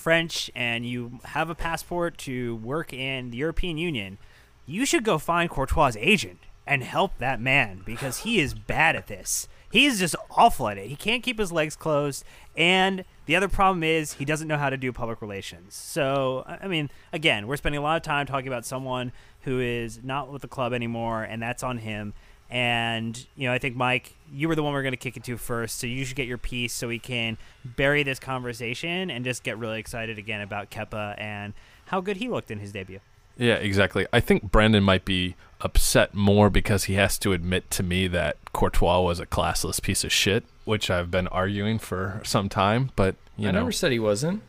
French 0.00 0.50
and 0.54 0.86
you 0.86 1.20
have 1.24 1.50
a 1.50 1.54
passport 1.54 2.18
to 2.18 2.56
work 2.56 2.92
in 2.92 3.30
the 3.30 3.36
European 3.38 3.78
Union, 3.78 4.18
you 4.66 4.84
should 4.84 5.04
go 5.04 5.18
find 5.18 5.50
Courtois' 5.50 5.96
agent 5.98 6.40
and 6.66 6.84
help 6.84 7.18
that 7.18 7.40
man 7.40 7.82
because 7.86 8.18
he 8.18 8.40
is 8.40 8.54
bad 8.54 8.94
at 8.94 9.06
this. 9.06 9.48
He's 9.70 9.98
just 9.98 10.16
awful 10.30 10.68
at 10.68 10.78
it. 10.78 10.88
He 10.88 10.96
can't 10.96 11.22
keep 11.22 11.38
his 11.38 11.52
legs 11.52 11.76
closed, 11.76 12.24
and 12.56 13.04
the 13.26 13.36
other 13.36 13.48
problem 13.48 13.82
is 13.82 14.14
he 14.14 14.24
doesn't 14.24 14.48
know 14.48 14.56
how 14.56 14.70
to 14.70 14.76
do 14.76 14.92
public 14.92 15.20
relations. 15.20 15.74
So, 15.74 16.44
I 16.46 16.58
I 16.62 16.68
mean, 16.68 16.90
again, 17.12 17.46
we're 17.46 17.56
spending 17.56 17.78
a 17.78 17.82
lot 17.82 17.96
of 17.96 18.02
time 18.02 18.26
talking 18.26 18.48
about 18.48 18.64
someone 18.64 19.12
who 19.42 19.60
is 19.60 20.02
not 20.02 20.32
with 20.32 20.42
the 20.42 20.48
club 20.48 20.72
anymore, 20.72 21.22
and 21.22 21.42
that's 21.42 21.62
on 21.62 21.78
him. 21.78 22.14
And 22.50 23.26
you 23.36 23.46
know, 23.48 23.52
I 23.54 23.58
think 23.58 23.76
Mike, 23.76 24.14
you 24.32 24.48
were 24.48 24.54
the 24.54 24.62
one 24.62 24.72
we're 24.72 24.82
going 24.82 24.92
to 24.92 24.96
kick 24.96 25.16
it 25.16 25.24
to 25.24 25.36
first, 25.36 25.78
so 25.78 25.86
you 25.86 26.04
should 26.04 26.16
get 26.16 26.26
your 26.26 26.38
piece 26.38 26.72
so 26.72 26.88
we 26.88 26.98
can 26.98 27.36
bury 27.64 28.02
this 28.02 28.18
conversation 28.18 29.10
and 29.10 29.24
just 29.24 29.42
get 29.42 29.58
really 29.58 29.78
excited 29.78 30.18
again 30.18 30.40
about 30.40 30.70
Kepa 30.70 31.14
and 31.20 31.52
how 31.86 32.00
good 32.00 32.16
he 32.16 32.28
looked 32.28 32.50
in 32.50 32.58
his 32.58 32.72
debut. 32.72 33.00
Yeah, 33.36 33.54
exactly. 33.54 34.06
I 34.12 34.20
think 34.20 34.50
Brandon 34.50 34.82
might 34.82 35.04
be 35.04 35.36
upset 35.60 36.12
more 36.14 36.50
because 36.50 36.84
he 36.84 36.94
has 36.94 37.18
to 37.18 37.32
admit 37.32 37.70
to 37.72 37.82
me 37.82 38.08
that 38.08 38.36
Courtois 38.52 39.00
was 39.02 39.20
a 39.20 39.26
classless 39.26 39.80
piece 39.80 40.02
of 40.02 40.10
shit, 40.10 40.44
which 40.64 40.90
I've 40.90 41.10
been 41.10 41.28
arguing 41.28 41.78
for 41.78 42.20
some 42.24 42.48
time. 42.48 42.90
But 42.96 43.14
you 43.36 43.48
I 43.48 43.52
know, 43.52 43.60
never 43.60 43.72
said 43.72 43.92
he 43.92 43.98
wasn't. 43.98 44.42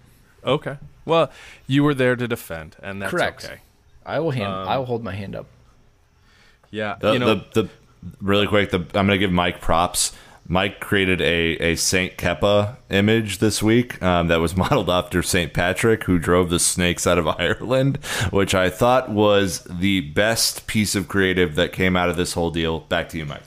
okay. 0.43 0.78
Well, 1.06 1.32
you 1.68 1.84
were 1.84 1.93
there 1.95 2.16
to 2.16 2.28
defend, 2.28 2.76
and 2.84 3.02
that's 3.02 3.12
Correct. 3.12 3.45
okay. 3.45 3.60
I 4.06 4.20
will 4.20 4.32
hand. 4.32 4.52
Um, 4.54 4.68
I 4.68 4.78
will 4.78 4.86
hold 4.86 5.04
my 5.04 5.14
hand 5.14 5.36
up. 5.36 5.47
Yeah, 6.72 6.97
The, 7.00 7.14
you 7.14 7.20
know, 7.20 7.36
the, 7.36 7.64
the 7.64 7.70
really 8.22 8.47
quick, 8.47 8.72
the, 8.72 8.80
I'm 8.80 9.08
going 9.08 9.10
to 9.10 9.18
give 9.18 9.32
Mike 9.32 9.62
props. 9.62 10.14
Mike 10.47 10.80
created 10.80 11.22
a, 11.22 11.58
a 11.58 11.76
Saint 11.76 12.18
Kepa 12.18 12.78
image 12.89 13.38
this 13.38 13.62
week 13.62 14.02
um, 14.02 14.30
that 14.30 14.38
was 14.38 14.58
modeled 14.58 14.89
after 14.89 15.22
Saint 15.22 15.54
Patrick, 15.54 16.06
who 16.06 16.18
drove 16.18 16.50
the 16.50 16.60
snakes 16.60 17.06
out 17.06 17.20
of 17.20 17.28
Ireland, 17.39 17.97
which 18.32 18.56
I 18.56 18.70
thought 18.70 19.10
was 19.10 19.64
the 19.66 20.02
best 20.02 20.66
piece 20.66 20.95
of 20.95 21.08
creative 21.08 21.56
that 21.56 21.72
came 21.72 21.95
out 21.95 22.10
of 22.10 22.18
this 22.18 22.34
whole 22.34 22.50
deal. 22.50 22.80
Back 22.80 23.10
to 23.10 23.18
you, 23.18 23.26
Mike. 23.26 23.43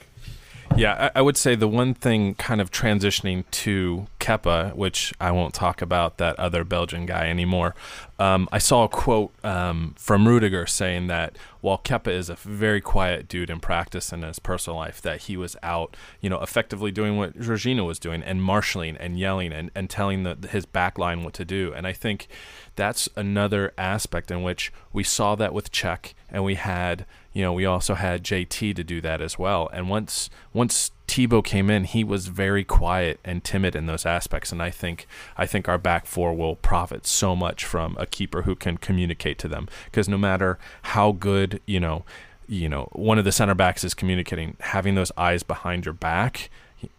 Yeah, 0.77 1.11
I, 1.13 1.19
I 1.19 1.21
would 1.21 1.37
say 1.37 1.55
the 1.55 1.67
one 1.67 1.93
thing 1.93 2.35
kind 2.35 2.61
of 2.61 2.71
transitioning 2.71 3.43
to 3.51 4.07
Kepa, 4.23 4.73
which 4.73 5.13
I 5.19 5.31
won't 5.31 5.53
talk 5.53 5.81
about 5.81 6.17
that 6.17 6.39
other 6.39 6.63
Belgian 6.63 7.05
guy 7.05 7.27
anymore. 7.29 7.75
Um, 8.17 8.47
I 8.53 8.57
saw 8.57 8.85
a 8.85 8.87
quote 8.87 9.33
um, 9.43 9.95
from 9.97 10.25
Rudiger 10.25 10.65
saying 10.65 11.07
that 11.07 11.35
while 11.59 11.77
Kepa 11.77 12.07
is 12.07 12.29
a 12.29 12.35
very 12.35 12.79
quiet 12.79 13.27
dude 13.27 13.49
in 13.49 13.59
practice 13.59 14.13
and 14.13 14.23
in 14.23 14.29
his 14.29 14.39
personal 14.39 14.77
life, 14.77 15.01
that 15.01 15.23
he 15.23 15.35
was 15.35 15.57
out, 15.61 15.97
you 16.21 16.29
know, 16.29 16.41
effectively 16.41 16.89
doing 16.89 17.17
what 17.17 17.37
Jorginho 17.37 17.85
was 17.85 17.99
doing 17.99 18.23
and 18.23 18.41
marshaling 18.41 18.95
and 18.95 19.19
yelling 19.19 19.51
and, 19.51 19.71
and 19.75 19.89
telling 19.89 20.23
the, 20.23 20.37
his 20.49 20.65
back 20.65 20.97
line 20.97 21.25
what 21.25 21.33
to 21.33 21.43
do. 21.43 21.73
And 21.75 21.85
I 21.85 21.91
think 21.91 22.29
that's 22.77 23.09
another 23.17 23.73
aspect 23.77 24.31
in 24.31 24.41
which 24.41 24.71
we 24.93 25.03
saw 25.03 25.35
that 25.35 25.53
with 25.53 25.69
Cech 25.73 26.13
and 26.29 26.45
we 26.45 26.55
had 26.55 27.05
you 27.33 27.41
know, 27.41 27.51
we 27.51 27.65
also 27.65 27.95
had 27.95 28.23
JT 28.23 28.75
to 28.75 28.83
do 28.83 29.01
that 29.01 29.19
as 29.19 29.39
well. 29.39 29.67
And 29.73 29.89
once 29.89 30.29
once 30.53 30.91
Thibaut 31.13 31.45
came 31.45 31.69
in, 31.69 31.83
he 31.83 32.03
was 32.03 32.25
very 32.25 32.63
quiet 32.63 33.19
and 33.23 33.43
timid 33.43 33.75
in 33.75 33.85
those 33.85 34.03
aspects. 34.03 34.51
And 34.51 34.63
I 34.63 34.71
think 34.71 35.05
I 35.37 35.45
think 35.45 35.69
our 35.69 35.77
back 35.77 36.07
four 36.07 36.33
will 36.33 36.55
profit 36.55 37.05
so 37.05 37.35
much 37.35 37.65
from 37.65 37.95
a 37.99 38.07
keeper 38.07 38.41
who 38.41 38.55
can 38.55 38.77
communicate 38.77 39.37
to 39.39 39.47
them. 39.47 39.67
Because 39.85 40.09
no 40.09 40.17
matter 40.17 40.57
how 40.81 41.11
good, 41.11 41.61
you 41.67 41.79
know, 41.79 42.03
you 42.47 42.67
know, 42.67 42.89
one 42.93 43.19
of 43.19 43.25
the 43.25 43.31
center 43.31 43.53
backs 43.53 43.83
is 43.83 43.93
communicating, 43.93 44.57
having 44.59 44.95
those 44.95 45.11
eyes 45.15 45.43
behind 45.43 45.85
your 45.85 45.93
back, 45.93 46.49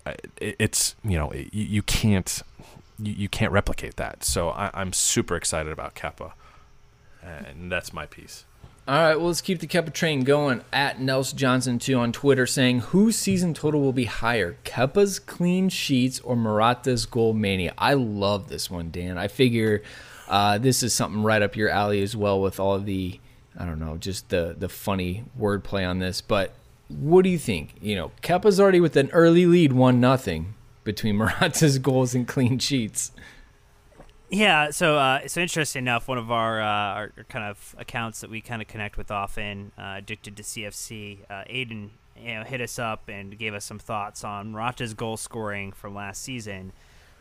uh, 0.06 0.14
it's 0.40 0.94
you 1.02 1.18
know, 1.18 1.32
you, 1.32 1.82
can't 1.82 2.40
you, 3.00 3.14
you 3.14 3.28
can't 3.28 3.50
replicate 3.50 3.96
that. 3.96 4.22
So 4.22 4.50
I, 4.50 4.70
I'm 4.74 4.92
super 4.92 5.34
excited 5.34 5.72
about 5.72 5.96
Kepa, 5.96 6.34
and 7.20 7.70
that's 7.70 7.92
my 7.92 8.06
piece. 8.06 8.44
All 8.86 8.94
right, 8.94 9.16
well, 9.16 9.28
let's 9.28 9.40
keep 9.40 9.60
the 9.60 9.66
Kepa 9.66 9.94
train 9.94 10.24
going. 10.24 10.62
At 10.70 11.00
Nelson 11.00 11.38
Johnson 11.38 11.78
two 11.78 11.94
on 11.98 12.12
Twitter 12.12 12.44
saying, 12.46 12.80
"Whose 12.80 13.16
season 13.16 13.54
total 13.54 13.80
will 13.80 13.94
be 13.94 14.04
higher, 14.04 14.58
Kepa's 14.64 15.18
clean 15.18 15.70
sheets 15.70 16.20
or 16.20 16.36
Morata's 16.36 17.06
goal 17.06 17.32
mania?" 17.32 17.72
I 17.78 17.94
love 17.94 18.48
this 18.48 18.70
one, 18.70 18.90
Dan. 18.90 19.16
I 19.16 19.28
figure 19.28 19.82
uh, 20.28 20.58
this 20.58 20.82
is 20.82 20.92
something 20.92 21.22
right 21.22 21.40
up 21.40 21.56
your 21.56 21.70
alley 21.70 22.02
as 22.02 22.14
well 22.14 22.42
with 22.42 22.60
all 22.60 22.78
the, 22.78 23.20
I 23.58 23.64
don't 23.64 23.78
know, 23.78 23.96
just 23.96 24.28
the 24.28 24.54
the 24.58 24.68
funny 24.68 25.24
wordplay 25.40 25.88
on 25.88 25.98
this. 25.98 26.20
But 26.20 26.52
what 26.88 27.22
do 27.22 27.30
you 27.30 27.38
think? 27.38 27.76
You 27.80 27.96
know, 27.96 28.12
Kepa's 28.22 28.60
already 28.60 28.80
with 28.80 28.96
an 28.96 29.08
early 29.12 29.46
lead, 29.46 29.72
one 29.72 29.98
nothing 29.98 30.52
between 30.84 31.16
Morata's 31.16 31.78
goals 31.78 32.14
and 32.14 32.28
clean 32.28 32.58
sheets. 32.58 33.12
Yeah, 34.34 34.70
so 34.70 34.98
uh, 34.98 35.28
so 35.28 35.40
interesting 35.40 35.84
enough, 35.84 36.08
one 36.08 36.18
of 36.18 36.32
our, 36.32 36.60
uh, 36.60 36.66
our 36.66 37.12
kind 37.28 37.44
of 37.44 37.76
accounts 37.78 38.20
that 38.20 38.30
we 38.30 38.40
kind 38.40 38.60
of 38.60 38.66
connect 38.66 38.96
with 38.96 39.12
often, 39.12 39.70
uh, 39.78 39.94
addicted 39.98 40.36
to 40.38 40.42
CFC, 40.42 41.20
uh, 41.30 41.44
Aiden, 41.48 41.90
you 42.20 42.34
know, 42.34 42.42
hit 42.42 42.60
us 42.60 42.76
up 42.80 43.08
and 43.08 43.38
gave 43.38 43.54
us 43.54 43.64
some 43.64 43.78
thoughts 43.78 44.24
on 44.24 44.50
Morata's 44.50 44.92
goal 44.92 45.16
scoring 45.16 45.70
from 45.70 45.94
last 45.94 46.20
season. 46.20 46.72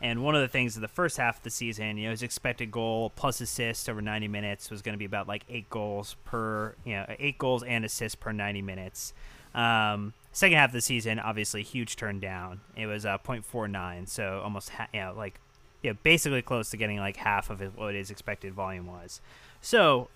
And 0.02 0.24
one 0.24 0.34
of 0.34 0.40
the 0.40 0.48
things 0.48 0.74
in 0.74 0.82
the 0.82 0.88
first 0.88 1.16
half 1.16 1.36
of 1.36 1.44
the 1.44 1.50
season, 1.50 1.98
you 1.98 2.06
know, 2.06 2.10
his 2.10 2.24
expected 2.24 2.72
goal 2.72 3.10
plus 3.14 3.40
assist 3.40 3.88
over 3.88 4.02
90 4.02 4.26
minutes 4.26 4.68
was 4.68 4.82
going 4.82 4.94
to 4.94 4.98
be 4.98 5.04
about 5.04 5.28
like 5.28 5.44
eight 5.48 5.70
goals 5.70 6.16
per, 6.24 6.74
you 6.84 6.94
know, 6.94 7.06
eight 7.20 7.38
goals 7.38 7.62
and 7.62 7.84
assists 7.84 8.16
per 8.16 8.32
90 8.32 8.60
minutes. 8.60 9.14
Um, 9.54 10.14
second 10.32 10.58
half 10.58 10.70
of 10.70 10.74
the 10.74 10.80
season, 10.80 11.20
obviously, 11.20 11.62
huge 11.62 11.94
turn 11.94 12.18
down. 12.18 12.62
It 12.76 12.86
was 12.86 13.06
uh, 13.06 13.18
0.49, 13.18 14.08
so 14.08 14.40
almost, 14.42 14.70
ha- 14.70 14.88
you 14.92 14.98
know, 14.98 15.14
like 15.16 15.38
yeah, 15.84 15.92
basically 16.02 16.40
close 16.40 16.70
to 16.70 16.78
getting 16.78 16.98
like 16.98 17.18
half 17.18 17.50
of 17.50 17.60
what 17.76 17.94
his 17.94 18.10
expected 18.10 18.54
volume 18.54 18.86
was. 18.86 19.20
So, 19.60 20.08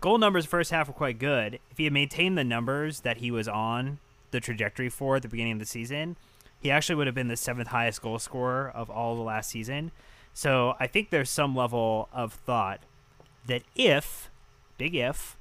goal 0.00 0.18
numbers 0.18 0.46
first 0.46 0.70
half 0.70 0.86
were 0.86 0.94
quite 0.94 1.18
good. 1.18 1.58
If 1.72 1.78
he 1.78 1.84
had 1.84 1.92
maintained 1.92 2.38
the 2.38 2.44
numbers 2.44 3.00
that 3.00 3.16
he 3.16 3.32
was 3.32 3.48
on 3.48 3.98
the 4.30 4.38
trajectory 4.38 4.88
for 4.88 5.16
at 5.16 5.22
the 5.22 5.28
beginning 5.28 5.54
of 5.54 5.58
the 5.58 5.66
season, 5.66 6.16
he 6.60 6.70
actually 6.70 6.94
would 6.94 7.08
have 7.08 7.16
been 7.16 7.26
the 7.26 7.36
seventh 7.36 7.68
highest 7.68 8.00
goal 8.02 8.20
scorer 8.20 8.70
of 8.70 8.88
all 8.88 9.16
the 9.16 9.22
last 9.22 9.50
season. 9.50 9.90
So, 10.32 10.76
I 10.78 10.86
think 10.86 11.10
there's 11.10 11.28
some 11.28 11.56
level 11.56 12.08
of 12.12 12.32
thought 12.32 12.78
that 13.46 13.62
if, 13.74 14.30
big 14.78 14.94
if, 14.94 15.36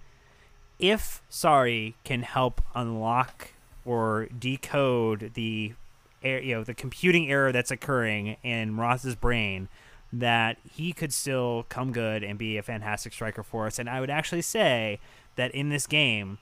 if 0.80 1.22
Sarri 1.30 1.94
can 2.04 2.24
help 2.24 2.62
unlock 2.74 3.50
or 3.86 4.30
decode 4.38 5.36
the 5.36 5.74
you 6.22 6.56
know 6.56 6.64
the 6.64 6.74
computing 6.74 7.30
error 7.30 7.52
that's 7.52 7.72
occurring 7.72 8.38
in 8.44 8.78
Ross's 8.78 9.16
brain 9.16 9.70
that 10.12 10.58
he 10.70 10.92
could 10.92 11.14
still 11.14 11.66
come 11.70 11.92
good 11.92 12.24
and 12.24 12.38
be 12.38 12.58
a 12.58 12.64
fantastic 12.64 13.14
striker 13.14 13.44
for 13.44 13.68
us. 13.68 13.78
And 13.78 13.90
I 13.90 14.00
would 14.00 14.10
actually 14.10 14.42
say 14.42 15.00
that 15.36 15.52
in 15.52 15.70
this 15.70 15.86
game, 15.86 16.40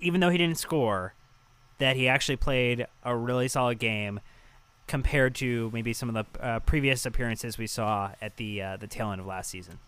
even 0.00 0.20
though 0.20 0.30
he 0.30 0.38
didn't 0.38 0.58
score, 0.58 1.14
that 1.78 1.96
he 1.96 2.06
actually 2.08 2.36
played 2.36 2.86
a 3.04 3.16
really 3.16 3.48
solid 3.48 3.78
game 3.78 4.20
compared 4.86 5.34
to 5.34 5.68
maybe 5.72 5.92
some 5.92 6.14
of 6.14 6.14
the 6.14 6.44
uh, 6.44 6.60
previous 6.60 7.04
appearances 7.04 7.58
we 7.58 7.66
saw 7.66 8.12
at 8.22 8.36
the 8.36 8.62
uh, 8.62 8.76
the 8.76 8.86
tail 8.86 9.10
end 9.10 9.20
of 9.20 9.26
last 9.26 9.50
season. 9.50 9.78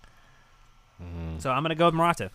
Mm. 1.01 1.41
So 1.41 1.51
I'm 1.51 1.63
going 1.63 1.71
to 1.71 1.77
go 1.77 1.87
with 1.87 1.95
Morata. 1.95 2.31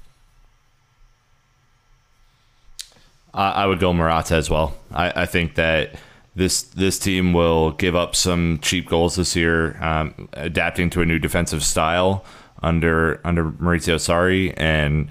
I 3.35 3.65
would 3.65 3.79
go 3.79 3.91
Morata 3.93 4.35
as 4.35 4.47
well. 4.47 4.75
I, 4.91 5.23
I 5.23 5.25
think 5.25 5.55
that 5.55 5.95
this 6.35 6.63
this 6.63 6.97
team 6.97 7.33
will 7.33 7.71
give 7.71 7.95
up 7.95 8.15
some 8.15 8.59
cheap 8.61 8.87
goals 8.87 9.15
this 9.15 9.35
year, 9.35 9.81
um, 9.83 10.29
adapting 10.33 10.89
to 10.91 11.01
a 11.01 11.05
new 11.05 11.19
defensive 11.19 11.63
style 11.63 12.25
under 12.61 13.21
under 13.23 13.45
Maurizio 13.45 13.95
Sarri, 13.95 14.53
and 14.57 15.09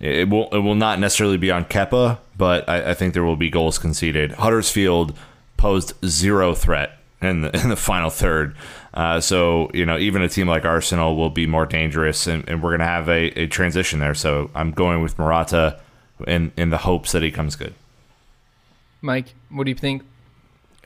it 0.00 0.28
will 0.28 0.48
it 0.50 0.58
will 0.58 0.74
not 0.74 0.98
necessarily 0.98 1.36
be 1.36 1.50
on 1.50 1.64
Kepa, 1.64 2.18
but 2.36 2.68
I, 2.68 2.90
I 2.90 2.94
think 2.94 3.14
there 3.14 3.24
will 3.24 3.36
be 3.36 3.50
goals 3.50 3.78
conceded. 3.78 4.32
Huddersfield 4.32 5.16
posed 5.56 5.92
zero 6.04 6.54
threat 6.54 6.98
in 7.20 7.42
the 7.42 7.56
in 7.62 7.68
the 7.68 7.76
final 7.76 8.10
third. 8.10 8.56
Uh, 8.92 9.20
so 9.20 9.70
you 9.72 9.86
know, 9.86 9.98
even 9.98 10.22
a 10.22 10.28
team 10.28 10.48
like 10.48 10.64
Arsenal 10.64 11.16
will 11.16 11.30
be 11.30 11.46
more 11.46 11.66
dangerous, 11.66 12.26
and, 12.26 12.48
and 12.48 12.62
we're 12.62 12.70
going 12.70 12.80
to 12.80 12.86
have 12.86 13.08
a, 13.08 13.26
a 13.38 13.46
transition 13.46 14.00
there. 14.00 14.14
So 14.14 14.50
I'm 14.54 14.72
going 14.72 15.02
with 15.02 15.18
Morata 15.18 15.80
in 16.26 16.52
in 16.56 16.70
the 16.70 16.78
hopes 16.78 17.12
that 17.12 17.22
he 17.22 17.30
comes 17.30 17.54
good. 17.54 17.74
Mike, 19.00 19.34
what 19.50 19.64
do 19.64 19.70
you 19.70 19.76
think? 19.76 20.02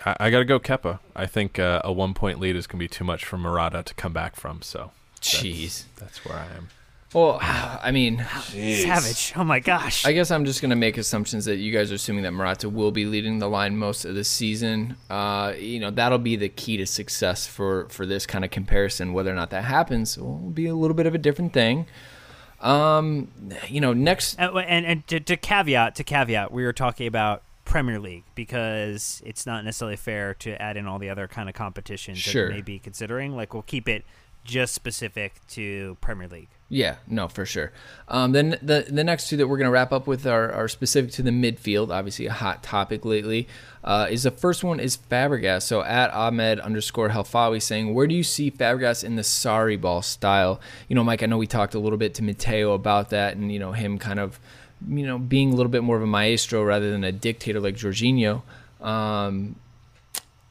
I, 0.05 0.17
I 0.21 0.31
got 0.31 0.39
to 0.39 0.45
go 0.45 0.59
Kepa. 0.59 1.01
I 1.15 1.27
think 1.27 1.59
uh, 1.59 1.81
a 1.85 1.93
one 1.93 2.15
point 2.15 2.41
lead 2.41 2.57
is 2.57 2.67
going 2.67 2.79
to 2.79 2.85
be 2.85 2.89
too 2.89 3.05
much 3.05 3.25
for 3.25 3.39
Morata 3.39 3.83
to 3.83 3.95
come 3.95 4.13
back 4.13 4.37
from. 4.37 4.63
So, 4.63 4.93
jeez, 5.21 5.85
that's, 5.97 6.19
that's 6.19 6.25
where 6.25 6.39
I 6.39 6.47
am. 6.57 6.69
Well, 7.13 7.39
I 7.43 7.91
mean, 7.91 8.19
Jeez. 8.19 8.83
savage. 8.83 9.33
Oh 9.37 9.45
my 9.45 9.61
gosh. 9.61 10.05
I 10.05 10.13
guess 10.13 10.31
I'm 10.31 10.45
just 10.45 10.61
gonna 10.61 10.77
make 10.77 10.99
assumptions 10.99 11.47
that 11.47 11.57
you 11.57 11.73
guys 11.73 11.91
are 11.91 11.95
assuming 11.95 12.25
that 12.25 12.33
Morata 12.33 12.69
will 12.69 12.91
be 12.91 13.07
leading 13.07 13.39
the 13.39 13.49
line 13.49 13.77
most 13.77 14.05
of 14.05 14.15
the 14.15 14.25
season. 14.25 14.97
Uh, 15.09 15.55
you 15.59 15.81
know, 15.81 15.91
that'll 15.91 16.19
be 16.19 16.37
the 16.37 16.49
key 16.49 16.77
to 16.77 16.87
success 16.87 17.47
for 17.47 17.89
for 17.89 18.05
this 18.05 18.27
kind 18.27 18.45
of 18.45 18.51
comparison. 18.51 19.13
Whether 19.13 19.33
or 19.33 19.37
not 19.37 19.51
that 19.51 19.65
happens 19.65 20.19
will 20.19 20.51
be 20.51 20.67
a 20.67 20.75
little 20.75 20.95
bit 20.95 21.07
of 21.07 21.15
a 21.15 21.19
different 21.19 21.53
thing. 21.53 21.87
Um, 22.61 23.29
you 23.69 23.81
know, 23.81 23.93
next 23.93 24.35
and 24.39 24.57
and, 24.59 24.85
and 24.85 25.07
to, 25.07 25.21
to 25.21 25.37
caveat 25.37 25.95
to 25.97 26.05
caveat, 26.05 26.53
we 26.53 26.65
were 26.65 26.73
talking 26.73 27.07
about 27.07 27.43
Premier 27.69 28.01
League 28.01 28.25
because 28.35 29.23
it's 29.25 29.47
not 29.47 29.65
necessarily 29.65 29.97
fair 29.97 30.35
to 30.35 30.61
add 30.61 30.77
in 30.77 30.87
all 30.87 30.99
the 30.99 31.11
other 31.11 31.29
kind 31.29 31.49
of 31.49 31.55
competitions 31.55 32.19
sure. 32.19 32.49
that 32.49 32.55
may 32.55 32.63
be 32.63 32.79
considering. 32.79 33.37
Like 33.37 33.53
we'll 33.53 33.63
keep 33.63 33.89
it 33.89 34.05
just 34.43 34.75
specific 34.75 35.35
to 35.49 35.97
Premier 36.01 36.27
League. 36.27 36.49
Yeah, 36.71 36.97
no, 37.07 37.29
for 37.29 37.47
sure. 37.47 37.73
Um, 38.09 38.33
then 38.33 38.59
the 38.63 38.87
the 38.89 39.05
next 39.05 39.29
two 39.29 39.37
that 39.37 39.47
we're 39.47 39.59
going 39.59 39.67
to 39.67 39.71
wrap 39.71 39.93
up 39.93 40.07
with 40.07 40.27
are, 40.27 40.51
are 40.53 40.69
specific 40.69 41.13
to 41.13 41.23
the 41.23 41.31
midfield. 41.31 41.91
Obviously, 41.91 42.27
a 42.27 42.33
hot 42.33 42.63
topic 42.63 43.05
lately. 43.05 43.47
Uh, 43.85 44.07
is 44.11 44.25
the 44.25 44.31
first 44.31 44.65
one 44.65 44.81
is 44.81 44.97
Fabregas. 44.97 45.63
So 45.63 45.83
at 45.83 46.13
Ahmed 46.13 46.61
underscore 46.61 47.11
Helfawi 47.11 47.63
saying, 47.63 47.95
where 47.95 48.07
do 48.07 48.15
you 48.15 48.25
see 48.25 48.51
Fabregas 48.51 49.05
in 49.05 49.17
the 49.17 49.23
Sarri 49.23 49.81
ball 49.81 50.03
style? 50.03 50.61
You 50.89 50.97
know, 50.97 51.05
Mike, 51.05 51.23
I 51.23 51.27
know 51.27 51.39
we 51.39 51.47
talked 51.47 51.75
a 51.75 51.79
little 51.79 51.99
bit 51.99 52.15
to 52.15 52.23
Mateo 52.23 52.73
about 52.73 53.11
that, 53.11 53.37
and 53.37 53.53
you 53.53 53.59
know 53.59 53.73
him 53.73 53.99
kind 53.99 54.19
of 54.19 54.41
you 54.87 55.07
know, 55.07 55.19
being 55.19 55.53
a 55.53 55.57
little 55.57 55.71
bit 55.71 55.83
more 55.83 55.97
of 55.97 56.03
a 56.03 56.07
maestro 56.07 56.63
rather 56.63 56.91
than 56.91 57.05
a 57.05 57.13
dictator 57.13 57.61
like 57.61 57.75
Jorginho. 57.77 58.43
Um, 58.81 59.57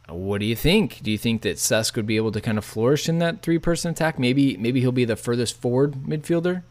what 0.09 0.39
do 0.39 0.45
you 0.45 0.55
think? 0.55 1.01
Do 1.03 1.11
you 1.11 1.17
think 1.17 1.41
that 1.41 1.57
Cesc 1.57 1.95
would 1.95 2.07
be 2.07 2.15
able 2.15 2.31
to 2.31 2.41
kind 2.41 2.57
of 2.57 2.65
flourish 2.65 3.09
in 3.09 3.19
that 3.19 3.41
three-person 3.41 3.91
attack? 3.91 4.17
Maybe, 4.17 4.57
maybe 4.57 4.79
he'll 4.79 4.91
be 4.91 5.05
the 5.05 5.15
furthest 5.15 5.59
forward 5.59 5.93
midfielder. 5.93 6.63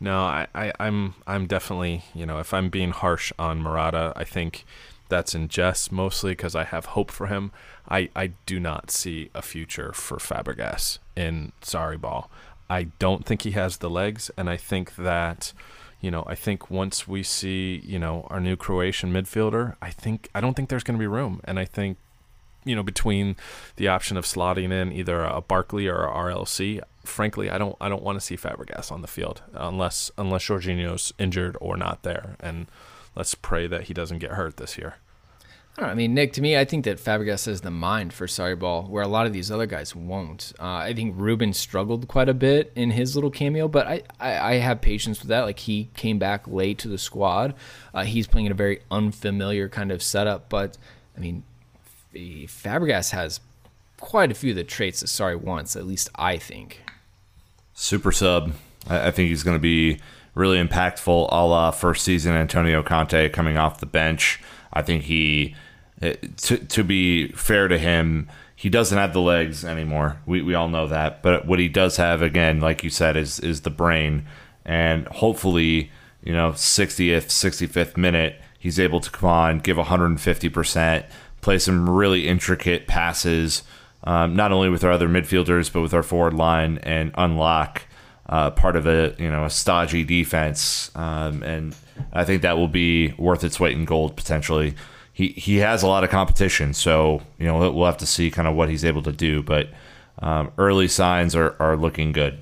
No, 0.00 0.18
I, 0.20 0.46
I, 0.54 0.72
I'm, 0.80 1.14
I'm 1.26 1.46
definitely, 1.46 2.04
you 2.14 2.26
know, 2.26 2.38
if 2.38 2.52
I'm 2.52 2.70
being 2.70 2.90
harsh 2.90 3.32
on 3.38 3.62
Morata, 3.62 4.12
I 4.16 4.24
think 4.24 4.64
that's 5.08 5.34
in 5.34 5.46
jest 5.48 5.92
mostly 5.92 6.32
because 6.32 6.56
I 6.56 6.64
have 6.64 6.86
hope 6.86 7.10
for 7.10 7.26
him. 7.26 7.52
I, 7.88 8.08
I 8.16 8.32
do 8.46 8.58
not 8.58 8.90
see 8.90 9.30
a 9.34 9.42
future 9.42 9.92
for 9.92 10.16
Fabregas 10.16 10.98
in 11.14 11.52
Sarri 11.60 12.00
ball. 12.00 12.30
I 12.70 12.84
don't 12.98 13.26
think 13.26 13.42
he 13.42 13.50
has 13.50 13.76
the 13.76 13.90
legs, 13.90 14.30
and 14.36 14.48
I 14.48 14.56
think 14.56 14.96
that 14.96 15.52
you 16.02 16.10
know, 16.10 16.24
I 16.26 16.34
think 16.34 16.68
once 16.68 17.06
we 17.06 17.22
see, 17.22 17.80
you 17.84 17.98
know, 17.98 18.26
our 18.28 18.40
new 18.40 18.56
Croatian 18.56 19.12
midfielder, 19.12 19.76
I 19.80 19.90
think 19.90 20.28
I 20.34 20.40
don't 20.40 20.54
think 20.54 20.68
there's 20.68 20.82
going 20.82 20.98
to 20.98 21.02
be 21.02 21.06
room, 21.06 21.40
and 21.44 21.60
I 21.60 21.64
think, 21.64 21.96
you 22.64 22.74
know, 22.74 22.82
between 22.82 23.36
the 23.76 23.86
option 23.86 24.16
of 24.16 24.24
slotting 24.24 24.72
in 24.72 24.92
either 24.92 25.22
a 25.22 25.40
Barkley 25.40 25.86
or 25.86 26.04
a 26.04 26.10
RLC, 26.10 26.80
frankly, 27.04 27.50
I 27.50 27.56
don't 27.56 27.76
I 27.80 27.88
don't 27.88 28.02
want 28.02 28.18
to 28.18 28.24
see 28.24 28.36
Fabregas 28.36 28.90
on 28.90 29.00
the 29.00 29.08
field 29.08 29.42
unless 29.54 30.10
unless 30.18 30.44
Jorginho's 30.44 31.12
injured 31.20 31.56
or 31.60 31.76
not 31.76 32.02
there, 32.02 32.36
and 32.40 32.66
let's 33.14 33.36
pray 33.36 33.68
that 33.68 33.84
he 33.84 33.94
doesn't 33.94 34.18
get 34.18 34.32
hurt 34.32 34.56
this 34.56 34.76
year. 34.76 34.96
I. 35.78 35.84
I 35.84 35.94
mean, 35.94 36.14
Nick, 36.14 36.32
to 36.34 36.42
me, 36.42 36.56
I 36.56 36.64
think 36.64 36.84
that 36.84 36.98
Fabregas 36.98 37.46
has 37.46 37.62
the 37.62 37.70
mind 37.70 38.12
for 38.12 38.26
Sarri 38.26 38.58
ball, 38.58 38.84
where 38.84 39.02
a 39.02 39.08
lot 39.08 39.26
of 39.26 39.32
these 39.32 39.50
other 39.50 39.66
guys 39.66 39.96
won't. 39.96 40.52
Uh, 40.58 40.64
I 40.64 40.92
think 40.94 41.14
Ruben 41.16 41.52
struggled 41.52 42.08
quite 42.08 42.28
a 42.28 42.34
bit 42.34 42.72
in 42.76 42.90
his 42.90 43.14
little 43.14 43.30
cameo, 43.30 43.68
but 43.68 43.86
I, 43.86 44.02
I, 44.20 44.38
I 44.38 44.54
have 44.54 44.80
patience 44.80 45.20
with 45.20 45.28
that. 45.28 45.42
Like, 45.42 45.60
he 45.60 45.90
came 45.94 46.18
back 46.18 46.46
late 46.46 46.78
to 46.78 46.88
the 46.88 46.98
squad. 46.98 47.54
Uh, 47.94 48.04
he's 48.04 48.26
playing 48.26 48.46
in 48.46 48.52
a 48.52 48.56
very 48.56 48.80
unfamiliar 48.90 49.68
kind 49.68 49.90
of 49.90 50.02
setup, 50.02 50.48
but, 50.48 50.76
I 51.16 51.20
mean, 51.20 51.42
Fabregas 52.14 53.10
has 53.10 53.40
quite 53.98 54.30
a 54.30 54.34
few 54.34 54.50
of 54.50 54.56
the 54.56 54.64
traits 54.64 55.00
that 55.00 55.06
Sarri 55.06 55.40
wants, 55.40 55.76
at 55.76 55.86
least 55.86 56.10
I 56.14 56.36
think. 56.36 56.82
Super 57.72 58.12
sub. 58.12 58.52
I, 58.88 59.08
I 59.08 59.10
think 59.10 59.28
he's 59.28 59.42
going 59.42 59.56
to 59.56 59.62
be 59.62 60.00
really 60.34 60.62
impactful 60.62 61.28
a 61.30 61.46
la 61.46 61.70
first 61.70 62.04
season 62.04 62.34
Antonio 62.34 62.82
Conte 62.82 63.28
coming 63.30 63.56
off 63.56 63.80
the 63.80 63.86
bench. 63.86 64.40
I 64.72 64.82
think 64.82 65.04
he, 65.04 65.54
eh, 66.02 66.16
to, 66.38 66.58
to 66.58 66.84
be 66.84 67.28
fair 67.28 67.68
to 67.68 67.78
him, 67.78 68.28
he 68.54 68.68
doesn't 68.68 68.96
have 68.96 69.12
the 69.12 69.20
legs 69.20 69.64
anymore. 69.64 70.18
We, 70.26 70.42
we 70.42 70.54
all 70.54 70.68
know 70.68 70.86
that. 70.86 71.22
But 71.22 71.46
what 71.46 71.58
he 71.58 71.68
does 71.68 71.96
have, 71.96 72.22
again, 72.22 72.60
like 72.60 72.84
you 72.84 72.90
said, 72.90 73.16
is 73.16 73.40
is 73.40 73.62
the 73.62 73.70
brain. 73.70 74.26
And 74.64 75.08
hopefully, 75.08 75.90
you 76.22 76.32
know, 76.32 76.52
60th, 76.52 77.26
65th 77.26 77.96
minute, 77.96 78.40
he's 78.58 78.78
able 78.78 79.00
to 79.00 79.10
come 79.10 79.28
on, 79.28 79.58
give 79.58 79.76
150%, 79.76 81.04
play 81.40 81.58
some 81.58 81.90
really 81.90 82.28
intricate 82.28 82.86
passes, 82.86 83.64
um, 84.04 84.36
not 84.36 84.52
only 84.52 84.68
with 84.68 84.84
our 84.84 84.92
other 84.92 85.08
midfielders, 85.08 85.72
but 85.72 85.80
with 85.80 85.92
our 85.92 86.04
forward 86.04 86.34
line 86.34 86.78
and 86.84 87.10
unlock 87.16 87.82
uh, 88.28 88.50
part 88.50 88.76
of 88.76 88.86
a 88.86 89.14
you 89.18 89.30
know 89.30 89.44
a 89.44 89.50
stodgy 89.50 90.04
defense. 90.04 90.90
Um, 90.94 91.42
and 91.42 91.74
I 92.12 92.24
think 92.24 92.42
that 92.42 92.56
will 92.56 92.68
be 92.68 93.12
worth 93.18 93.44
its 93.44 93.58
weight 93.60 93.76
in 93.76 93.84
gold 93.84 94.16
potentially. 94.16 94.74
He 95.22 95.28
he 95.28 95.56
has 95.58 95.84
a 95.84 95.86
lot 95.86 96.02
of 96.02 96.10
competition, 96.10 96.74
so 96.74 97.22
you 97.38 97.46
know 97.46 97.70
we'll 97.70 97.86
have 97.86 97.98
to 97.98 98.06
see 98.06 98.28
kind 98.28 98.48
of 98.48 98.56
what 98.56 98.68
he's 98.68 98.84
able 98.84 99.02
to 99.04 99.12
do. 99.12 99.40
But 99.40 99.68
um, 100.18 100.50
early 100.58 100.88
signs 100.88 101.36
are, 101.36 101.54
are 101.60 101.76
looking 101.76 102.10
good. 102.10 102.40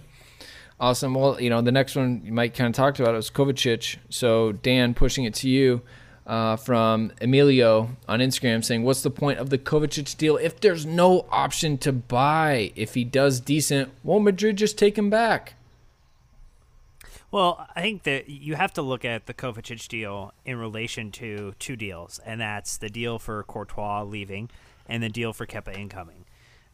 Awesome. 0.79 1.13
Well, 1.13 1.39
you 1.39 1.51
know, 1.51 1.61
the 1.61 1.73
next 1.73 1.95
one 1.95 2.23
you 2.25 2.33
might 2.33 2.55
kind 2.55 2.69
of 2.69 2.75
talked 2.75 2.99
about 2.99 3.13
it 3.13 3.19
was 3.19 3.31
Kovacic. 3.31 3.99
So 4.09 4.53
Dan, 4.53 4.95
pushing 4.95 5.25
it 5.25 5.35
to 5.35 5.49
you 5.51 5.83
uh, 6.27 6.57
from 6.57 7.13
Emilio 7.21 7.91
on 8.09 8.21
Instagram 8.21 8.65
saying, 8.65 8.83
"What's 8.83 9.03
the 9.03 9.11
point 9.11 9.39
of 9.39 9.51
the 9.51 9.59
Kovacic 9.59 10.17
deal 10.17 10.39
if 10.39 10.59
there's 10.61 10.87
no 10.87 11.27
option 11.31 11.77
to 11.79 11.93
buy? 11.93 12.73
If 12.77 12.95
he 12.95 13.05
does 13.05 13.41
decent, 13.41 13.91
won't 14.03 14.25
Madrid 14.25 14.57
just 14.57 14.79
take 14.79 14.97
him 14.97 15.11
back?" 15.11 15.55
Well, 17.33 17.65
I 17.77 17.81
think 17.81 18.03
that 18.05 18.29
you 18.29 18.57
have 18.57 18.73
to 18.73 18.83
look 18.83 19.05
at 19.05 19.27
the 19.27 19.35
Kovacic 19.35 19.87
deal 19.87 20.35
in 20.45 20.59
relation 20.59 21.13
to 21.13 21.55
two 21.61 21.77
deals, 21.77 22.19
and 22.27 22.41
that's 22.41 22.77
the 22.77 22.89
deal 22.89 23.21
for 23.21 23.45
Courtois 23.45 24.03
leaving 24.03 24.51
and 24.89 25.01
the 25.01 25.09
deal 25.09 25.33
for 25.33 25.47
Kepa 25.47 25.77
incoming. 25.77 26.25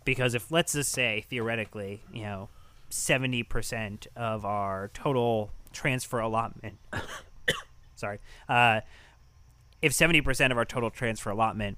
Because 0.06 0.34
if 0.34 0.50
let's 0.50 0.72
just 0.72 0.92
say 0.92 1.26
theoretically, 1.28 2.02
you 2.10 2.22
know, 2.22 2.48
70% 2.90 4.06
of 4.16 4.46
our 4.46 4.90
total 4.94 5.50
transfer 5.72 6.20
allotment. 6.20 6.78
sorry. 7.94 8.18
Uh, 8.48 8.80
if 9.82 9.92
70% 9.92 10.50
of 10.50 10.56
our 10.56 10.64
total 10.64 10.88
transfer 10.88 11.30
allotment 11.30 11.76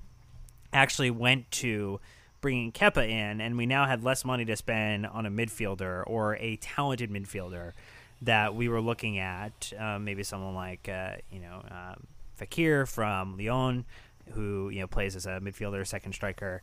actually 0.72 1.11
went 1.11 1.51
to 1.51 1.99
bringing 2.41 2.70
Kepa 2.70 3.09
in, 3.09 3.41
and 3.41 3.57
we 3.57 3.66
now 3.66 3.87
had 3.87 4.05
less 4.05 4.24
money 4.24 4.45
to 4.45 4.55
spend 4.55 5.07
on 5.07 5.26
a 5.26 5.31
midfielder 5.31 6.05
or 6.07 6.37
a 6.37 6.57
talented 6.57 7.11
midfielder 7.11 7.72
that 8.23 8.55
we 8.55 8.69
were 8.69 8.81
looking 8.81 9.19
at, 9.19 9.73
uh, 9.79 9.99
maybe 9.99 10.23
someone 10.23 10.55
like, 10.55 10.89
uh, 10.89 11.16
you 11.31 11.41
know, 11.41 11.62
um, 11.71 12.07
Fekir 12.41 12.89
from 12.89 13.37
Lyon, 13.37 13.85
who, 14.33 14.69
you 14.71 14.81
know, 14.81 14.87
plays 14.87 15.16
as 15.16 15.27
a 15.27 15.41
midfielder, 15.41 15.87
second 15.87 16.12
striker 16.12 16.62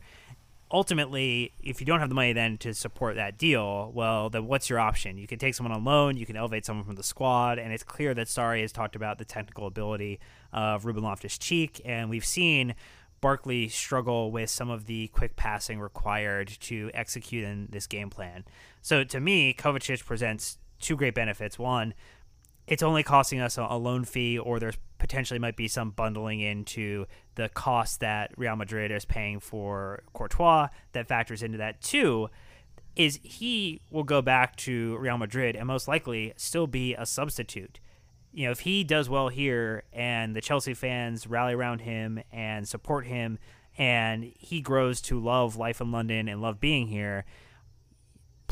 ultimately, 0.70 1.52
if 1.62 1.80
you 1.80 1.86
don't 1.86 2.00
have 2.00 2.08
the 2.08 2.14
money 2.14 2.32
then 2.32 2.58
to 2.58 2.74
support 2.74 3.16
that 3.16 3.38
deal, 3.38 3.90
well, 3.94 4.30
then 4.30 4.46
what's 4.46 4.68
your 4.68 4.78
option? 4.78 5.18
You 5.18 5.26
can 5.26 5.38
take 5.38 5.54
someone 5.54 5.74
on 5.74 5.84
loan, 5.84 6.16
you 6.16 6.26
can 6.26 6.36
elevate 6.36 6.64
someone 6.64 6.84
from 6.84 6.96
the 6.96 7.02
squad, 7.02 7.58
and 7.58 7.72
it's 7.72 7.84
clear 7.84 8.14
that 8.14 8.26
Sarri 8.26 8.62
has 8.62 8.72
talked 8.72 8.96
about 8.96 9.18
the 9.18 9.24
technical 9.24 9.66
ability 9.66 10.18
of 10.52 10.84
Ruben 10.84 11.02
Loftus 11.02 11.38
Cheek, 11.38 11.80
and 11.84 12.10
we've 12.10 12.24
seen 12.24 12.74
Barkley 13.20 13.68
struggle 13.68 14.30
with 14.30 14.50
some 14.50 14.70
of 14.70 14.86
the 14.86 15.08
quick 15.08 15.36
passing 15.36 15.80
required 15.80 16.48
to 16.60 16.90
execute 16.92 17.44
in 17.44 17.68
this 17.70 17.86
game 17.86 18.10
plan. 18.10 18.44
So 18.82 19.04
to 19.04 19.20
me, 19.20 19.54
Kovacic 19.54 20.04
presents 20.04 20.58
two 20.86 20.96
great 20.96 21.14
benefits. 21.14 21.58
One, 21.58 21.94
it's 22.66 22.82
only 22.82 23.02
costing 23.02 23.40
us 23.40 23.58
a, 23.58 23.76
loan 23.76 24.04
fee, 24.04 24.38
or 24.38 24.60
there's 24.60 24.78
potentially 24.98 25.38
might 25.38 25.56
be 25.56 25.68
some 25.68 25.90
bundling 25.90 26.40
into 26.40 27.06
the 27.34 27.48
cost 27.48 28.00
that 28.00 28.32
Real 28.36 28.56
Madrid 28.56 28.90
is 28.90 29.04
paying 29.04 29.40
for 29.40 30.02
Courtois 30.14 30.68
that 30.92 31.08
factors 31.08 31.42
into 31.42 31.58
that 31.58 31.80
too. 31.80 32.28
Is 32.94 33.20
he 33.22 33.82
will 33.90 34.04
go 34.04 34.22
back 34.22 34.56
to 34.56 34.96
Real 34.96 35.18
Madrid 35.18 35.54
and 35.54 35.66
most 35.66 35.86
likely 35.86 36.32
still 36.36 36.66
be 36.66 36.94
a 36.94 37.04
substitute. 37.04 37.78
You 38.32 38.46
know, 38.46 38.52
if 38.52 38.60
he 38.60 38.84
does 38.84 39.08
well 39.08 39.28
here 39.28 39.82
and 39.92 40.34
the 40.34 40.40
Chelsea 40.40 40.72
fans 40.72 41.26
rally 41.26 41.52
around 41.52 41.80
him 41.80 42.22
and 42.32 42.66
support 42.66 43.06
him 43.06 43.38
and 43.76 44.24
he 44.24 44.60
grows 44.60 45.00
to 45.02 45.20
love 45.20 45.56
life 45.56 45.80
in 45.80 45.92
London 45.92 46.28
and 46.28 46.40
love 46.40 46.58
being 46.58 46.86
here, 46.86 47.26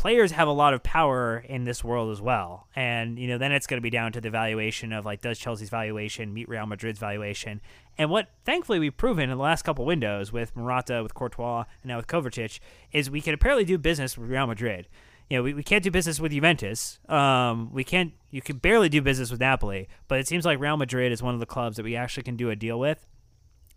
players 0.04 0.32
have 0.32 0.46
a 0.46 0.52
lot 0.52 0.74
of 0.74 0.82
power 0.82 1.42
in 1.48 1.64
this 1.64 1.82
world 1.82 2.12
as 2.12 2.20
well. 2.20 2.68
And, 2.76 3.18
you 3.18 3.26
know, 3.26 3.38
then 3.38 3.52
it's 3.52 3.66
going 3.66 3.78
to 3.78 3.82
be 3.82 3.88
down 3.88 4.12
to 4.12 4.20
the 4.20 4.28
valuation 4.28 4.92
of 4.92 5.06
like, 5.06 5.22
does 5.22 5.38
Chelsea's 5.38 5.70
valuation 5.70 6.34
meet 6.34 6.46
Real 6.46 6.66
Madrid's 6.66 6.98
valuation? 6.98 7.62
And 7.96 8.10
what 8.10 8.28
thankfully 8.44 8.78
we've 8.78 8.94
proven 8.94 9.30
in 9.30 9.38
the 9.38 9.42
last 9.42 9.62
couple 9.62 9.86
windows 9.86 10.30
with 10.30 10.54
Morata, 10.54 11.02
with 11.02 11.14
Courtois, 11.14 11.64
and 11.82 11.88
now 11.88 11.96
with 11.96 12.06
Kovacic 12.06 12.60
is 12.92 13.08
we 13.08 13.22
can 13.22 13.32
apparently 13.32 13.64
do 13.64 13.78
business 13.78 14.18
with 14.18 14.28
Real 14.28 14.46
Madrid. 14.46 14.88
You 15.30 15.38
know, 15.38 15.42
we, 15.42 15.54
we 15.54 15.62
can't 15.62 15.82
do 15.82 15.90
business 15.90 16.20
with 16.20 16.32
Juventus. 16.32 16.98
Um, 17.08 17.72
we 17.72 17.82
can't, 17.82 18.12
you 18.30 18.42
can 18.42 18.58
barely 18.58 18.90
do 18.90 19.00
business 19.00 19.30
with 19.30 19.40
Napoli, 19.40 19.88
but 20.06 20.20
it 20.20 20.28
seems 20.28 20.44
like 20.44 20.60
Real 20.60 20.76
Madrid 20.76 21.12
is 21.12 21.22
one 21.22 21.32
of 21.32 21.40
the 21.40 21.46
clubs 21.46 21.78
that 21.78 21.82
we 21.82 21.96
actually 21.96 22.24
can 22.24 22.36
do 22.36 22.50
a 22.50 22.56
deal 22.56 22.78
with. 22.78 23.06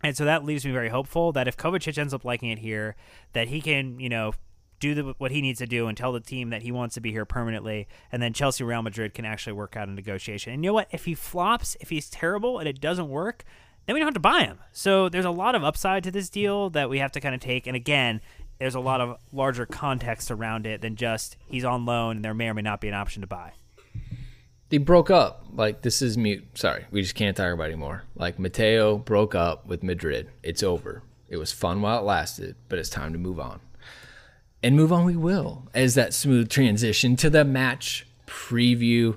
And 0.04 0.14
so 0.14 0.26
that 0.26 0.44
leaves 0.44 0.66
me 0.66 0.72
very 0.72 0.90
hopeful 0.90 1.32
that 1.32 1.48
if 1.48 1.56
Kovacic 1.56 1.96
ends 1.96 2.12
up 2.12 2.26
liking 2.26 2.50
it 2.50 2.58
here, 2.58 2.96
that 3.32 3.48
he 3.48 3.62
can, 3.62 3.98
you 3.98 4.10
know, 4.10 4.32
do 4.80 4.94
the, 4.94 5.14
what 5.18 5.30
he 5.30 5.42
needs 5.42 5.58
to 5.58 5.66
do 5.66 5.86
and 5.86 5.96
tell 5.96 6.12
the 6.12 6.20
team 6.20 6.50
that 6.50 6.62
he 6.62 6.72
wants 6.72 6.94
to 6.94 7.00
be 7.00 7.10
here 7.10 7.24
permanently, 7.24 7.88
and 8.12 8.22
then 8.22 8.32
Chelsea 8.32 8.64
Real 8.64 8.82
Madrid 8.82 9.14
can 9.14 9.24
actually 9.24 9.52
work 9.52 9.76
out 9.76 9.88
a 9.88 9.92
negotiation. 9.92 10.52
And 10.52 10.64
you 10.64 10.70
know 10.70 10.74
what? 10.74 10.88
If 10.90 11.04
he 11.04 11.14
flops, 11.14 11.76
if 11.80 11.90
he's 11.90 12.08
terrible 12.08 12.58
and 12.58 12.68
it 12.68 12.80
doesn't 12.80 13.08
work, 13.08 13.44
then 13.86 13.94
we 13.94 14.00
don't 14.00 14.08
have 14.08 14.14
to 14.14 14.20
buy 14.20 14.44
him. 14.44 14.58
So 14.72 15.08
there's 15.08 15.24
a 15.24 15.30
lot 15.30 15.54
of 15.54 15.64
upside 15.64 16.04
to 16.04 16.10
this 16.10 16.28
deal 16.28 16.70
that 16.70 16.90
we 16.90 16.98
have 16.98 17.12
to 17.12 17.20
kind 17.20 17.34
of 17.34 17.40
take. 17.40 17.66
And 17.66 17.74
again, 17.74 18.20
there's 18.58 18.74
a 18.74 18.80
lot 18.80 19.00
of 19.00 19.18
larger 19.32 19.66
context 19.66 20.30
around 20.30 20.66
it 20.66 20.80
than 20.80 20.96
just 20.96 21.36
he's 21.46 21.64
on 21.64 21.86
loan 21.86 22.16
and 22.16 22.24
there 22.24 22.34
may 22.34 22.48
or 22.48 22.54
may 22.54 22.62
not 22.62 22.80
be 22.80 22.88
an 22.88 22.94
option 22.94 23.22
to 23.22 23.26
buy. 23.26 23.52
They 24.68 24.78
broke 24.78 25.10
up. 25.10 25.46
Like 25.54 25.80
this 25.80 26.02
is 26.02 26.18
mute. 26.18 26.44
Sorry, 26.54 26.84
we 26.90 27.00
just 27.00 27.14
can't 27.14 27.36
talk 27.36 27.52
about 27.52 27.64
it 27.64 27.72
anymore. 27.72 28.04
Like 28.14 28.38
Mateo 28.38 28.98
broke 28.98 29.34
up 29.34 29.66
with 29.66 29.82
Madrid. 29.82 30.28
It's 30.42 30.62
over. 30.62 31.02
It 31.28 31.38
was 31.38 31.52
fun 31.52 31.80
while 31.80 32.00
it 32.00 32.04
lasted, 32.04 32.56
but 32.68 32.78
it's 32.78 32.90
time 32.90 33.12
to 33.12 33.18
move 33.18 33.40
on 33.40 33.60
and 34.62 34.76
move 34.76 34.92
on 34.92 35.04
we 35.04 35.16
will 35.16 35.68
as 35.74 35.94
that 35.94 36.14
smooth 36.14 36.48
transition 36.48 37.16
to 37.16 37.30
the 37.30 37.44
match 37.44 38.06
preview. 38.26 39.16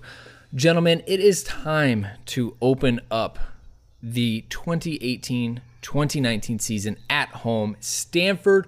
Gentlemen, 0.53 1.03
it 1.07 1.19
is 1.19 1.43
time 1.43 2.07
to 2.27 2.55
open 2.61 2.99
up 3.09 3.39
the 4.01 4.45
2018 4.49 5.61
2019 5.81 6.59
season 6.59 6.97
at 7.09 7.29
home. 7.29 7.75
Stamford 7.79 8.67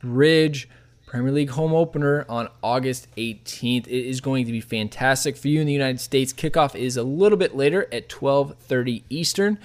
Bridge 0.00 0.68
Premier 1.06 1.30
League 1.30 1.50
home 1.50 1.72
opener 1.72 2.26
on 2.28 2.48
August 2.62 3.06
18th. 3.16 3.86
It 3.86 4.08
is 4.08 4.20
going 4.20 4.46
to 4.46 4.52
be 4.52 4.60
fantastic 4.60 5.36
for 5.36 5.46
you 5.48 5.60
in 5.60 5.66
the 5.66 5.72
United 5.72 6.00
States. 6.00 6.32
Kickoff 6.32 6.74
is 6.74 6.96
a 6.96 7.04
little 7.04 7.38
bit 7.38 7.54
later 7.54 7.86
at 7.92 8.08
12:30 8.08 9.04
Eastern. 9.08 9.58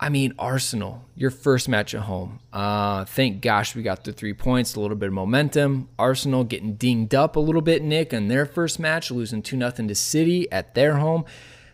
I 0.00 0.10
mean, 0.10 0.32
Arsenal, 0.38 1.04
your 1.16 1.30
first 1.30 1.68
match 1.68 1.92
at 1.92 2.02
home. 2.02 2.38
Uh, 2.52 3.04
thank 3.04 3.42
gosh 3.42 3.74
we 3.74 3.82
got 3.82 4.04
the 4.04 4.12
three 4.12 4.32
points, 4.32 4.76
a 4.76 4.80
little 4.80 4.96
bit 4.96 5.08
of 5.08 5.12
momentum. 5.12 5.88
Arsenal 5.98 6.44
getting 6.44 6.74
dinged 6.74 7.16
up 7.16 7.34
a 7.34 7.40
little 7.40 7.62
bit, 7.62 7.82
Nick, 7.82 8.14
on 8.14 8.28
their 8.28 8.46
first 8.46 8.78
match, 8.78 9.10
losing 9.10 9.42
2 9.42 9.58
0 9.58 9.70
to 9.70 9.94
City 9.96 10.50
at 10.52 10.76
their 10.76 10.96
home. 10.96 11.24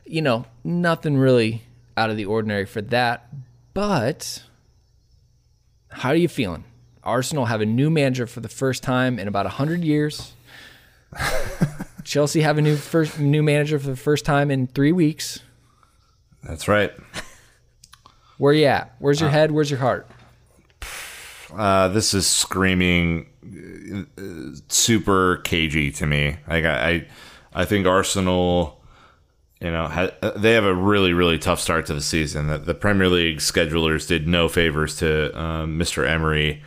You 0.06 0.22
know, 0.22 0.46
nothing 0.62 1.18
really 1.18 1.64
out 1.98 2.08
of 2.08 2.16
the 2.16 2.24
ordinary 2.24 2.64
for 2.64 2.80
that. 2.80 3.28
But 3.74 4.42
how 5.90 6.10
are 6.10 6.16
you 6.16 6.28
feeling? 6.28 6.64
Arsenal 7.02 7.44
have 7.44 7.60
a 7.60 7.66
new 7.66 7.90
manager 7.90 8.26
for 8.26 8.40
the 8.40 8.48
first 8.48 8.82
time 8.82 9.18
in 9.18 9.28
about 9.28 9.44
100 9.44 9.84
years. 9.84 10.32
Chelsea 12.04 12.40
have 12.40 12.56
a 12.56 12.62
new 12.62 12.76
first 12.76 13.18
new 13.18 13.42
manager 13.42 13.78
for 13.78 13.88
the 13.88 13.96
first 13.96 14.24
time 14.24 14.50
in 14.50 14.66
3 14.66 14.92
weeks. 14.92 15.40
That's 16.42 16.68
right. 16.68 16.92
Where 18.38 18.52
you 18.52 18.66
at? 18.66 18.94
Where's 18.98 19.20
your 19.20 19.28
uh, 19.28 19.32
head? 19.32 19.50
Where's 19.50 19.70
your 19.70 19.80
heart? 19.80 20.08
Uh, 21.54 21.88
this 21.88 22.14
is 22.14 22.26
screaming 22.26 24.06
uh, 24.18 24.56
super 24.68 25.38
cagey 25.38 25.90
to 25.92 26.06
me. 26.06 26.36
Like 26.48 26.64
I, 26.64 26.90
I, 26.90 27.06
I 27.54 27.64
think 27.64 27.86
Arsenal, 27.86 28.80
you 29.60 29.70
know, 29.70 29.86
ha- 29.86 30.10
they 30.36 30.52
have 30.52 30.64
a 30.64 30.74
really 30.74 31.12
really 31.12 31.38
tough 31.38 31.60
start 31.60 31.86
to 31.86 31.94
the 31.94 32.00
season. 32.00 32.48
The, 32.48 32.58
the 32.58 32.74
Premier 32.74 33.08
League 33.08 33.38
schedulers 33.38 34.08
did 34.08 34.26
no 34.26 34.48
favors 34.48 34.96
to 34.96 35.38
um, 35.38 35.78
Mr. 35.78 36.08
Emery, 36.08 36.62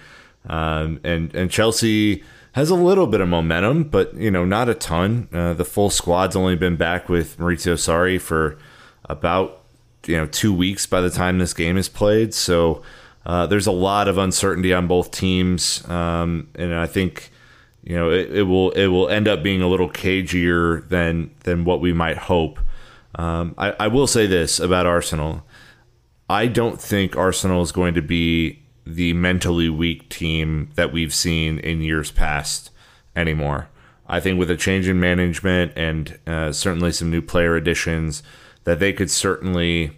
um, 0.47 1.01
and 1.03 1.36
and 1.36 1.51
Chelsea 1.51 2.24
has 2.53 2.70
a 2.70 2.76
little 2.76 3.07
bit 3.07 3.22
of 3.22 3.28
momentum, 3.28 3.84
but 3.84 4.15
you 4.15 4.32
know, 4.32 4.45
not 4.45 4.70
a 4.70 4.74
ton. 4.74 5.28
Uh, 5.34 5.53
the 5.53 5.65
full 5.65 5.89
squad's 5.89 6.36
only 6.36 6.55
been 6.55 6.76
back 6.76 7.09
with 7.09 7.38
Maurizio 7.38 7.74
Sarri 7.74 8.20
for 8.20 8.57
about 9.05 9.57
you 10.08 10.18
know 10.18 10.26
two 10.28 10.53
weeks 10.53 10.86
by 10.86 11.01
the 11.01 11.10
time 11.10 11.39
this 11.39 11.53
game 11.53 11.78
is 11.78 11.89
played. 11.89 12.34
So 12.34 12.82
uh, 13.26 13.45
there's 13.45 13.68
a 13.68 13.72
lot 13.72 14.08
of 14.08 14.18
uncertainty 14.18 14.74
on 14.74 14.88
both 14.88 15.12
teams, 15.12 15.88
um, 15.89 16.47
and 16.55 16.74
I 16.74 16.86
think 16.86 17.32
you 17.84 17.95
know 17.95 18.10
it, 18.10 18.32
it, 18.32 18.43
will 18.43 18.72
it 18.72 18.88
will 18.88 19.10
end 19.10 19.28
up 19.28 19.43
being 19.43 19.62
a 19.62 19.68
little 19.68 19.89
cagier 19.89 20.88
than 20.88 21.32
than 21.43 21.66
what 21.66 21.82
we 21.82 21.93
might 21.93 22.18
hope. 22.18 22.60
Um, 23.16 23.55
I, 23.58 23.72
I 23.80 23.88
will 23.88 24.08
say 24.08 24.28
this 24.28 24.60
about 24.60 24.86
Arsenal: 24.86 25.43
I 26.30 26.47
don't 26.47 26.80
think 26.80 27.16
Arsenal 27.16 27.62
is 27.62 27.72
going 27.72 27.93
to 27.95 28.01
be 28.01 28.60
the 28.86 29.12
mentally 29.14 29.70
weak 29.70 30.08
team 30.08 30.72
that 30.76 30.93
we've 30.93 31.14
seen 31.14 31.60
in 31.60 31.82
years 31.82 32.12
past 32.12 32.72
anymore. 33.16 33.68
I 34.08 34.22
think 34.22 34.39
with 34.39 34.49
a 34.49 34.55
change 34.55 34.88
in 34.88 34.99
management 34.99 35.74
and 35.76 36.18
uh, 36.26 36.53
certainly 36.53 36.93
some 36.93 37.12
new 37.12 37.22
player 37.22 37.58
additions 37.58 38.24
that 38.68 38.80
they 38.80 38.91
could 38.91 39.09
certainly 39.09 39.91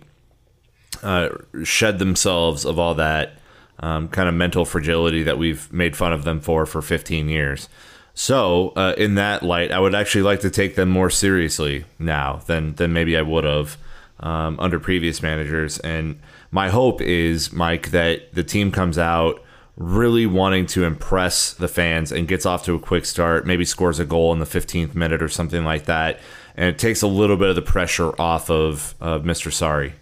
uh, 1.02 1.30
shed 1.64 1.98
themselves 1.98 2.66
of 2.66 2.78
all 2.78 2.94
that 2.94 3.34
um, 3.80 4.08
kind 4.10 4.30
of 4.30 4.36
mental 4.36 4.64
fragility 4.64 5.24
that 5.24 5.40
we've 5.40 5.74
made 5.74 5.98
fun 5.98 6.14
of 6.14 6.24
them 6.24 6.40
for 6.40 6.68
for 6.68 6.80
15 6.80 7.30
years. 7.30 7.68
So, 8.14 8.70
uh, 8.76 8.94
in 8.96 9.16
that 9.16 9.42
light, 9.42 9.72
I 9.72 9.80
would 9.80 9.96
actually 9.96 10.22
like 10.22 10.42
to 10.42 10.52
take 10.52 10.76
them 10.76 10.88
more 10.88 11.10
seriously 11.10 11.86
now 11.98 12.42
than 12.46 12.76
than 12.76 12.94
maybe 12.94 13.18
I 13.18 13.24
would 13.24 13.44
have 13.44 13.76
um, 14.20 14.60
under 14.60 14.80
previous 14.80 15.24
managers. 15.24 15.80
And 15.80 16.20
my 16.52 16.70
hope 16.70 17.02
is, 17.02 17.52
Mike, 17.52 17.90
that 17.90 18.36
the 18.36 18.44
team 18.44 18.72
comes 18.72 19.00
out 19.00 19.44
really 19.80 20.26
wanting 20.26 20.66
to 20.68 20.84
impress 20.84 21.54
the 21.54 21.70
fans 21.70 22.12
and 22.12 22.28
gets 22.28 22.46
off 22.46 22.66
to 22.66 22.76
a 22.76 22.80
quick 22.80 23.06
start, 23.06 23.48
maybe 23.48 23.64
scores 23.64 23.98
a 23.98 24.06
goal 24.06 24.34
in 24.34 24.40
the 24.40 24.46
15th 24.46 24.94
minute 24.94 25.24
or 25.24 25.30
something 25.30 25.64
like 25.64 25.86
that, 25.86 26.20
and 26.56 26.68
it 26.68 26.78
takes 26.78 27.02
a 27.02 27.08
little 27.08 27.38
bit 27.38 27.50
of 27.50 27.56
the 27.56 27.62
pressure 27.62 28.14
off 28.22 28.52
of 28.52 28.94
uh, 29.00 29.20
Mr. 29.20 29.50
Sarri. 29.50 29.94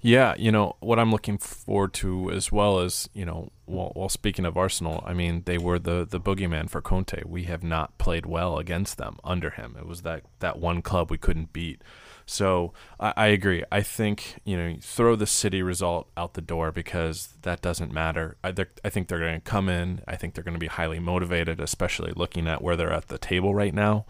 Yeah, 0.00 0.34
you 0.36 0.52
know 0.52 0.76
what 0.80 0.98
I'm 0.98 1.10
looking 1.10 1.38
forward 1.38 1.92
to 1.94 2.30
as 2.30 2.52
well 2.52 2.80
as 2.80 3.08
you 3.14 3.24
know. 3.24 3.50
While, 3.64 3.90
while 3.94 4.08
speaking 4.08 4.44
of 4.44 4.56
Arsenal, 4.56 5.02
I 5.04 5.12
mean 5.12 5.42
they 5.44 5.58
were 5.58 5.78
the 5.78 6.06
the 6.08 6.20
boogeyman 6.20 6.70
for 6.70 6.80
Conte. 6.80 7.22
We 7.26 7.44
have 7.44 7.64
not 7.64 7.98
played 7.98 8.24
well 8.24 8.58
against 8.58 8.96
them 8.96 9.18
under 9.24 9.50
him. 9.50 9.76
It 9.76 9.86
was 9.86 10.02
that 10.02 10.22
that 10.38 10.60
one 10.60 10.82
club 10.82 11.10
we 11.10 11.18
couldn't 11.18 11.52
beat. 11.52 11.82
So 12.28 12.74
I, 13.00 13.14
I 13.16 13.26
agree. 13.28 13.64
I 13.72 13.80
think 13.80 14.36
you 14.44 14.56
know 14.56 14.76
throw 14.80 15.16
the 15.16 15.26
City 15.26 15.62
result 15.62 16.08
out 16.16 16.34
the 16.34 16.42
door 16.42 16.70
because 16.70 17.34
that 17.42 17.62
doesn't 17.62 17.90
matter. 17.90 18.36
I, 18.44 18.54
I 18.84 18.90
think 18.90 19.08
they're 19.08 19.18
going 19.18 19.40
to 19.40 19.50
come 19.50 19.68
in. 19.68 20.02
I 20.06 20.16
think 20.16 20.34
they're 20.34 20.44
going 20.44 20.54
to 20.54 20.60
be 20.60 20.66
highly 20.66 20.98
motivated, 20.98 21.58
especially 21.58 22.12
looking 22.14 22.46
at 22.46 22.62
where 22.62 22.76
they're 22.76 22.92
at 22.92 23.08
the 23.08 23.18
table 23.18 23.54
right 23.54 23.74
now. 23.74 24.04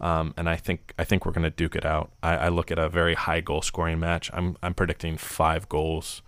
Um, 0.00 0.32
and 0.36 0.48
I 0.48 0.56
think 0.56 0.94
I 0.98 1.04
think 1.04 1.26
we're 1.26 1.32
going 1.32 1.42
to 1.42 1.50
duke 1.50 1.74
it 1.74 1.84
out. 1.84 2.12
I, 2.22 2.36
I, 2.36 2.48
look 2.48 2.70
at 2.70 2.78
a 2.78 2.88
very 2.88 3.14
high 3.14 3.40
goal 3.40 3.62
scoring 3.62 3.98
match. 3.98 4.30
I'm 4.32 4.56
I'm 4.62 4.74
predicting 4.74 5.16
five 5.16 5.68
goals. 5.68 6.22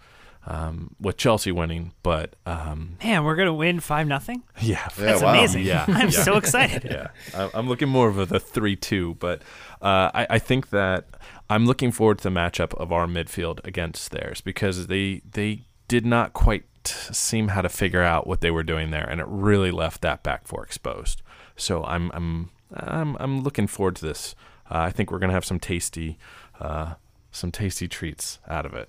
Um, 0.50 0.94
with 0.98 1.18
Chelsea 1.18 1.52
winning, 1.52 1.92
but 2.02 2.34
um, 2.46 2.96
man, 3.04 3.22
we're 3.22 3.36
gonna 3.36 3.52
win 3.52 3.80
five 3.80 4.06
nothing. 4.06 4.44
Yeah, 4.62 4.88
that's 4.96 5.20
wow. 5.20 5.34
amazing. 5.34 5.64
Yeah, 5.64 5.84
I'm 5.88 6.08
yeah. 6.08 6.22
so 6.24 6.38
excited. 6.38 6.84
yeah, 6.84 7.08
I'm 7.52 7.68
looking 7.68 7.90
more 7.90 8.08
of 8.08 8.18
a 8.18 8.24
the 8.24 8.40
three-two, 8.40 9.16
but 9.20 9.42
uh, 9.82 10.10
I, 10.14 10.26
I 10.30 10.38
think 10.38 10.70
that 10.70 11.04
I'm 11.50 11.66
looking 11.66 11.92
forward 11.92 12.18
to 12.18 12.24
the 12.24 12.30
matchup 12.30 12.72
of 12.80 12.92
our 12.92 13.06
midfield 13.06 13.60
against 13.62 14.10
theirs 14.10 14.40
because 14.40 14.86
they 14.86 15.20
they 15.30 15.66
did 15.86 16.06
not 16.06 16.32
quite 16.32 16.64
seem 16.86 17.48
how 17.48 17.60
to 17.60 17.68
figure 17.68 18.02
out 18.02 18.26
what 18.26 18.40
they 18.40 18.50
were 18.50 18.62
doing 18.62 18.90
there, 18.90 19.04
and 19.04 19.20
it 19.20 19.26
really 19.28 19.70
left 19.70 20.00
that 20.02 20.22
back 20.22 20.46
four 20.46 20.62
exposed. 20.64 21.22
So 21.56 21.84
I'm 21.84 22.10
I'm 22.14 22.50
I'm 22.72 23.16
I'm 23.18 23.42
looking 23.42 23.66
forward 23.66 23.96
to 23.96 24.06
this. 24.06 24.34
Uh, 24.70 24.78
I 24.78 24.90
think 24.90 25.10
we're 25.10 25.18
gonna 25.18 25.32
have 25.32 25.44
some 25.44 25.60
tasty 25.60 26.18
uh, 26.60 26.94
some 27.30 27.50
tasty 27.50 27.88
treats 27.88 28.38
out 28.48 28.66
of 28.66 28.74
it. 28.74 28.88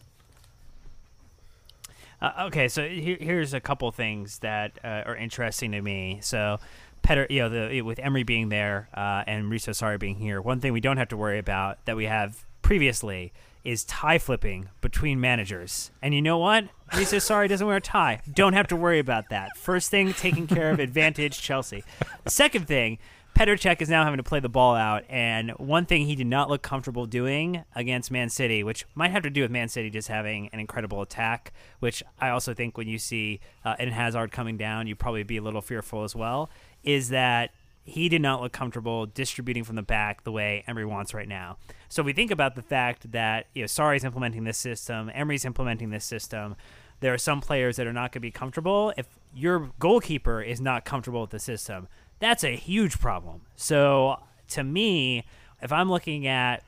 Uh, 2.21 2.45
okay, 2.47 2.67
so 2.67 2.87
here, 2.87 3.17
here's 3.19 3.53
a 3.53 3.59
couple 3.59 3.89
things 3.91 4.39
that 4.39 4.77
uh, 4.83 5.03
are 5.05 5.15
interesting 5.15 5.71
to 5.71 5.81
me. 5.81 6.19
So, 6.21 6.59
Petter, 7.01 7.25
you 7.29 7.39
know, 7.39 7.49
the, 7.49 7.81
with 7.81 7.99
Emery 7.99 8.23
being 8.23 8.49
there 8.49 8.89
uh, 8.93 9.23
and 9.25 9.45
Maurizio 9.45 9.69
Sarri 9.69 9.99
being 9.99 10.15
here, 10.15 10.41
one 10.41 10.59
thing 10.59 10.73
we 10.73 10.81
don't 10.81 10.97
have 10.97 11.07
to 11.09 11.17
worry 11.17 11.39
about 11.39 11.83
that 11.85 11.95
we 11.95 12.05
have 12.05 12.45
previously 12.61 13.31
is 13.63 13.83
tie 13.85 14.17
flipping 14.17 14.69
between 14.81 15.19
managers. 15.19 15.91
And 16.01 16.13
you 16.13 16.21
know 16.21 16.37
what? 16.37 16.65
Maurizio 16.91 17.19
Sarri 17.19 17.47
doesn't 17.47 17.65
wear 17.65 17.77
a 17.77 17.81
tie. 17.81 18.21
Don't 18.33 18.53
have 18.53 18.67
to 18.67 18.75
worry 18.75 18.99
about 18.99 19.29
that. 19.29 19.55
First 19.57 19.91
thing 19.91 20.13
taken 20.13 20.47
care 20.47 20.71
of, 20.71 20.79
advantage 20.79 21.41
Chelsea. 21.41 21.83
Second 22.25 22.67
thing 22.67 22.99
Cech 23.39 23.81
is 23.81 23.87
now 23.87 24.03
having 24.03 24.17
to 24.17 24.23
play 24.23 24.41
the 24.41 24.49
ball 24.49 24.75
out, 24.75 25.05
and 25.07 25.51
one 25.51 25.85
thing 25.85 26.05
he 26.05 26.15
did 26.15 26.27
not 26.27 26.49
look 26.49 26.61
comfortable 26.61 27.05
doing 27.05 27.63
against 27.73 28.11
Man 28.11 28.27
City, 28.27 28.65
which 28.65 28.85
might 28.95 29.11
have 29.11 29.23
to 29.23 29.29
do 29.29 29.43
with 29.43 29.49
Man 29.49 29.69
City 29.69 29.89
just 29.89 30.09
having 30.09 30.49
an 30.51 30.59
incredible 30.59 31.01
attack, 31.01 31.53
which 31.79 32.03
I 32.19 32.29
also 32.29 32.53
think 32.53 32.77
when 32.77 32.89
you 32.89 32.99
see 32.99 33.39
uh, 33.63 33.77
Hazard 33.77 34.33
coming 34.33 34.57
down, 34.57 34.87
you 34.87 34.95
probably 34.95 35.23
be 35.23 35.37
a 35.37 35.41
little 35.41 35.61
fearful 35.61 36.03
as 36.03 36.13
well, 36.13 36.49
is 36.83 37.09
that 37.09 37.51
he 37.85 38.09
did 38.09 38.21
not 38.21 38.41
look 38.41 38.51
comfortable 38.51 39.05
distributing 39.05 39.63
from 39.63 39.77
the 39.77 39.83
back 39.83 40.25
the 40.25 40.33
way 40.33 40.65
Emery 40.67 40.85
wants 40.85 41.13
right 41.13 41.27
now. 41.27 41.57
So 41.87 42.03
we 42.03 42.11
think 42.11 42.31
about 42.31 42.55
the 42.55 42.61
fact 42.61 43.13
that 43.13 43.47
you 43.53 43.61
know 43.61 43.67
Sarri's 43.67 44.03
implementing 44.03 44.43
this 44.43 44.57
system, 44.57 45.09
Emery's 45.13 45.45
implementing 45.45 45.91
this 45.91 46.03
system. 46.03 46.57
There 46.99 47.13
are 47.13 47.17
some 47.17 47.39
players 47.39 47.77
that 47.77 47.87
are 47.87 47.93
not 47.93 48.11
going 48.11 48.15
to 48.15 48.19
be 48.19 48.31
comfortable. 48.31 48.91
If 48.97 49.07
your 49.33 49.71
goalkeeper 49.79 50.41
is 50.41 50.59
not 50.59 50.83
comfortable 50.83 51.21
with 51.21 51.29
the 51.29 51.39
system, 51.39 51.87
that's 52.19 52.43
a 52.43 52.55
huge 52.55 52.99
problem. 52.99 53.41
So 53.55 54.19
to 54.49 54.63
me, 54.63 55.25
if 55.61 55.71
I'm 55.71 55.89
looking 55.89 56.27
at 56.27 56.63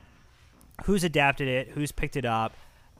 who's 0.84 1.04
adapted 1.04 1.48
it, 1.48 1.68
who's 1.68 1.92
picked 1.92 2.16
it 2.16 2.24
up, 2.24 2.54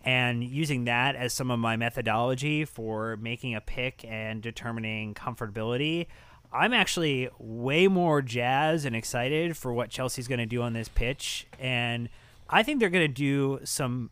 and 0.05 0.42
using 0.42 0.84
that 0.84 1.14
as 1.14 1.32
some 1.32 1.50
of 1.50 1.59
my 1.59 1.76
methodology 1.76 2.64
for 2.64 3.16
making 3.18 3.55
a 3.55 3.61
pick 3.61 4.05
and 4.05 4.42
determining 4.42 5.14
comfortability, 5.14 6.07
I'm 6.53 6.72
actually 6.72 7.28
way 7.38 7.88
more 7.88 8.20
jazzed 8.20 8.84
and 8.84 8.94
excited 8.94 9.57
for 9.57 9.72
what 9.72 9.90
Chelsea's 9.90 10.28
going 10.28 10.40
to 10.40 10.46
do 10.46 10.61
on 10.61 10.72
this 10.72 10.88
pitch. 10.88 11.46
And 11.59 12.09
I 12.48 12.62
think 12.62 12.80
they're 12.80 12.90
going 12.90 13.07
to 13.07 13.12
do 13.12 13.61
some 13.64 14.11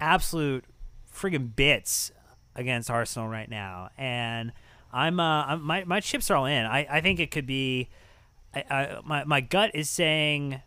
absolute 0.00 0.64
friggin' 1.12 1.54
bits 1.54 2.12
against 2.54 2.90
Arsenal 2.90 3.28
right 3.28 3.50
now. 3.50 3.90
And 3.98 4.52
I'm, 4.92 5.18
uh, 5.18 5.56
my 5.56 5.84
my 5.84 6.00
chips 6.00 6.30
are 6.30 6.36
all 6.36 6.46
in. 6.46 6.66
I, 6.66 6.86
I 6.90 7.00
think 7.00 7.18
it 7.20 7.30
could 7.30 7.46
be. 7.46 7.88
I, 8.54 8.64
I, 8.70 8.98
my 9.04 9.24
my 9.24 9.40
gut 9.40 9.70
is 9.74 9.88
saying 9.88 10.60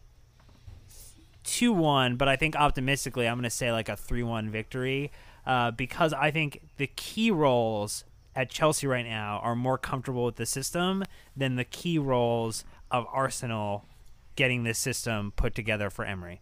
two 1.43 1.71
one, 1.71 2.15
but 2.15 2.27
I 2.27 2.35
think 2.35 2.55
optimistically 2.55 3.27
I'm 3.27 3.35
going 3.35 3.43
to 3.43 3.49
say 3.49 3.71
like 3.71 3.87
a 3.87 3.95
three 3.95 4.23
one 4.23 4.49
victory 4.49 5.11
uh, 5.45 5.71
because 5.71 6.11
I 6.13 6.31
think 6.31 6.61
the 6.77 6.87
key 6.87 7.31
roles 7.31 8.03
at 8.35 8.49
Chelsea 8.49 8.87
right 8.87 9.05
now 9.05 9.39
are 9.43 9.55
more 9.55 9.77
comfortable 9.77 10.25
with 10.25 10.35
the 10.35 10.45
system 10.45 11.03
than 11.37 11.55
the 11.55 11.63
key 11.63 11.97
roles 11.97 12.65
of 12.91 13.05
Arsenal 13.11 13.85
getting 14.35 14.63
this 14.63 14.77
system 14.77 15.31
put 15.35 15.55
together 15.55 15.89
for 15.89 16.03
Emery. 16.03 16.41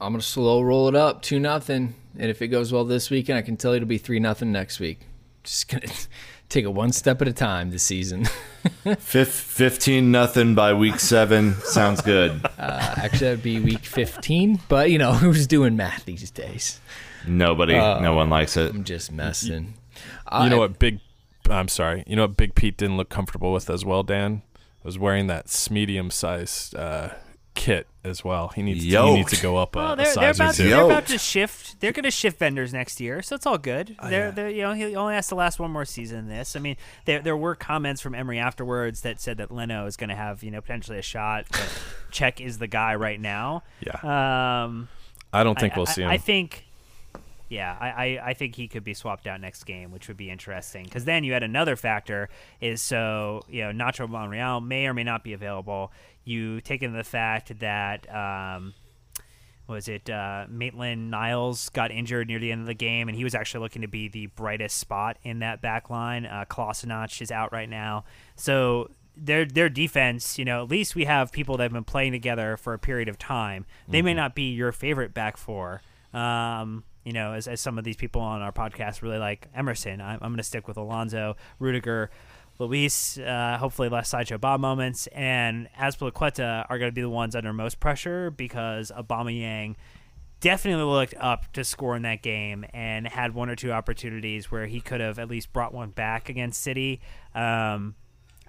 I'm 0.00 0.12
gonna 0.12 0.22
slow 0.22 0.60
roll 0.60 0.88
it 0.88 0.94
up 0.94 1.22
two 1.22 1.40
nothing, 1.40 1.94
and 2.16 2.30
if 2.30 2.42
it 2.42 2.48
goes 2.48 2.72
well 2.72 2.84
this 2.84 3.10
weekend, 3.10 3.38
I 3.38 3.42
can 3.42 3.56
tell 3.56 3.72
you 3.72 3.76
it'll 3.76 3.88
be 3.88 3.98
three 3.98 4.20
nothing 4.20 4.52
next 4.52 4.78
week. 4.78 5.00
Just 5.48 5.68
gonna 5.68 5.86
take 6.50 6.66
it 6.66 6.74
one 6.74 6.92
step 6.92 7.22
at 7.22 7.28
a 7.28 7.32
time 7.32 7.70
this 7.70 7.82
season. 7.82 8.26
Fif- 8.98 9.32
15 9.32 10.10
nothing 10.10 10.54
by 10.54 10.74
week 10.74 11.00
seven. 11.00 11.54
Sounds 11.62 12.02
good. 12.02 12.46
Uh, 12.58 12.94
actually, 12.96 13.18
that'd 13.28 13.42
be 13.42 13.60
week 13.60 13.84
15, 13.84 14.60
but 14.68 14.90
you 14.90 14.98
know 14.98 15.12
who's 15.12 15.46
doing 15.46 15.76
math 15.76 16.04
these 16.04 16.28
days? 16.30 16.80
Nobody, 17.26 17.74
no 17.74 18.14
one 18.14 18.28
likes 18.28 18.56
it. 18.56 18.74
I'm 18.74 18.82
just 18.82 19.12
messing. 19.12 19.74
You 20.32 20.50
know 20.50 20.58
what, 20.58 20.78
Big? 20.78 20.98
I'm 21.48 21.68
sorry. 21.68 22.02
You 22.06 22.16
know 22.16 22.22
what, 22.22 22.36
Big 22.36 22.56
Pete 22.56 22.76
didn't 22.76 22.96
look 22.96 23.08
comfortable 23.10 23.52
with 23.52 23.70
as 23.70 23.84
well. 23.84 24.02
Dan 24.02 24.42
was 24.82 24.98
wearing 24.98 25.28
that 25.28 25.68
medium-sized 25.70 26.74
uh, 26.74 27.10
kit 27.58 27.88
as 28.04 28.24
well. 28.24 28.48
He 28.48 28.62
needs 28.62 28.84
to, 28.84 28.86
he 29.06 29.14
needs 29.14 29.32
to 29.32 29.42
go 29.42 29.56
up 29.56 29.74
a, 29.74 29.78
Well, 29.78 29.96
they're, 29.96 30.06
they're 30.14 30.32
size 30.32 30.40
or 30.40 30.42
about 30.44 30.54
to, 30.54 30.62
two. 30.62 30.68
they're 30.70 30.84
about 30.84 31.06
to 31.08 31.18
shift. 31.18 31.80
They're 31.80 31.92
going 31.92 32.04
to 32.04 32.10
shift 32.10 32.38
vendors 32.38 32.72
next 32.72 33.00
year, 33.00 33.20
so 33.20 33.34
it's 33.34 33.44
all 33.44 33.58
good. 33.58 33.96
Oh, 33.98 34.08
they're, 34.08 34.26
yeah. 34.26 34.30
they're, 34.30 34.48
you 34.50 34.62
know, 34.62 34.72
he 34.72 34.94
only 34.96 35.14
has 35.14 35.26
to 35.28 35.34
last 35.34 35.58
one 35.58 35.70
more 35.72 35.84
season. 35.84 36.20
in 36.20 36.28
This, 36.28 36.54
I 36.56 36.60
mean, 36.60 36.76
there 37.04 37.20
there 37.20 37.36
were 37.36 37.54
comments 37.56 38.00
from 38.00 38.14
Emery 38.14 38.38
afterwards 38.38 39.00
that 39.02 39.20
said 39.20 39.36
that 39.38 39.50
Leno 39.50 39.86
is 39.86 39.96
going 39.96 40.08
to 40.10 40.16
have 40.16 40.42
you 40.42 40.50
know 40.52 40.60
potentially 40.60 40.98
a 40.98 41.02
shot, 41.02 41.46
but 41.50 41.60
Cech 42.12 42.40
is 42.40 42.58
the 42.58 42.68
guy 42.68 42.94
right 42.94 43.20
now. 43.20 43.64
Yeah, 43.80 44.62
Um, 44.64 44.88
I 45.32 45.42
don't 45.44 45.58
think 45.58 45.74
I, 45.74 45.76
we'll 45.76 45.88
I- 45.88 45.92
see 45.92 46.02
him. 46.02 46.08
I 46.10 46.16
think, 46.18 46.64
yeah, 47.48 47.76
I, 47.80 47.88
I, 47.88 48.20
I 48.28 48.34
think 48.34 48.54
he 48.54 48.68
could 48.68 48.84
be 48.84 48.94
swapped 48.94 49.26
out 49.26 49.40
next 49.40 49.64
game, 49.64 49.90
which 49.90 50.06
would 50.08 50.16
be 50.16 50.30
interesting. 50.30 50.84
Because 50.84 51.04
then 51.04 51.24
you 51.24 51.32
had 51.32 51.42
another 51.42 51.76
factor 51.76 52.28
is 52.60 52.80
so 52.80 53.42
you 53.48 53.62
know 53.64 53.72
Nacho 53.72 54.08
Monreal 54.08 54.60
may 54.60 54.86
or 54.86 54.94
may 54.94 55.04
not 55.04 55.24
be 55.24 55.32
available. 55.32 55.90
You 56.28 56.60
take 56.60 56.82
into 56.82 56.96
the 56.96 57.04
fact 57.04 57.58
that 57.60 58.06
um, 58.14 58.74
was 59.66 59.88
it 59.88 60.10
uh, 60.10 60.44
Maitland 60.48 61.10
Niles 61.10 61.70
got 61.70 61.90
injured 61.90 62.28
near 62.28 62.38
the 62.38 62.52
end 62.52 62.60
of 62.60 62.66
the 62.66 62.74
game, 62.74 63.08
and 63.08 63.16
he 63.16 63.24
was 63.24 63.34
actually 63.34 63.60
looking 63.60 63.82
to 63.82 63.88
be 63.88 64.08
the 64.08 64.26
brightest 64.26 64.76
spot 64.76 65.18
in 65.22 65.38
that 65.38 65.62
back 65.62 65.88
line. 65.88 66.26
Uh, 66.26 66.44
is 67.20 67.30
out 67.30 67.52
right 67.52 67.68
now, 67.68 68.04
so 68.36 68.90
their 69.16 69.44
their 69.44 69.68
defense, 69.68 70.38
you 70.38 70.44
know, 70.44 70.62
at 70.62 70.70
least 70.70 70.94
we 70.94 71.04
have 71.04 71.32
people 71.32 71.56
that 71.56 71.64
have 71.64 71.72
been 71.72 71.84
playing 71.84 72.12
together 72.12 72.56
for 72.56 72.74
a 72.74 72.78
period 72.78 73.08
of 73.08 73.18
time. 73.18 73.66
They 73.88 74.02
may 74.02 74.14
not 74.14 74.34
be 74.34 74.52
your 74.52 74.72
favorite 74.72 75.14
back 75.14 75.36
four. 75.36 75.82
Um, 76.12 76.84
you 77.04 77.12
know, 77.14 77.32
as, 77.32 77.48
as 77.48 77.60
some 77.60 77.78
of 77.78 77.84
these 77.84 77.96
people 77.96 78.20
on 78.20 78.42
our 78.42 78.52
podcast 78.52 79.00
really 79.00 79.16
like 79.16 79.48
Emerson, 79.54 80.00
I'm, 80.00 80.18
I'm 80.20 80.30
going 80.30 80.36
to 80.36 80.42
stick 80.42 80.68
with 80.68 80.76
Alonso, 80.76 81.36
Rudiger, 81.58 82.10
Luiz, 82.58 83.18
uh, 83.18 83.56
hopefully 83.58 83.88
less 83.88 84.08
Sideshow 84.08 84.38
Bob 84.38 84.60
moments, 84.60 85.06
and 85.08 85.68
Azpilicueta 85.78 86.66
are 86.68 86.78
going 86.78 86.90
to 86.90 86.94
be 86.94 87.00
the 87.02 87.08
ones 87.08 87.36
under 87.36 87.52
most 87.52 87.78
pressure 87.80 88.30
because 88.30 88.90
Aubameyang 88.96 89.76
definitely 90.40 90.84
looked 90.84 91.14
up 91.18 91.52
to 91.52 91.64
score 91.64 91.96
in 91.96 92.02
that 92.02 92.22
game 92.22 92.64
and 92.72 93.06
had 93.06 93.34
one 93.34 93.48
or 93.48 93.56
two 93.56 93.72
opportunities 93.72 94.50
where 94.50 94.66
he 94.66 94.80
could 94.80 95.00
have 95.00 95.18
at 95.18 95.28
least 95.28 95.52
brought 95.52 95.72
one 95.74 95.90
back 95.90 96.28
against 96.28 96.60
City. 96.62 97.00
Um, 97.34 97.94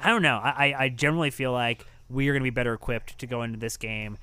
I 0.01 0.09
don't 0.09 0.21
know. 0.21 0.37
I, 0.37 0.69
I- 0.73 0.83
I 0.85 0.89
generally 0.89 1.29
feel 1.29 1.51
like 1.51 1.85
we 2.09 2.27
are 2.29 2.33
going 2.33 2.41
to 2.41 2.45
be 2.45 2.49
better 2.49 2.73
equipped 2.73 3.19
to 3.19 3.27
go 3.27 3.43
into 3.43 3.59
this 3.59 3.77
game 3.77 4.17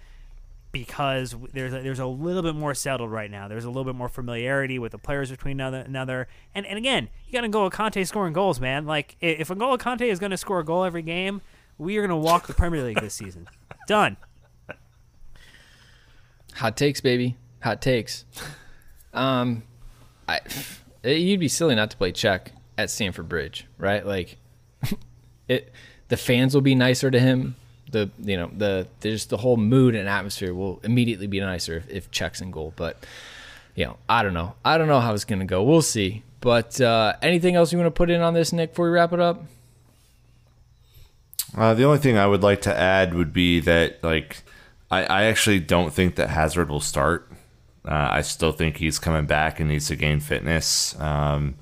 because 0.78 1.34
there's 1.54 1.72
a, 1.72 1.80
there's 1.80 1.98
a 1.98 2.06
little 2.06 2.42
bit 2.42 2.54
more 2.54 2.74
settled 2.74 3.10
right 3.10 3.30
now. 3.30 3.48
There's 3.48 3.64
a 3.64 3.68
little 3.68 3.84
bit 3.84 3.94
more 3.94 4.10
familiarity 4.10 4.78
with 4.78 4.92
the 4.92 4.98
players 4.98 5.30
between 5.30 5.58
another 5.58 5.78
another. 5.78 6.28
And 6.54 6.66
and 6.66 6.76
again, 6.76 7.08
you 7.26 7.32
got 7.32 7.40
to 7.40 7.48
go 7.48 7.64
with 7.64 7.72
Kanté 7.72 8.06
scoring 8.06 8.34
goals, 8.34 8.60
man. 8.60 8.84
Like 8.84 9.16
if 9.20 9.48
N'Golo 9.48 9.78
Kanté 9.78 10.02
is 10.02 10.18
going 10.18 10.32
to 10.32 10.36
score 10.36 10.60
a 10.60 10.64
goal 10.64 10.84
every 10.84 11.00
game, 11.00 11.40
we 11.78 11.96
are 11.96 12.06
going 12.06 12.10
to 12.10 12.16
walk 12.16 12.46
the 12.46 12.52
Premier 12.52 12.82
League 12.82 13.00
this 13.00 13.14
season. 13.14 13.48
Done. 13.88 14.18
Hot 16.56 16.76
takes, 16.76 17.00
baby. 17.00 17.36
Hot 17.62 17.80
takes. 17.80 18.26
Um, 19.14 19.62
I 20.28 20.40
you'd 21.02 21.40
be 21.40 21.48
silly 21.48 21.74
not 21.74 21.90
to 21.92 21.96
play 21.96 22.12
Cech 22.12 22.48
at 22.76 22.90
Stamford 22.90 23.30
Bridge, 23.30 23.66
right? 23.78 24.04
Like, 24.04 24.36
it. 25.48 25.72
The 26.08 26.16
fans 26.16 26.54
will 26.54 26.60
be 26.60 26.76
nicer 26.76 27.10
to 27.10 27.18
him. 27.18 27.56
The 27.90 28.10
you 28.22 28.36
know 28.36 28.50
the 28.56 28.88
there's 29.00 29.26
the 29.26 29.36
whole 29.36 29.56
mood 29.56 29.94
and 29.94 30.08
atmosphere 30.08 30.54
will 30.54 30.80
immediately 30.82 31.26
be 31.26 31.40
nicer 31.40 31.76
if, 31.76 31.88
if 31.90 32.10
Cech's 32.10 32.40
in 32.40 32.50
goal. 32.50 32.72
But 32.76 33.04
you 33.74 33.84
know, 33.84 33.96
I 34.08 34.22
don't 34.22 34.34
know. 34.34 34.54
I 34.64 34.78
don't 34.78 34.88
know 34.88 35.00
how 35.00 35.14
it's 35.14 35.24
gonna 35.24 35.44
go. 35.44 35.62
We'll 35.62 35.82
see. 35.82 36.22
But 36.40 36.80
uh, 36.80 37.14
anything 37.22 37.56
else 37.56 37.72
you 37.72 37.78
want 37.78 37.86
to 37.86 37.96
put 37.96 38.10
in 38.10 38.20
on 38.20 38.34
this, 38.34 38.52
Nick, 38.52 38.70
before 38.70 38.86
we 38.86 38.92
wrap 38.92 39.12
it 39.12 39.20
up? 39.20 39.42
Uh, 41.56 41.74
the 41.74 41.84
only 41.84 41.98
thing 41.98 42.18
I 42.18 42.26
would 42.26 42.42
like 42.42 42.60
to 42.62 42.76
add 42.76 43.14
would 43.14 43.32
be 43.32 43.60
that 43.60 44.02
like 44.04 44.42
I, 44.90 45.04
I 45.04 45.22
actually 45.24 45.60
don't 45.60 45.92
think 45.92 46.16
that 46.16 46.30
Hazard 46.30 46.68
will 46.68 46.80
start. 46.80 47.30
Uh, 47.84 48.08
I 48.10 48.22
still 48.22 48.52
think 48.52 48.78
he's 48.78 48.98
coming 48.98 49.26
back 49.26 49.60
and 49.60 49.68
needs 49.68 49.86
to 49.88 49.96
gain 49.96 50.20
fitness. 50.20 50.98
Um, 51.00 51.54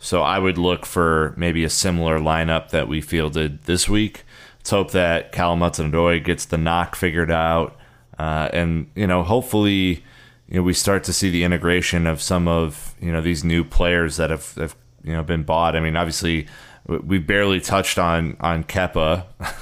so 0.00 0.22
I 0.22 0.38
would 0.38 0.58
look 0.58 0.86
for 0.86 1.34
maybe 1.36 1.64
a 1.64 1.70
similar 1.70 2.18
lineup 2.18 2.70
that 2.70 2.88
we 2.88 3.00
fielded 3.00 3.64
this 3.64 3.88
week. 3.88 4.24
Let's 4.68 4.74
hope 4.74 4.90
that 4.90 5.32
Callum 5.32 5.60
Hudson-Odoi 5.60 6.22
gets 6.22 6.44
the 6.44 6.58
knock 6.58 6.94
figured 6.94 7.30
out, 7.30 7.74
uh, 8.18 8.50
and 8.52 8.90
you 8.94 9.06
know 9.06 9.22
hopefully 9.22 10.04
you 10.46 10.56
know 10.56 10.62
we 10.62 10.74
start 10.74 11.04
to 11.04 11.12
see 11.14 11.30
the 11.30 11.42
integration 11.42 12.06
of 12.06 12.20
some 12.20 12.46
of 12.46 12.94
you 13.00 13.10
know 13.10 13.22
these 13.22 13.42
new 13.42 13.64
players 13.64 14.18
that 14.18 14.28
have, 14.28 14.54
have 14.56 14.76
you 15.02 15.14
know 15.14 15.22
been 15.22 15.42
bought. 15.42 15.74
I 15.74 15.80
mean, 15.80 15.96
obviously 15.96 16.48
we 16.86 17.18
barely 17.18 17.60
touched 17.60 17.98
on 17.98 18.36
on 18.40 18.62
Kepa 18.62 19.24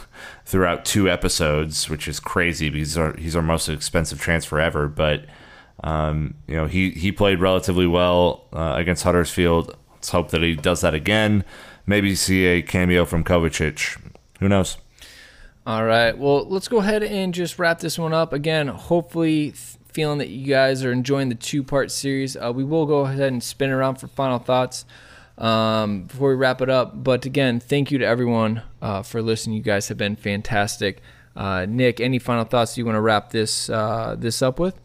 throughout 0.45 0.85
two 0.85 1.09
episodes, 1.09 1.89
which 1.89 2.09
is 2.09 2.19
crazy 2.19 2.69
because 2.69 2.89
he's 2.89 2.99
our, 2.99 3.17
he's 3.17 3.37
our 3.37 3.43
most 3.43 3.69
expensive 3.69 4.21
transfer 4.21 4.59
ever. 4.59 4.89
But 4.89 5.27
um, 5.85 6.35
you 6.49 6.57
know, 6.57 6.67
he 6.67 6.91
he 6.91 7.13
played 7.13 7.39
relatively 7.39 7.87
well 7.87 8.49
uh, 8.53 8.75
against 8.77 9.05
Huddersfield. 9.05 9.73
Let's 9.93 10.09
hope 10.09 10.33
that 10.33 10.43
he 10.43 10.57
does 10.57 10.81
that 10.81 10.95
again. 10.95 11.45
Maybe 11.87 12.17
see 12.17 12.47
a 12.47 12.61
cameo 12.61 13.05
from 13.05 13.23
Kovacic. 13.23 14.01
Who 14.41 14.49
knows? 14.49 14.79
All 15.67 15.85
right. 15.85 16.17
Well, 16.17 16.49
let's 16.49 16.69
go 16.69 16.79
ahead 16.79 17.03
and 17.03 17.35
just 17.35 17.59
wrap 17.59 17.81
this 17.81 17.99
one 17.99 18.13
up. 18.13 18.33
Again, 18.33 18.69
hopefully, 18.69 19.51
feeling 19.51 20.19
that 20.19 20.29
you 20.29 20.47
guys 20.47 20.85
are 20.85 20.93
enjoying 20.93 21.29
the 21.29 21.35
two 21.35 21.65
part 21.65 21.91
series. 21.91 22.37
Uh, 22.37 22.53
we 22.55 22.63
will 22.63 22.87
go 22.87 23.01
ahead 23.01 23.33
and 23.33 23.43
spin 23.43 23.71
around 23.71 23.97
for 23.97 24.07
final 24.07 24.39
thoughts 24.39 24.85
um, 25.39 26.05
before 26.05 26.29
we 26.29 26.37
wrap 26.37 26.61
it 26.61 26.71
up. 26.71 27.03
But 27.03 27.25
again, 27.25 27.59
thank 27.59 27.91
you 27.91 27.99
to 27.99 28.07
everyone 28.07 28.63
uh, 28.81 29.03
for 29.03 29.21
listening. 29.21 29.57
You 29.57 29.63
guys 29.65 29.89
have 29.89 29.99
been 29.99 30.15
fantastic. 30.15 31.01
Uh, 31.35 31.67
Nick, 31.69 31.99
any 31.99 32.21
final 32.21 32.45
thoughts 32.45 32.79
you 32.79 32.85
want 32.85 32.95
to 32.95 33.01
wrap 33.01 33.31
this 33.31 33.69
uh, 33.69 34.15
this 34.17 34.43
up 34.43 34.61
with? 34.61 34.81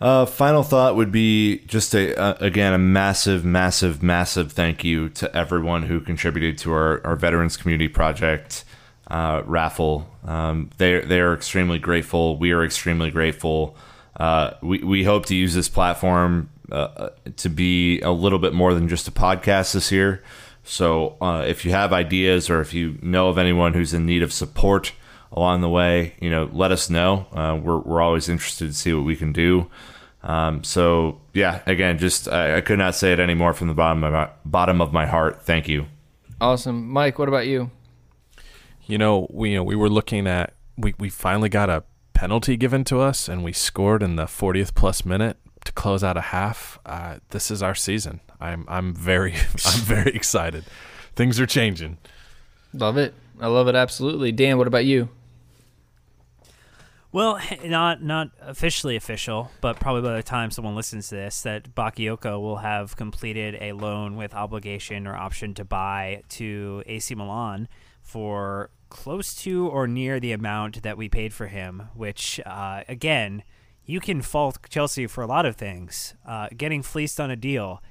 Uh, 0.00 0.24
final 0.24 0.62
thought 0.62 0.94
would 0.94 1.10
be 1.10 1.58
just 1.66 1.92
a 1.94 2.16
uh, 2.16 2.36
again 2.40 2.72
a 2.72 2.78
massive, 2.78 3.44
massive, 3.44 4.02
massive 4.02 4.52
thank 4.52 4.84
you 4.84 5.08
to 5.08 5.34
everyone 5.36 5.82
who 5.82 6.00
contributed 6.00 6.56
to 6.56 6.72
our, 6.72 7.04
our 7.04 7.16
Veterans 7.16 7.56
Community 7.56 7.88
Project 7.88 8.64
uh, 9.08 9.42
raffle. 9.44 10.08
Um, 10.24 10.70
they 10.78 11.00
they 11.00 11.20
are 11.20 11.34
extremely 11.34 11.80
grateful. 11.80 12.36
We 12.36 12.52
are 12.52 12.64
extremely 12.64 13.10
grateful. 13.10 13.76
Uh, 14.16 14.52
we 14.62 14.84
we 14.84 15.02
hope 15.02 15.26
to 15.26 15.34
use 15.34 15.54
this 15.54 15.68
platform 15.68 16.50
uh, 16.70 17.10
to 17.36 17.48
be 17.48 18.00
a 18.00 18.10
little 18.10 18.38
bit 18.38 18.52
more 18.52 18.74
than 18.74 18.88
just 18.88 19.08
a 19.08 19.12
podcast 19.12 19.72
this 19.74 19.90
year. 19.90 20.22
So 20.62 21.16
uh, 21.20 21.44
if 21.48 21.64
you 21.64 21.70
have 21.72 21.92
ideas 21.92 22.50
or 22.50 22.60
if 22.60 22.74
you 22.74 22.98
know 23.02 23.30
of 23.30 23.38
anyone 23.38 23.72
who's 23.72 23.94
in 23.94 24.06
need 24.06 24.22
of 24.22 24.32
support 24.32 24.92
along 25.32 25.60
the 25.60 25.68
way, 25.68 26.14
you 26.20 26.30
know, 26.30 26.48
let 26.52 26.72
us 26.72 26.88
know. 26.88 27.26
Uh, 27.32 27.58
we're, 27.62 27.78
we're 27.78 28.00
always 28.00 28.28
interested 28.28 28.68
to 28.68 28.74
see 28.74 28.92
what 28.92 29.04
we 29.04 29.16
can 29.16 29.32
do. 29.32 29.70
Um, 30.22 30.64
so 30.64 31.20
yeah, 31.32 31.62
again, 31.66 31.98
just 31.98 32.28
I, 32.28 32.56
I, 32.56 32.60
could 32.60 32.78
not 32.78 32.94
say 32.94 33.12
it 33.12 33.20
anymore 33.20 33.54
from 33.54 33.68
the 33.68 33.74
bottom 33.74 34.02
of 34.02 34.12
my 34.12 34.28
bottom 34.44 34.80
of 34.80 34.92
my 34.92 35.06
heart. 35.06 35.42
Thank 35.42 35.68
you. 35.68 35.86
Awesome, 36.40 36.88
Mike. 36.88 37.18
What 37.18 37.28
about 37.28 37.46
you? 37.46 37.70
You 38.86 38.98
know, 38.98 39.28
we 39.30 39.50
you 39.50 39.56
know 39.56 39.62
we 39.62 39.76
were 39.76 39.88
looking 39.88 40.26
at 40.26 40.54
we 40.76 40.94
we 40.98 41.08
finally 41.08 41.48
got 41.48 41.70
a 41.70 41.84
penalty 42.14 42.56
given 42.56 42.82
to 42.84 43.00
us, 43.00 43.28
and 43.28 43.44
we 43.44 43.52
scored 43.52 44.02
in 44.02 44.16
the 44.16 44.24
40th 44.24 44.74
plus 44.74 45.04
minute 45.04 45.36
to 45.64 45.72
close 45.72 46.02
out 46.02 46.16
a 46.16 46.22
half. 46.22 46.80
Uh, 46.84 47.18
this 47.30 47.50
is 47.50 47.62
our 47.62 47.74
season. 47.74 48.20
I'm 48.40 48.64
I'm 48.68 48.94
very 48.94 49.34
I'm 49.66 49.80
very 49.80 50.10
excited. 50.14 50.64
Things 51.14 51.38
are 51.38 51.46
changing. 51.46 51.98
Love 52.72 52.96
it. 52.96 53.14
I 53.40 53.46
love 53.46 53.68
it 53.68 53.76
absolutely. 53.76 54.32
Dan, 54.32 54.58
what 54.58 54.66
about 54.66 54.84
you? 54.84 55.08
Well, 57.10 57.40
not 57.64 58.02
not 58.02 58.30
officially 58.40 58.96
official, 58.96 59.50
but 59.60 59.80
probably 59.80 60.02
by 60.02 60.16
the 60.16 60.22
time 60.22 60.50
someone 60.50 60.74
listens 60.74 61.08
to 61.08 61.14
this, 61.16 61.42
that 61.42 61.74
Bakayoko 61.74 62.40
will 62.40 62.58
have 62.58 62.96
completed 62.96 63.56
a 63.60 63.72
loan 63.72 64.16
with 64.16 64.34
obligation 64.34 65.06
or 65.06 65.16
option 65.16 65.54
to 65.54 65.64
buy 65.64 66.22
to 66.30 66.82
AC 66.86 67.14
Milan 67.14 67.68
for 68.02 68.70
close 68.90 69.34
to 69.34 69.68
or 69.68 69.86
near 69.86 70.18
the 70.18 70.32
amount 70.32 70.82
that 70.82 70.96
we 70.96 71.08
paid 71.08 71.32
for 71.32 71.46
him. 71.46 71.88
Which, 71.94 72.40
uh, 72.44 72.82
again, 72.88 73.42
you 73.84 74.00
can 74.00 74.20
fault 74.20 74.58
Chelsea 74.68 75.06
for 75.06 75.22
a 75.22 75.26
lot 75.26 75.46
of 75.46 75.56
things. 75.56 76.14
Uh, 76.26 76.48
getting 76.56 76.82
fleeced 76.82 77.18
on 77.18 77.30
a 77.30 77.36
deal, 77.36 77.82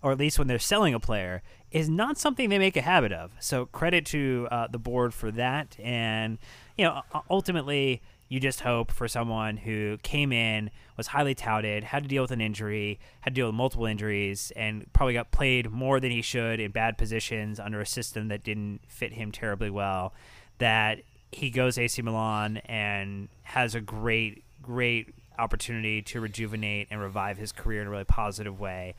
or 0.00 0.12
at 0.12 0.18
least 0.18 0.38
when 0.38 0.46
they're 0.46 0.60
selling 0.60 0.94
a 0.94 1.00
player, 1.00 1.42
is 1.72 1.88
not 1.88 2.18
something 2.18 2.48
they 2.48 2.58
make 2.58 2.76
a 2.76 2.82
habit 2.82 3.12
of. 3.12 3.32
So 3.40 3.66
credit 3.66 4.06
to 4.06 4.46
uh, 4.50 4.68
the 4.68 4.78
board 4.78 5.12
for 5.12 5.32
that. 5.32 5.76
And 5.80 6.38
you 6.78 6.84
know, 6.84 7.02
ultimately, 7.28 8.00
you 8.30 8.38
just 8.38 8.60
hope 8.60 8.92
for 8.92 9.08
someone 9.08 9.56
who 9.56 9.98
came 10.04 10.32
in, 10.32 10.70
was 10.96 11.08
highly 11.08 11.34
touted, 11.34 11.82
had 11.82 12.04
to 12.04 12.08
deal 12.08 12.22
with 12.22 12.30
an 12.30 12.40
injury, 12.40 13.00
had 13.22 13.34
to 13.34 13.40
deal 13.40 13.46
with 13.46 13.56
multiple 13.56 13.86
injuries, 13.86 14.52
and 14.54 14.90
probably 14.92 15.14
got 15.14 15.32
played 15.32 15.68
more 15.68 15.98
than 15.98 16.12
he 16.12 16.22
should 16.22 16.60
in 16.60 16.70
bad 16.70 16.96
positions 16.96 17.58
under 17.58 17.80
a 17.80 17.86
system 17.86 18.28
that 18.28 18.44
didn't 18.44 18.82
fit 18.86 19.12
him 19.12 19.32
terribly 19.32 19.68
well. 19.68 20.14
That 20.58 21.00
he 21.32 21.50
goes 21.50 21.76
AC 21.76 22.00
Milan 22.02 22.58
and 22.66 23.28
has 23.42 23.74
a 23.74 23.80
great, 23.80 24.44
great 24.62 25.12
opportunity 25.36 26.00
to 26.02 26.20
rejuvenate 26.20 26.86
and 26.92 27.00
revive 27.00 27.36
his 27.36 27.50
career 27.50 27.80
in 27.80 27.88
a 27.88 27.90
really 27.90 28.04
positive 28.04 28.60
way 28.60 28.94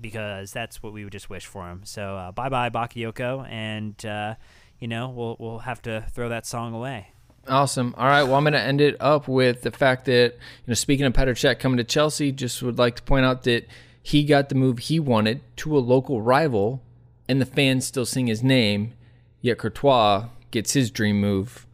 because 0.00 0.52
that's 0.52 0.84
what 0.84 0.92
we 0.92 1.02
would 1.02 1.12
just 1.12 1.28
wish 1.28 1.46
for 1.46 1.68
him. 1.68 1.80
So 1.82 2.16
uh, 2.16 2.30
bye 2.30 2.48
bye 2.48 2.70
Bakayoko, 2.70 3.44
and 3.48 4.06
uh, 4.06 4.36
you 4.78 4.86
know 4.86 5.08
we'll 5.08 5.36
we'll 5.40 5.58
have 5.60 5.82
to 5.82 6.06
throw 6.12 6.28
that 6.28 6.46
song 6.46 6.72
away. 6.74 7.08
Awesome. 7.48 7.94
All 7.96 8.06
right. 8.06 8.22
Well, 8.22 8.34
I'm 8.34 8.44
going 8.44 8.52
to 8.52 8.60
end 8.60 8.80
it 8.80 8.96
up 9.00 9.28
with 9.28 9.62
the 9.62 9.70
fact 9.70 10.04
that 10.06 10.34
you 10.34 10.68
know, 10.68 10.74
speaking 10.74 11.06
of 11.06 11.12
Petr 11.12 11.30
Cech 11.30 11.58
coming 11.58 11.78
to 11.78 11.84
Chelsea, 11.84 12.32
just 12.32 12.62
would 12.62 12.78
like 12.78 12.96
to 12.96 13.02
point 13.02 13.24
out 13.24 13.44
that 13.44 13.66
he 14.02 14.24
got 14.24 14.48
the 14.48 14.54
move 14.54 14.78
he 14.78 15.00
wanted 15.00 15.40
to 15.56 15.76
a 15.76 15.80
local 15.80 16.22
rival, 16.22 16.82
and 17.28 17.40
the 17.40 17.46
fans 17.46 17.86
still 17.86 18.06
sing 18.06 18.26
his 18.26 18.42
name. 18.42 18.94
Yet 19.40 19.58
Courtois 19.58 20.28
gets 20.50 20.72
his 20.72 20.90
dream 20.90 21.20
move 21.20 21.66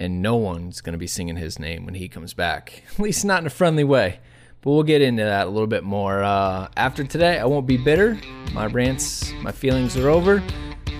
and 0.00 0.22
no 0.22 0.34
one's 0.34 0.80
going 0.80 0.94
to 0.94 0.98
be 0.98 1.06
singing 1.06 1.36
his 1.36 1.58
name 1.58 1.84
when 1.84 1.94
he 1.94 2.08
comes 2.08 2.32
back. 2.32 2.84
At 2.92 2.98
least 2.98 3.24
not 3.24 3.42
in 3.42 3.46
a 3.46 3.50
friendly 3.50 3.84
way. 3.84 4.18
But 4.62 4.72
we'll 4.72 4.82
get 4.82 5.02
into 5.02 5.22
that 5.22 5.46
a 5.46 5.50
little 5.50 5.66
bit 5.66 5.84
more. 5.84 6.22
Uh, 6.22 6.68
after 6.76 7.04
today, 7.04 7.38
I 7.38 7.44
won't 7.44 7.66
be 7.66 7.76
bitter. 7.76 8.18
My 8.52 8.66
rants, 8.66 9.32
my 9.42 9.52
feelings 9.52 9.96
are 9.96 10.08
over, 10.08 10.42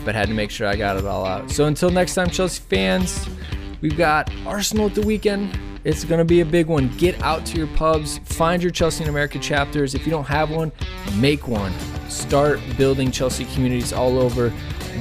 but 0.05 0.15
had 0.15 0.29
to 0.29 0.35
make 0.35 0.51
sure 0.51 0.67
I 0.67 0.77
got 0.77 0.97
it 0.97 1.05
all 1.05 1.27
out. 1.27 1.51
So 1.51 1.65
until 1.65 1.91
next 1.91 2.15
time, 2.15 2.31
Chelsea 2.31 2.63
fans, 2.69 3.29
we've 3.81 3.97
got 3.97 4.31
Arsenal 4.47 4.87
at 4.87 4.95
the 4.95 5.03
weekend. 5.03 5.59
It's 5.85 6.05
going 6.05 6.19
to 6.19 6.25
be 6.25 6.41
a 6.41 6.45
big 6.45 6.67
one. 6.67 6.89
Get 6.99 7.21
out 7.23 7.47
to 7.47 7.59
your 7.59 7.67
pubs, 7.69 8.19
find 8.19 8.63
your 8.63 8.71
Chelsea 8.71 9.05
in 9.05 9.11
America 9.11 9.39
chapters. 9.39 9.95
If 9.95 10.07
you 10.07 10.11
don't 10.11 10.27
have 10.27 10.51
one, 10.51 10.73
make 11.17 11.49
one. 11.49 11.73
Start 12.09 12.61
building 12.77 13.11
Chelsea 13.11 13.47
communities 13.47 13.93
all 13.93 14.19
over. 14.19 14.53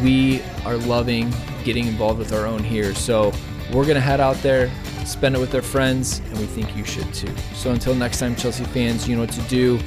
We 0.03 0.41
are 0.65 0.77
loving 0.77 1.33
getting 1.63 1.87
involved 1.87 2.19
with 2.19 2.31
our 2.31 2.45
own 2.45 2.63
here. 2.63 2.95
So, 2.95 3.33
we're 3.73 3.83
going 3.83 3.95
to 3.95 4.01
head 4.01 4.19
out 4.19 4.35
there, 4.37 4.71
spend 5.05 5.35
it 5.35 5.39
with 5.39 5.53
our 5.53 5.61
friends, 5.61 6.19
and 6.19 6.39
we 6.39 6.45
think 6.45 6.75
you 6.75 6.83
should 6.83 7.13
too. 7.13 7.31
So 7.53 7.71
until 7.71 7.93
next 7.93 8.19
time, 8.19 8.35
Chelsea 8.35 8.63
fans, 8.63 9.07
you 9.07 9.15
know 9.15 9.21
what 9.21 9.31
to 9.31 9.41
do. 9.43 9.79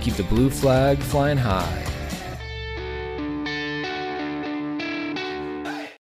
Keep 0.00 0.14
the 0.14 0.24
blue 0.24 0.50
flag 0.50 0.98
flying 0.98 1.38
high. 1.38 1.89